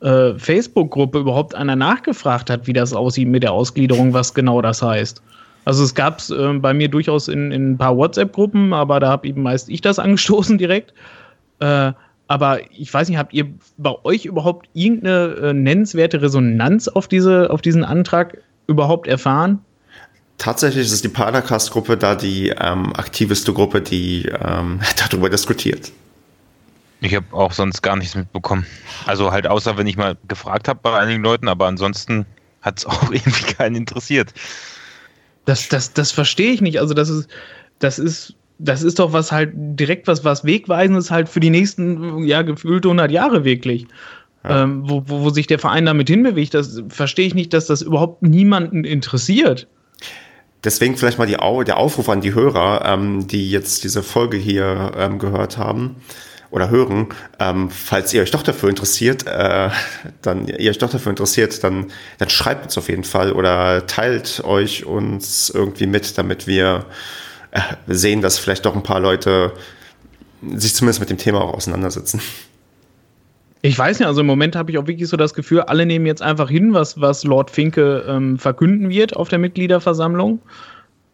äh, 0.00 0.34
Facebook-Gruppe 0.38 1.20
überhaupt 1.20 1.54
einer 1.54 1.76
nachgefragt 1.76 2.50
hat, 2.50 2.66
wie 2.66 2.72
das 2.72 2.92
aussieht 2.92 3.28
mit 3.28 3.42
der 3.42 3.52
Ausgliederung, 3.52 4.12
was 4.12 4.34
genau 4.34 4.60
das 4.60 4.82
heißt. 4.82 5.22
Also 5.64 5.84
es 5.84 5.94
gab 5.94 6.18
es 6.18 6.30
äh, 6.30 6.52
bei 6.54 6.74
mir 6.74 6.88
durchaus 6.88 7.28
in, 7.28 7.52
in 7.52 7.72
ein 7.72 7.78
paar 7.78 7.96
WhatsApp-Gruppen, 7.96 8.72
aber 8.72 9.00
da 9.00 9.08
habe 9.08 9.28
eben 9.28 9.42
meist 9.42 9.68
ich 9.68 9.80
das 9.80 9.98
angestoßen 10.00 10.58
direkt. 10.58 10.92
Äh, 11.60 11.92
aber 12.28 12.60
ich 12.70 12.92
weiß 12.92 13.08
nicht, 13.08 13.18
habt 13.18 13.34
ihr 13.34 13.46
bei 13.76 13.94
euch 14.04 14.24
überhaupt 14.24 14.68
irgendeine 14.72 15.34
äh, 15.34 15.52
nennenswerte 15.52 16.22
Resonanz 16.22 16.88
auf, 16.88 17.06
diese, 17.06 17.50
auf 17.50 17.60
diesen 17.60 17.84
Antrag 17.84 18.38
überhaupt 18.66 19.06
erfahren? 19.06 19.58
Tatsächlich 20.38 20.86
ist 20.86 21.04
die 21.04 21.08
Paracast-Gruppe 21.08 21.96
da 21.96 22.14
die 22.14 22.48
ähm, 22.48 22.92
aktiveste 22.96 23.52
Gruppe, 23.52 23.82
die 23.82 24.26
ähm, 24.44 24.80
darüber 24.96 25.30
diskutiert. 25.30 25.92
Ich 27.02 27.16
habe 27.16 27.26
auch 27.32 27.52
sonst 27.52 27.82
gar 27.82 27.96
nichts 27.96 28.14
mitbekommen. 28.14 28.64
Also 29.06 29.32
halt 29.32 29.48
außer 29.48 29.76
wenn 29.76 29.88
ich 29.88 29.96
mal 29.96 30.16
gefragt 30.28 30.68
habe 30.68 30.78
bei 30.82 30.96
einigen 30.96 31.22
Leuten, 31.22 31.48
aber 31.48 31.66
ansonsten 31.66 32.26
hat 32.62 32.78
es 32.78 32.86
auch 32.86 33.10
irgendwie 33.10 33.52
keinen 33.54 33.74
interessiert. 33.74 34.32
Das, 35.44 35.68
das, 35.68 35.92
das 35.92 36.12
verstehe 36.12 36.52
ich 36.52 36.60
nicht. 36.60 36.78
Also 36.78 36.94
das 36.94 37.08
ist, 37.08 37.28
das 37.80 37.98
ist, 37.98 38.36
das 38.60 38.84
ist 38.84 39.00
doch 39.00 39.12
was 39.12 39.32
halt 39.32 39.50
direkt 39.52 40.06
was, 40.06 40.24
was 40.24 40.44
Wegweisendes 40.44 41.10
halt 41.10 41.28
für 41.28 41.40
die 41.40 41.50
nächsten, 41.50 42.22
ja, 42.22 42.42
gefühlte 42.42 42.86
100 42.86 43.10
Jahre 43.10 43.44
wirklich. 43.44 43.88
Ja. 44.44 44.62
Ähm, 44.62 44.88
wo, 44.88 45.02
wo, 45.06 45.22
wo 45.22 45.30
sich 45.30 45.48
der 45.48 45.58
Verein 45.58 45.86
damit 45.86 46.08
hinbewegt, 46.08 46.54
das 46.54 46.82
verstehe 46.88 47.26
ich 47.26 47.34
nicht, 47.34 47.52
dass 47.52 47.66
das 47.66 47.82
überhaupt 47.82 48.22
niemanden 48.22 48.84
interessiert. 48.84 49.66
Deswegen 50.62 50.96
vielleicht 50.96 51.18
mal 51.18 51.26
die, 51.26 51.36
der 51.66 51.76
Aufruf 51.76 52.08
an 52.08 52.20
die 52.20 52.34
Hörer, 52.34 52.84
ähm, 52.84 53.26
die 53.26 53.50
jetzt 53.50 53.82
diese 53.82 54.04
Folge 54.04 54.36
hier 54.36 54.92
ähm, 54.96 55.18
gehört 55.18 55.58
haben 55.58 55.96
oder 56.52 56.70
hören. 56.70 57.08
Ähm, 57.40 57.70
falls 57.70 58.12
ihr 58.14 58.22
euch 58.22 58.30
doch 58.30 58.42
dafür 58.42 58.68
interessiert, 58.68 59.26
äh, 59.26 59.70
dann 60.20 60.46
ihr 60.46 60.70
euch 60.70 60.78
doch 60.78 60.90
dafür 60.90 61.10
interessiert, 61.10 61.64
dann, 61.64 61.90
dann 62.18 62.28
schreibt 62.28 62.66
uns 62.66 62.78
auf 62.78 62.88
jeden 62.88 63.04
Fall 63.04 63.32
oder 63.32 63.86
teilt 63.86 64.44
euch 64.44 64.84
uns 64.84 65.50
irgendwie 65.50 65.86
mit, 65.86 66.16
damit 66.18 66.46
wir 66.46 66.84
äh, 67.50 67.60
sehen, 67.86 68.20
dass 68.20 68.38
vielleicht 68.38 68.66
doch 68.66 68.76
ein 68.76 68.82
paar 68.82 69.00
Leute 69.00 69.52
sich 70.54 70.74
zumindest 70.74 71.00
mit 71.00 71.10
dem 71.10 71.18
Thema 71.18 71.40
auch 71.40 71.54
auseinandersetzen. 71.54 72.20
Ich 73.62 73.78
weiß 73.78 74.00
nicht, 74.00 74.08
also 74.08 74.20
im 74.20 74.26
Moment 74.26 74.54
habe 74.54 74.72
ich 74.72 74.78
auch 74.78 74.86
wirklich 74.86 75.08
so 75.08 75.16
das 75.16 75.34
Gefühl, 75.34 75.60
alle 75.60 75.86
nehmen 75.86 76.04
jetzt 76.04 76.20
einfach 76.20 76.50
hin, 76.50 76.74
was, 76.74 77.00
was 77.00 77.24
Lord 77.24 77.50
Finke 77.50 78.04
ähm, 78.08 78.38
verkünden 78.38 78.90
wird 78.90 79.16
auf 79.16 79.28
der 79.28 79.38
Mitgliederversammlung. 79.38 80.40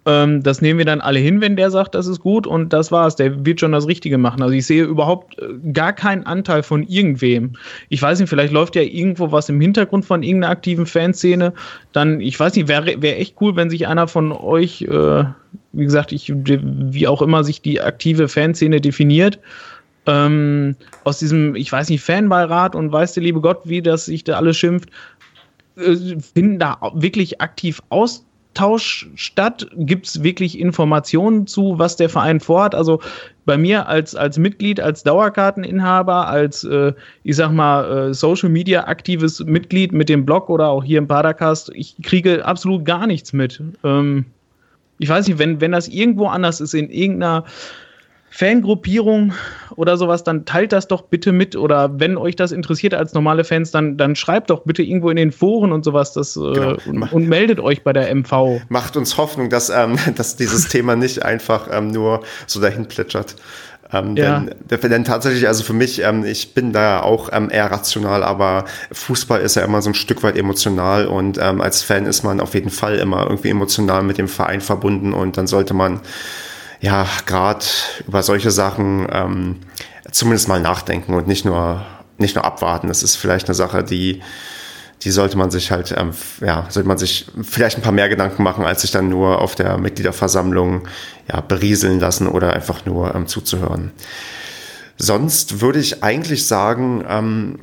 Ähm, 0.09 0.43
das 0.43 0.63
nehmen 0.63 0.79
wir 0.79 0.87
dann 0.87 1.03
alle 1.03 1.19
hin, 1.19 1.43
wenn 1.43 1.55
der 1.55 1.71
sagt, 1.71 1.95
das 1.95 2.07
ist 2.07 2.21
gut 2.21 2.47
und 2.47 2.73
das 2.73 2.91
war's. 2.91 3.17
Der 3.17 3.45
wird 3.45 3.61
schon 3.61 3.73
das 3.73 3.87
Richtige 3.87 4.17
machen. 4.17 4.41
Also 4.41 4.55
ich 4.55 4.65
sehe 4.65 4.85
überhaupt 4.85 5.39
äh, 5.39 5.49
gar 5.75 5.93
keinen 5.93 6.25
Anteil 6.25 6.63
von 6.63 6.83
irgendwem. 6.83 7.53
Ich 7.91 8.01
weiß 8.01 8.19
nicht, 8.19 8.31
vielleicht 8.31 8.55
läuft 8.55 8.75
ja 8.75 8.81
irgendwo 8.81 9.33
was 9.33 9.51
im 9.51 9.61
Hintergrund 9.61 10.07
von 10.07 10.23
irgendeiner 10.23 10.53
aktiven 10.53 10.87
Fanszene. 10.87 11.53
Dann, 11.93 12.23
ich 12.23 12.41
weiß 12.41 12.57
nicht, 12.57 12.69
wäre 12.69 13.03
wär 13.03 13.21
echt 13.21 13.37
cool, 13.43 13.55
wenn 13.55 13.69
sich 13.69 13.87
einer 13.87 14.09
von 14.09 14.33
euch, 14.33 14.81
äh, 14.81 15.25
wie 15.73 15.85
gesagt, 15.85 16.13
ich, 16.13 16.33
wie 16.35 17.07
auch 17.07 17.21
immer 17.21 17.45
sich 17.45 17.61
die 17.61 17.83
aktive 17.83 18.29
Fanszene 18.29 18.81
definiert, 18.81 19.39
ähm, 20.07 20.75
aus 21.05 21.19
diesem, 21.19 21.55
ich 21.55 21.71
weiß 21.71 21.91
nicht, 21.91 22.03
Fanbeirat 22.03 22.75
und 22.75 22.91
weiß 22.91 23.13
der 23.13 23.25
liebe 23.25 23.43
Gott, 23.43 23.61
wie 23.65 23.83
das 23.83 24.07
sich 24.07 24.25
da 24.25 24.39
alles 24.39 24.57
schimpft, 24.57 24.89
äh, 25.77 25.97
finden 26.35 26.59
da 26.59 26.79
wirklich 26.95 27.43
aktiv 27.43 27.83
aus 27.91 28.25
Austausch 28.59 29.09
statt? 29.15 29.69
Gibt 29.77 30.07
es 30.07 30.23
wirklich 30.23 30.59
Informationen 30.59 31.47
zu, 31.47 31.79
was 31.79 31.97
der 31.97 32.09
Verein 32.09 32.41
vorhat? 32.41 32.75
Also 32.75 33.01
bei 33.45 33.57
mir 33.57 33.87
als, 33.87 34.15
als 34.15 34.37
Mitglied, 34.39 34.81
als 34.81 35.05
Dauerkarteninhaber, 35.05 36.27
als, 36.27 36.65
äh, 36.65 36.93
ich 37.23 37.37
sag 37.37 37.53
mal, 37.53 38.09
äh, 38.11 38.15
Social 38.15 38.49
Media 38.49 38.87
aktives 38.87 39.45
Mitglied 39.45 39.93
mit 39.93 40.09
dem 40.09 40.27
Blog 40.27 40.51
oder 40.51 40.69
auch 40.69 40.83
hier 40.83 40.99
im 40.99 41.07
Padercast, 41.07 41.71
ich 41.75 41.97
kriege 42.03 42.45
absolut 42.45 42.85
gar 42.85 43.07
nichts 43.07 43.33
mit. 43.33 43.63
Ähm, 43.85 44.27
ich 44.99 45.09
weiß 45.09 45.29
nicht, 45.29 45.39
wenn, 45.39 45.61
wenn 45.61 45.73
das 45.73 45.87
irgendwo 45.87 46.27
anders 46.27 46.61
ist, 46.61 46.75
in 46.75 46.91
irgendeiner 46.91 47.45
Fangruppierung 48.31 49.33
oder 49.77 49.97
sowas, 49.97 50.25
dann 50.25 50.45
teilt 50.45 50.73
das 50.73 50.89
doch 50.89 51.03
bitte 51.03 51.33
mit. 51.33 51.57
Oder 51.57 51.99
wenn 51.99 52.17
euch 52.17 52.37
das 52.37 52.53
interessiert 52.53 52.95
als 52.95 53.15
normale 53.15 53.45
Fans, 53.45 53.71
dann, 53.71 53.97
dann 53.97 54.17
schreibt 54.17 54.51
doch 54.51 54.65
bitte 54.65 54.83
irgendwo 54.83 55.11
in 55.11 55.17
den 55.17 55.33
Foren 55.33 55.73
und 55.73 55.85
sowas 55.85 56.13
das, 56.13 56.37
äh, 56.37 56.41
genau. 56.41 56.77
und, 56.87 57.13
und, 57.13 57.29
meldet 57.29 57.61
euch 57.61 57.83
bei 57.83 57.93
der 57.93 58.15
MV. 58.15 58.61
Macht 58.69 58.97
uns 58.97 59.17
Hoffnung, 59.17 59.51
dass, 59.51 59.71
ähm, 59.71 59.97
dass 60.17 60.37
dieses 60.37 60.69
Thema 60.69 60.97
nicht 60.97 61.25
einfach 61.25 61.69
ähm, 61.71 61.89
nur 61.89 62.23
so 62.47 62.61
dahin 62.61 62.87
plätschert. 62.87 63.37
Ähm, 63.91 64.17
ja. 64.17 64.45
denn, 64.71 64.91
denn 64.91 65.05
tatsächlich, 65.05 65.49
also 65.49 65.65
für 65.65 65.73
mich, 65.73 66.03
ähm, 66.03 66.25
ich 66.25 66.53
bin 66.53 66.73
da 66.75 67.01
auch 67.01 67.31
ähm, 67.33 67.49
eher 67.51 67.71
rational, 67.71 68.23
aber 68.23 68.67
Fußball 68.93 69.41
ist 69.41 69.55
ja 69.55 69.65
immer 69.65 69.81
so 69.81 69.91
ein 69.91 69.95
Stück 69.95 70.23
weit 70.23 70.37
emotional 70.37 71.07
und 71.07 71.39
ähm, 71.41 71.63
als 71.63 71.83
Fan 71.83 72.05
ist 72.05 72.23
man 72.23 72.41
auf 72.41 72.53
jeden 72.53 72.69
Fall 72.69 72.97
immer 72.97 73.23
irgendwie 73.23 73.49
emotional 73.49 74.03
mit 74.03 74.19
dem 74.19 74.29
Verein 74.29 74.61
verbunden 74.61 75.15
und 75.15 75.39
dann 75.39 75.47
sollte 75.47 75.73
man 75.73 76.01
ja, 76.81 77.07
gerade 77.27 77.65
über 78.07 78.23
solche 78.23 78.51
Sachen 78.51 79.07
ähm, 79.11 79.57
zumindest 80.11 80.49
mal 80.49 80.61
nachdenken 80.61 81.15
und 81.15 81.27
nicht 81.27 81.45
nur, 81.45 81.85
nicht 82.19 82.35
nur 82.35 82.45
abwarten. 82.45 82.89
Das 82.89 83.03
ist 83.03 83.17
vielleicht 83.17 83.47
eine 83.47 83.55
Sache, 83.55 83.83
die, 83.83 84.23
die 85.03 85.11
sollte 85.11 85.37
man 85.37 85.51
sich 85.51 85.71
halt, 85.71 85.95
ähm, 85.97 86.11
ja, 86.41 86.67
sollte 86.69 86.89
man 86.89 86.99
sich 86.99 87.27
vielleicht 87.43 87.79
ein 87.79 87.83
paar 87.83 87.93
mehr 87.93 88.09
Gedanken 88.09 88.43
machen, 88.43 88.65
als 88.65 88.83
sich 88.83 88.91
dann 88.91 89.09
nur 89.09 89.41
auf 89.41 89.55
der 89.55 89.79
Mitgliederversammlung 89.79 90.87
ja, 91.31 91.41
berieseln 91.41 92.01
lassen 92.01 92.27
oder 92.27 92.53
einfach 92.53 92.87
nur 92.87 93.15
ähm, 93.15 93.27
zuzuhören. 93.27 93.93
Sonst 94.97 95.61
würde 95.61 95.79
ich 95.79 96.03
eigentlich 96.03 96.47
sagen, 96.47 97.05
ähm, 97.09 97.59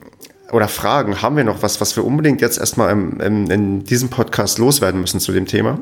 oder 0.51 0.67
fragen, 0.67 1.21
haben 1.21 1.35
wir 1.35 1.43
noch 1.43 1.63
was, 1.63 1.81
was 1.81 1.95
wir 1.95 2.05
unbedingt 2.05 2.39
jetzt 2.39 2.57
erstmal 2.57 2.91
im, 2.91 3.19
im, 3.19 3.51
in 3.51 3.83
diesem 3.83 4.09
Podcast 4.09 4.57
loswerden 4.57 5.01
müssen 5.01 5.19
zu 5.19 5.31
dem 5.31 5.45
Thema? 5.45 5.79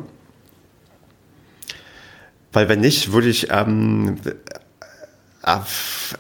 Weil 2.54 2.70
wenn 2.70 2.80
nicht, 2.80 3.12
würde 3.12 3.28
ich 3.28 3.50
ähm, 3.52 4.18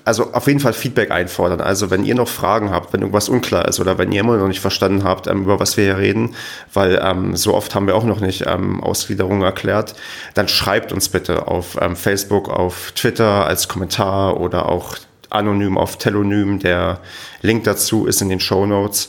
also 0.04 0.34
auf 0.34 0.48
jeden 0.48 0.60
Fall 0.60 0.74
Feedback 0.74 1.10
einfordern. 1.12 1.62
Also 1.62 1.90
wenn 1.90 2.04
ihr 2.04 2.16
noch 2.16 2.28
Fragen 2.28 2.72
habt, 2.72 2.92
wenn 2.92 3.00
irgendwas 3.00 3.30
unklar 3.30 3.68
ist 3.70 3.80
oder 3.80 3.98
wenn 3.98 4.12
ihr 4.12 4.20
immer 4.20 4.36
noch 4.36 4.50
nicht 4.50 4.60
verstanden 4.60 5.06
habt, 5.06 5.28
ähm, 5.28 5.44
über 5.44 5.62
was 5.62 5.78
wir 5.78 5.86
hier 5.86 5.98
reden, 5.98 6.36
weil 6.74 7.00
ähm, 7.02 7.38
so 7.38 7.54
oft 7.54 7.74
haben 7.74 7.88
wir 7.88 7.96
auch 7.96 8.04
noch 8.04 8.20
nicht 8.20 8.44
ähm, 8.46 8.84
Ausgliederungen 8.84 9.42
erklärt, 9.44 9.96
dann 10.34 10.50
schreibt 10.50 10.92
uns 10.92 11.08
bitte 11.08 11.48
auf 11.48 11.78
ähm, 11.80 11.96
Facebook, 11.96 12.50
auf 12.50 12.92
Twitter 12.96 13.46
als 13.46 13.70
Kommentar 13.70 14.40
oder 14.42 14.68
auch 14.68 14.98
anonym 15.30 15.78
auf 15.78 15.98
Telonym. 15.98 16.60
Der 16.60 17.00
Link 17.42 17.64
dazu 17.64 18.06
ist 18.06 18.22
in 18.22 18.28
den 18.28 18.42
Show 18.42 18.66
Notes 18.66 19.08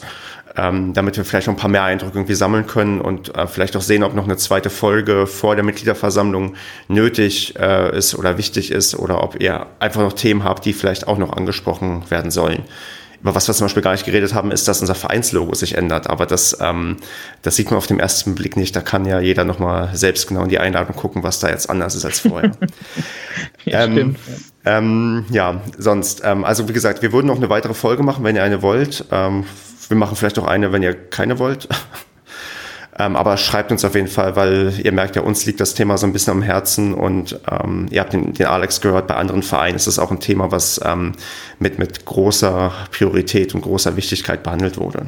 ähm, 0.57 0.93
damit 0.93 1.17
wir 1.17 1.25
vielleicht 1.25 1.49
noch 1.49 1.55
ein 1.55 1.59
paar 1.59 1.71
mehr 1.71 1.83
Eindrücke 1.83 2.17
irgendwie 2.17 2.35
sammeln 2.35 2.67
können 2.67 3.01
und 3.01 3.35
äh, 3.35 3.47
vielleicht 3.47 3.77
auch 3.77 3.83
sehen, 3.83 4.05
ob 4.05 4.15
noch 4.15 4.25
eine 4.25 4.37
zweite 4.37 4.71
Folge 4.71 5.27
vor 5.27 5.57
der 5.57 5.65
Mitgliederversammlung 5.65 6.55
nötig 6.89 7.59
äh, 7.59 7.97
ist 7.97 8.15
oder 8.15 8.39
wichtig 8.39 8.71
ist 8.71 8.95
oder 8.95 9.23
ob 9.23 9.41
ihr 9.41 9.67
einfach 9.81 10.01
noch 10.01 10.13
Themen 10.13 10.45
habt, 10.45 10.65
die 10.65 10.73
vielleicht 10.73 11.09
auch 11.09 11.19
noch 11.19 11.33
angesprochen 11.37 12.09
werden 12.09 12.31
sollen. 12.31 12.63
Über 13.21 13.35
was 13.35 13.49
wir 13.49 13.55
zum 13.55 13.65
Beispiel 13.65 13.83
gar 13.83 13.93
nicht 13.93 14.05
geredet 14.05 14.35
haben, 14.35 14.53
ist, 14.53 14.69
dass 14.69 14.83
unser 14.83 14.95
Vereinslogo 14.95 15.55
sich 15.55 15.79
ändert. 15.79 16.11
Aber 16.11 16.27
das, 16.27 16.59
ähm, 16.61 16.99
das 17.41 17.57
sieht 17.57 17.71
man 17.71 17.79
auf 17.79 17.87
dem 17.87 17.99
ersten 17.99 18.35
Blick 18.35 18.55
nicht. 18.59 18.77
Da 18.77 18.83
kann 18.83 19.07
ja 19.07 19.19
jeder 19.19 19.45
nochmal 19.45 19.89
selbst 19.95 20.29
genau 20.29 20.43
in 20.43 20.51
die 20.51 20.59
Einladung 20.59 20.95
gucken, 20.95 21.23
was 21.23 21.41
da 21.41 21.49
jetzt 21.49 21.71
anders 21.71 21.95
ist 21.95 22.05
als 22.05 22.21
vorher. 22.21 22.53
ja, 23.65 23.85
ähm, 23.85 23.93
stimmt. 23.93 24.19
Ähm, 24.67 25.25
ja, 25.31 25.63
sonst, 25.79 26.21
ähm, 26.23 26.45
also 26.45 26.69
wie 26.69 26.75
gesagt, 26.75 27.01
wir 27.01 27.13
würden 27.13 27.27
noch 27.27 27.37
eine 27.37 27.49
weitere 27.49 27.73
Folge 27.73 28.03
machen, 28.03 28.25
wenn 28.25 28.37
ihr 28.37 28.43
eine 28.43 28.61
wollt. 28.61 29.07
Ähm, 29.11 29.45
wir 29.89 29.97
machen 29.97 30.17
vielleicht 30.17 30.39
auch 30.39 30.47
eine, 30.47 30.73
wenn 30.73 30.83
ihr 30.83 30.95
keine 30.95 31.39
wollt. 31.39 31.69
ähm, 32.99 33.17
aber 33.17 33.37
schreibt 33.37 33.73
uns 33.73 33.85
auf 33.85 33.95
jeden 33.95 34.09
Fall, 34.09 34.37
weil 34.37 34.73
ihr 34.83 34.93
merkt 34.93 35.17
ja, 35.17 35.23
uns 35.23 35.47
liegt 35.47 35.61
das 35.61 35.75
Thema 35.75 35.99
so 35.99 36.07
ein 36.07 36.13
bisschen 36.13 36.33
am 36.33 36.43
Herzen 36.43 36.95
und 36.95 37.39
ähm, 37.51 37.87
ihr 37.91 38.01
habt 38.01 38.13
den, 38.13 38.33
den, 38.33 38.47
Alex 38.47 38.81
gehört, 38.81 39.07
bei 39.07 39.17
anderen 39.17 39.43
Vereinen 39.43 39.77
ist 39.77 39.87
es 39.87 39.99
auch 39.99 40.11
ein 40.11 40.21
Thema, 40.21 40.51
was 40.51 40.81
ähm, 40.85 41.13
mit, 41.59 41.79
mit 41.79 42.05
großer 42.05 42.73
Priorität 42.91 43.55
und 43.55 43.63
großer 43.63 43.97
Wichtigkeit 43.97 44.43
behandelt 44.43 44.79
wurde. 44.79 45.07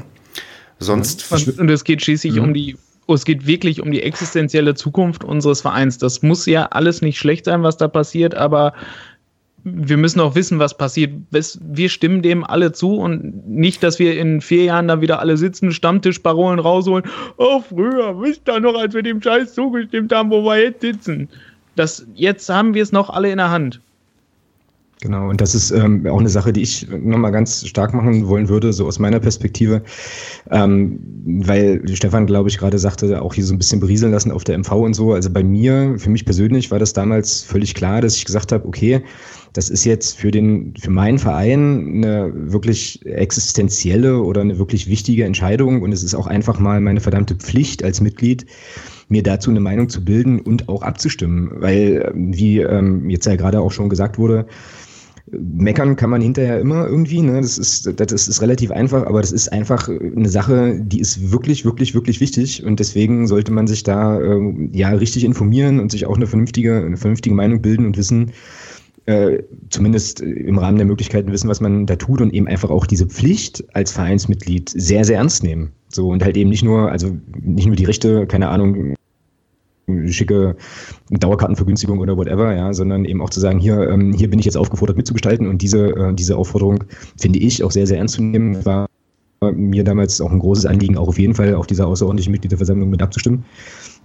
Sonst. 0.79 1.33
Und, 1.33 1.59
und 1.59 1.71
es 1.71 1.85
geht 1.85 2.03
schließlich 2.03 2.35
mhm. 2.35 2.43
um 2.43 2.55
die 2.55 2.77
es 3.15 3.25
geht 3.25 3.47
wirklich 3.47 3.81
um 3.81 3.91
die 3.91 4.03
existenzielle 4.03 4.75
Zukunft 4.75 5.23
unseres 5.23 5.61
Vereins. 5.61 5.99
Das 5.99 6.23
muss 6.23 6.47
ja 6.47 6.67
alles 6.67 7.03
nicht 7.03 7.19
schlecht 7.19 7.45
sein, 7.45 7.63
was 7.63 7.77
da 7.77 7.89
passiert, 7.89 8.35
aber 8.35 8.73
wir 9.69 9.97
müssen 9.97 10.21
auch 10.21 10.37
wissen, 10.37 10.61
was 10.61 10.77
passiert. 10.77 11.13
Wir 11.31 11.89
stimmen 11.89 12.23
dem 12.23 12.45
alle 12.45 12.71
zu 12.71 12.99
und 12.99 13.49
nicht, 13.49 13.83
dass 13.83 13.99
wir 13.99 14.17
in 14.17 14.41
vier 14.41 14.65
Jahren 14.65 14.87
da 14.87 15.01
wieder 15.01 15.19
alle 15.19 15.37
sitzen, 15.37 15.73
Stammtischparolen 15.73 16.61
rausholen. 16.61 17.05
Oh, 17.37 17.61
früher, 17.61 18.21
wisst 18.21 18.49
ihr 18.49 18.61
noch, 18.61 18.79
als 18.79 18.95
wir 18.95 19.03
dem 19.03 19.21
Scheiß 19.21 19.55
zugestimmt 19.55 20.13
haben, 20.13 20.31
wo 20.31 20.45
wir 20.45 20.63
jetzt 20.63 20.83
sitzen. 20.83 21.29
Das, 21.75 22.07
jetzt 22.15 22.49
haben 22.49 22.75
wir 22.75 22.83
es 22.83 22.93
noch 22.93 23.11
alle 23.11 23.31
in 23.31 23.39
der 23.39 23.51
Hand. 23.51 23.81
Genau, 25.07 25.31
und 25.31 25.41
das 25.41 25.55
ist 25.55 25.71
ähm, 25.71 26.05
auch 26.09 26.19
eine 26.19 26.29
Sache, 26.29 26.53
die 26.53 26.63
ich 26.63 26.89
nochmal 26.91 27.31
ganz 27.31 27.65
stark 27.65 27.95
machen 27.95 28.27
wollen 28.27 28.49
würde, 28.49 28.73
so 28.73 28.89
aus 28.89 28.99
meiner 28.99 29.21
Perspektive, 29.21 29.83
ähm, 30.51 30.99
weil 31.45 31.81
Stefan, 31.95 32.27
glaube 32.27 32.49
ich, 32.49 32.59
gerade 32.59 32.77
sagte, 32.77 33.23
auch 33.23 33.33
hier 33.33 33.45
so 33.45 33.55
ein 33.55 33.59
bisschen 33.59 33.79
berieseln 33.79 34.11
lassen 34.11 34.33
auf 34.33 34.43
der 34.43 34.59
MV 34.59 34.73
und 34.73 34.95
so. 34.95 35.13
Also 35.13 35.31
bei 35.31 35.45
mir, 35.45 35.95
für 35.97 36.11
mich 36.11 36.25
persönlich 36.25 36.73
war 36.73 36.81
das 36.81 36.93
damals 36.93 37.43
völlig 37.43 37.75
klar, 37.75 38.01
dass 38.01 38.17
ich 38.17 38.25
gesagt 38.25 38.51
habe, 38.51 38.67
okay, 38.67 39.01
das 39.53 39.71
ist 39.71 39.85
jetzt 39.85 40.19
für 40.19 40.33
den, 40.33 40.75
für 40.77 40.91
meinen 40.91 41.21
Verein 41.21 42.03
eine 42.05 42.33
wirklich 42.35 43.07
existenzielle 43.07 44.21
oder 44.21 44.41
eine 44.41 44.59
wirklich 44.59 44.89
wichtige 44.89 45.25
Entscheidung. 45.25 45.83
Und 45.83 45.93
es 45.93 46.03
ist 46.03 46.17
auch 46.17 46.27
einfach 46.27 46.59
mal 46.59 46.81
meine 46.81 47.01
verdammte 47.01 47.37
Pflicht 47.37 47.85
als 47.85 48.01
Mitglied, 48.01 48.45
mir 49.09 49.23
dazu 49.23 49.51
eine 49.51 49.61
Meinung 49.61 49.89
zu 49.89 50.05
bilden 50.05 50.41
und 50.41 50.69
auch 50.69 50.83
abzustimmen, 50.83 51.53
weil, 51.55 52.11
wie 52.15 52.59
ähm, 52.59 53.09
jetzt 53.09 53.27
ja 53.27 53.37
gerade 53.37 53.61
auch 53.61 53.71
schon 53.71 53.89
gesagt 53.89 54.19
wurde, 54.19 54.47
Meckern 55.31 55.97
kann 55.97 56.11
man 56.11 56.21
hinterher 56.21 56.61
immer 56.61 56.87
irgendwie, 56.87 57.21
ne? 57.21 57.41
Das 57.41 57.59
ist, 57.59 57.93
das 57.97 58.29
ist 58.29 58.43
relativ 58.43 58.71
einfach, 58.71 59.07
aber 59.07 59.21
das 59.21 59.33
ist 59.33 59.53
einfach 59.53 59.89
eine 59.89 60.29
Sache, 60.29 60.79
die 60.81 61.01
ist 61.01 61.33
wirklich, 61.33 61.65
wirklich, 61.65 61.95
wirklich 61.95 62.21
wichtig 62.21 62.65
und 62.65 62.79
deswegen 62.79 63.27
sollte 63.27 63.53
man 63.53 63.67
sich 63.67 63.83
da 63.83 64.21
äh, 64.21 64.69
ja 64.73 64.91
richtig 64.91 65.25
informieren 65.25 65.81
und 65.81 65.91
sich 65.91 66.07
auch 66.07 66.17
eine 66.17 66.27
vernünftige, 66.27 66.77
eine 66.77 66.97
vernünftige 66.97 67.35
Meinung 67.35 67.61
bilden 67.61 67.87
und 67.87 67.97
wissen, 67.97 68.33
äh, 69.07 69.43
zumindest 69.71 70.21
im 70.21 70.59
Rahmen 70.59 70.79
der 70.79 70.87
Möglichkeiten 70.87 71.33
wissen, 71.33 71.49
was 71.49 71.61
man 71.61 71.87
da 71.87 71.97
tut 71.97 72.21
und 72.21 72.33
eben 72.33 72.49
einfach 72.49 72.71
auch 72.71 72.87
diese 72.87 73.07
Pflicht 73.07 73.65
als 73.73 73.93
Vereinsmitglied 73.93 74.69
sehr, 74.69 75.05
sehr 75.05 75.19
ernst 75.19 75.43
nehmen. 75.43 75.73
So 75.89 76.09
und 76.09 76.25
halt 76.25 76.37
eben 76.37 76.51
nicht 76.51 76.65
nur, 76.65 76.91
also 76.91 77.17
nicht 77.41 77.67
nur 77.67 77.77
die 77.77 77.85
Rechte, 77.85 78.27
keine 78.27 78.49
Ahnung, 78.49 78.96
schicke 80.07 80.57
Dauerkartenvergünstigung 81.11 82.01
oder 82.01 82.17
whatever, 82.17 82.55
ja, 82.55 82.73
sondern 82.73 83.05
eben 83.05 83.21
auch 83.23 83.31
zu 83.31 83.41
sagen, 83.41 83.59
hier, 83.59 83.89
ähm, 83.89 84.13
hier 84.13 84.29
bin 84.29 84.39
ich 84.39 84.45
jetzt 84.45 84.57
aufgefordert 84.57 84.97
mitzugestalten 84.97 85.47
und 85.47 85.63
diese, 85.63 85.91
äh, 85.91 86.15
diese 86.15 86.37
Aufforderung 86.37 86.85
finde 87.17 87.39
ich 87.39 87.63
auch 87.63 87.71
sehr, 87.71 87.87
sehr 87.87 87.99
ernst 87.99 88.15
zu 88.15 88.23
nehmen. 88.23 88.65
War 88.65 88.89
mir 89.55 89.85
damals 89.85 90.21
auch 90.21 90.33
ein 90.33 90.39
großes 90.39 90.67
Anliegen, 90.67 90.97
auch 90.97 91.09
auf 91.09 91.19
jeden 91.19 91.35
Fall 91.35 91.55
auf 91.55 91.67
dieser 91.67 91.87
außerordentlichen 91.87 92.33
Mitgliederversammlung 92.33 92.91
mit 92.91 93.03
abzustimmen 93.03 93.45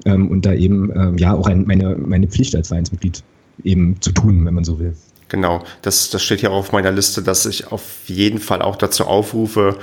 ähm, 0.06 0.30
und 0.30 0.46
da 0.46 0.54
eben 0.54 0.92
ähm, 0.96 1.18
ja 1.18 1.34
auch 1.34 1.48
ein, 1.48 1.66
meine, 1.66 1.96
meine 1.96 2.28
Pflicht 2.28 2.56
als 2.56 2.68
Vereinsmitglied 2.68 3.24
eben 3.64 4.00
zu 4.02 4.12
tun, 4.12 4.46
wenn 4.46 4.54
man 4.54 4.64
so 4.64 4.80
will. 4.80 4.96
Genau, 5.30 5.64
das, 5.82 6.10
das 6.10 6.22
steht 6.22 6.42
hier 6.42 6.52
auf 6.52 6.74
meiner 6.74 6.92
Liste, 6.92 7.24
dass 7.24 7.46
ich 7.46 7.72
auf 7.72 8.02
jeden 8.08 8.40
Fall 8.40 8.62
auch 8.62 8.76
dazu 8.76 9.06
aufrufe, 9.06 9.78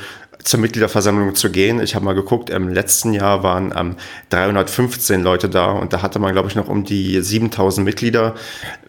zur 0.44 0.60
Mitgliederversammlung 0.60 1.34
zu 1.34 1.50
gehen. 1.50 1.80
Ich 1.80 1.94
habe 1.94 2.04
mal 2.04 2.14
geguckt, 2.14 2.50
im 2.50 2.68
letzten 2.68 3.12
Jahr 3.12 3.42
waren 3.42 3.74
ähm, 3.76 3.96
315 4.30 5.22
Leute 5.22 5.48
da 5.48 5.72
und 5.72 5.92
da 5.92 6.02
hatte 6.02 6.18
man, 6.18 6.32
glaube 6.32 6.48
ich, 6.48 6.54
noch 6.54 6.68
um 6.68 6.84
die 6.84 7.20
7000 7.20 7.84
Mitglieder. 7.84 8.34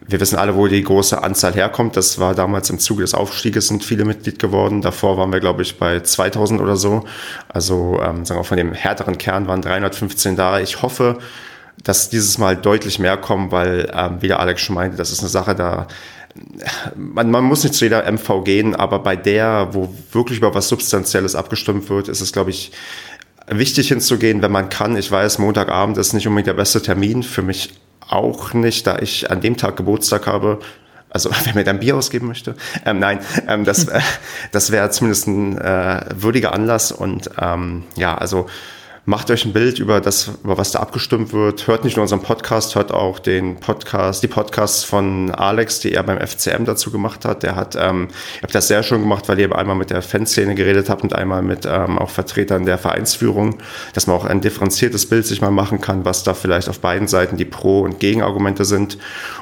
Wir 0.06 0.20
wissen 0.20 0.38
alle, 0.38 0.56
wo 0.56 0.66
die 0.66 0.82
große 0.82 1.22
Anzahl 1.22 1.52
herkommt. 1.54 1.96
Das 1.96 2.18
war 2.18 2.34
damals 2.34 2.70
im 2.70 2.78
Zuge 2.78 3.02
des 3.02 3.14
Aufstieges 3.14 3.68
sind 3.68 3.84
viele 3.84 4.04
Mitglied 4.04 4.38
geworden. 4.38 4.80
Davor 4.80 5.18
waren 5.18 5.32
wir, 5.32 5.40
glaube 5.40 5.62
ich, 5.62 5.78
bei 5.78 6.00
2000 6.00 6.60
oder 6.60 6.76
so. 6.76 7.04
Also 7.48 8.00
ähm, 8.02 8.24
sagen 8.24 8.40
wir 8.40 8.44
von 8.44 8.56
dem 8.56 8.72
härteren 8.72 9.18
Kern 9.18 9.46
waren 9.46 9.62
315 9.62 10.36
da. 10.36 10.60
Ich 10.60 10.82
hoffe, 10.82 11.18
dass 11.82 12.10
dieses 12.10 12.38
Mal 12.38 12.56
deutlich 12.56 12.98
mehr 12.98 13.16
kommen, 13.16 13.52
weil, 13.52 13.90
ähm, 13.94 14.18
wie 14.20 14.28
der 14.28 14.40
Alex 14.40 14.62
schon 14.62 14.74
meinte, 14.74 14.96
das 14.96 15.12
ist 15.12 15.20
eine 15.20 15.28
Sache, 15.28 15.54
da 15.54 15.86
man, 16.96 17.30
man 17.30 17.44
muss 17.44 17.64
nicht 17.64 17.74
zu 17.74 17.84
jeder 17.84 18.10
MV 18.10 18.44
gehen, 18.44 18.74
aber 18.74 18.98
bei 19.00 19.16
der, 19.16 19.68
wo 19.72 19.94
wirklich 20.12 20.38
über 20.38 20.54
was 20.54 20.68
Substanzielles 20.68 21.34
abgestimmt 21.34 21.88
wird, 21.88 22.08
ist 22.08 22.20
es, 22.20 22.32
glaube 22.32 22.50
ich, 22.50 22.72
wichtig 23.48 23.88
hinzugehen, 23.88 24.42
wenn 24.42 24.52
man 24.52 24.68
kann. 24.68 24.96
Ich 24.96 25.10
weiß, 25.10 25.38
Montagabend 25.38 25.98
ist 25.98 26.12
nicht 26.12 26.26
unbedingt 26.26 26.46
der 26.46 26.54
beste 26.54 26.80
Termin, 26.80 27.22
für 27.22 27.42
mich 27.42 27.74
auch 28.08 28.54
nicht, 28.54 28.86
da 28.86 28.98
ich 28.98 29.30
an 29.30 29.40
dem 29.40 29.56
Tag 29.56 29.76
Geburtstag 29.76 30.26
habe. 30.26 30.60
Also, 31.08 31.30
wer 31.44 31.54
mir 31.54 31.64
dann 31.64 31.80
Bier 31.80 31.96
ausgeben 31.96 32.28
möchte. 32.28 32.54
Ähm, 32.84 32.98
nein, 32.98 33.20
ähm, 33.48 33.64
das, 33.64 33.84
äh, 33.88 34.00
das 34.52 34.70
wäre 34.70 34.90
zumindest 34.90 35.26
ein 35.26 35.58
äh, 35.58 36.04
würdiger 36.14 36.54
Anlass. 36.54 36.92
Und 36.92 37.30
ähm, 37.40 37.84
ja, 37.96 38.16
also 38.16 38.46
Macht 39.06 39.30
euch 39.30 39.46
ein 39.46 39.54
Bild 39.54 39.78
über 39.78 40.00
das, 40.00 40.30
über 40.44 40.58
was 40.58 40.72
da 40.72 40.80
abgestimmt 40.80 41.32
wird. 41.32 41.66
Hört 41.66 41.84
nicht 41.84 41.96
nur 41.96 42.02
unseren 42.02 42.20
Podcast, 42.20 42.74
hört 42.74 42.92
auch 42.92 43.18
den 43.18 43.56
Podcast, 43.56 44.22
die 44.22 44.28
Podcasts 44.28 44.84
von 44.84 45.30
Alex, 45.30 45.80
die 45.80 45.94
er 45.94 46.02
beim 46.02 46.18
FCM 46.18 46.64
dazu 46.64 46.90
gemacht 46.90 47.24
hat. 47.24 47.42
Der 47.42 47.56
hat, 47.56 47.76
ähm, 47.76 48.08
ihr 48.36 48.42
habt 48.42 48.54
das 48.54 48.68
sehr 48.68 48.82
schön 48.82 49.00
gemacht, 49.00 49.26
weil 49.28 49.40
ihr 49.40 49.56
einmal 49.56 49.76
mit 49.76 49.88
der 49.88 50.02
Fanszene 50.02 50.54
geredet 50.54 50.90
habt 50.90 51.02
und 51.02 51.14
einmal 51.14 51.40
mit 51.40 51.64
ähm, 51.64 51.98
auch 51.98 52.10
Vertretern 52.10 52.66
der 52.66 52.76
Vereinsführung, 52.76 53.56
dass 53.94 54.06
man 54.06 54.16
auch 54.16 54.26
ein 54.26 54.42
differenziertes 54.42 55.06
Bild 55.06 55.24
sich 55.24 55.40
mal 55.40 55.50
machen 55.50 55.80
kann, 55.80 56.04
was 56.04 56.22
da 56.22 56.34
vielleicht 56.34 56.68
auf 56.68 56.80
beiden 56.80 57.08
Seiten 57.08 57.38
die 57.38 57.46
Pro- 57.46 57.80
und 57.80 58.00
Gegenargumente 58.00 58.66
sind. 58.66 58.98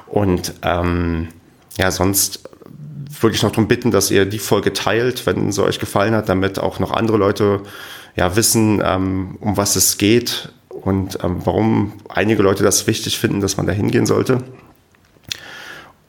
Und 0.07 0.55
ähm, 0.63 1.29
ja, 1.77 1.91
sonst 1.91 2.49
würde 3.21 3.35
ich 3.35 3.43
noch 3.43 3.51
darum 3.51 3.67
bitten, 3.67 3.91
dass 3.91 4.13
ihr 4.13 4.25
die 4.25 4.39
Folge 4.39 4.73
teilt, 4.73 5.27
wenn 5.27 5.51
sie 5.51 5.65
euch 5.65 5.81
gefallen 5.81 6.15
hat, 6.15 6.29
damit 6.29 6.61
auch 6.61 6.79
noch 6.79 6.93
andere 6.93 7.17
Leute 7.17 7.63
ja, 8.17 8.37
wissen, 8.37 8.83
ähm, 8.85 9.37
um 9.41 9.57
was 9.57 9.77
es 9.77 9.99
geht 9.99 10.53
und 10.69 11.19
ähm, 11.23 11.41
warum 11.45 11.93
einige 12.09 12.43
Leute 12.43 12.63
das 12.63 12.87
wichtig 12.87 13.19
finden, 13.19 13.41
dass 13.41 13.57
man 13.57 13.67
da 13.67 13.73
hingehen 13.73 14.07
sollte. 14.07 14.43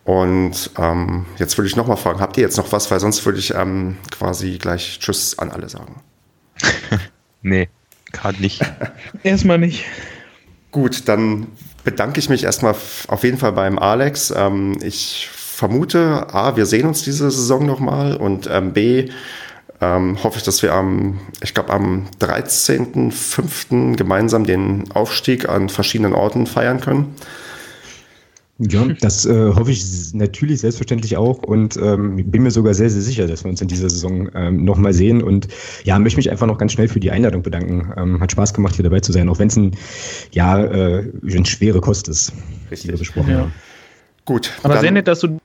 Und 0.04 0.72
ähm, 0.78 1.26
jetzt 1.38 1.58
würde 1.58 1.68
ich 1.68 1.76
nochmal 1.76 1.98
fragen, 1.98 2.20
habt 2.20 2.38
ihr 2.38 2.44
jetzt 2.44 2.58
noch 2.58 2.72
was, 2.72 2.90
weil 2.90 3.00
sonst 3.00 3.24
würde 3.26 3.38
ich 3.38 3.54
ähm, 3.54 3.98
quasi 4.10 4.58
gleich 4.58 4.98
Tschüss 5.00 5.38
an 5.38 5.52
alle 5.52 5.70
sagen. 5.70 6.02
nee, 7.44 7.70
gerade 8.12 8.42
nicht. 8.42 8.62
Erstmal 9.24 9.60
nicht. 9.60 9.86
Gut, 10.72 11.08
dann 11.08 11.48
bedanke 11.84 12.20
ich 12.20 12.30
mich 12.30 12.44
erstmal 12.44 12.76
auf 13.08 13.24
jeden 13.24 13.38
Fall 13.38 13.54
beim 13.54 13.80
Alex. 13.80 14.34
Ähm, 14.36 14.78
ich 14.82 15.30
vermute, 15.32 16.34
A, 16.34 16.56
wir 16.56 16.66
sehen 16.66 16.88
uns 16.88 17.04
diese 17.04 17.30
Saison 17.32 17.66
nochmal 17.66 18.16
und 18.16 18.48
ähm, 18.52 18.74
B, 18.74 19.10
ähm, 19.82 20.22
hoffe 20.24 20.38
ich, 20.38 20.44
dass 20.44 20.62
wir 20.62 20.74
am, 20.74 21.20
ich 21.42 21.54
glaube, 21.54 21.72
am 21.72 22.08
13.05. 22.20 23.96
gemeinsam 23.96 24.46
den 24.46 24.92
Aufstieg 24.92 25.48
an 25.48 25.70
verschiedenen 25.70 26.14
Orten 26.14 26.48
feiern 26.48 26.80
können. 26.82 27.16
Ja, 28.62 28.86
das 29.00 29.26
äh, 29.26 29.54
hoffe 29.56 29.72
ich 29.72 30.14
natürlich 30.14 30.60
selbstverständlich 30.60 31.16
auch 31.16 31.44
und 31.44 31.78
ähm, 31.78 32.18
bin 32.30 32.44
mir 32.44 32.52
sogar 32.52 32.74
sehr, 32.74 32.90
sehr 32.90 33.02
sicher, 33.02 33.26
dass 33.26 33.46
wir 33.46 33.50
uns 33.50 33.62
in 33.62 33.70
dieser 33.70 33.90
Saison 33.90 34.30
ähm, 34.36 34.66
nochmal 34.66 34.92
sehen. 34.92 35.24
Und 35.24 35.48
ja, 35.86 35.98
möchte 35.98 36.18
mich 36.18 36.30
einfach 36.30 36.46
noch 36.46 36.58
ganz 36.58 36.74
schnell 36.74 36.90
für 36.90 37.00
die 37.00 37.10
Einladung 37.10 37.42
bedanken. 37.42 37.94
Ähm, 37.96 38.20
hat 38.20 38.34
Spaß 38.34 38.54
gemacht, 38.54 38.76
hier 38.76 38.84
dabei 38.84 39.00
zu 39.00 39.14
sein, 39.14 39.30
auch 39.30 39.40
wenn 39.40 39.48
es 39.48 39.56
ein 39.56 39.78
ja 40.34 40.62
äh, 40.62 41.10
eine 41.26 41.46
schwere 41.46 41.80
Kost 41.80 42.10
ist, 42.10 42.34
Richtig. 42.70 42.82
die 42.82 42.88
wir 42.90 42.98
besprochen 43.00 43.30
Ja. 43.32 43.38
haben. 43.40 43.54
Gut. 44.26 44.52
Aber 44.64 44.74
dann- 44.74 44.82
sehr 44.82 44.92
nett, 44.92 45.08
dass 45.08 45.22
du 45.22 45.40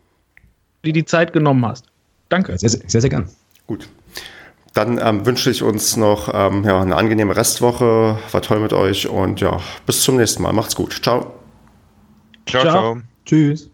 dir 0.84 0.92
die 0.92 1.04
Zeit 1.04 1.32
genommen 1.32 1.64
hast. 1.64 1.86
Danke. 2.30 2.58
Sehr, 2.58 2.68
sehr, 2.68 2.80
sehr, 2.84 3.00
sehr 3.00 3.10
gern. 3.10 3.28
Gut. 3.68 3.88
Dann 4.74 4.98
ähm, 5.02 5.24
wünsche 5.24 5.50
ich 5.50 5.62
uns 5.62 5.96
noch 5.96 6.28
ähm, 6.34 6.64
ja, 6.64 6.80
eine 6.82 6.96
angenehme 6.96 7.36
Restwoche. 7.36 8.18
War 8.30 8.42
toll 8.42 8.58
mit 8.58 8.72
euch 8.72 9.08
und 9.08 9.40
ja, 9.40 9.60
bis 9.86 10.02
zum 10.02 10.16
nächsten 10.16 10.42
Mal. 10.42 10.52
Macht's 10.52 10.74
gut. 10.74 11.00
Ciao. 11.02 11.32
Ciao, 12.46 12.62
Ciao. 12.62 12.72
ciao. 12.72 12.96
Tschüss. 13.24 13.70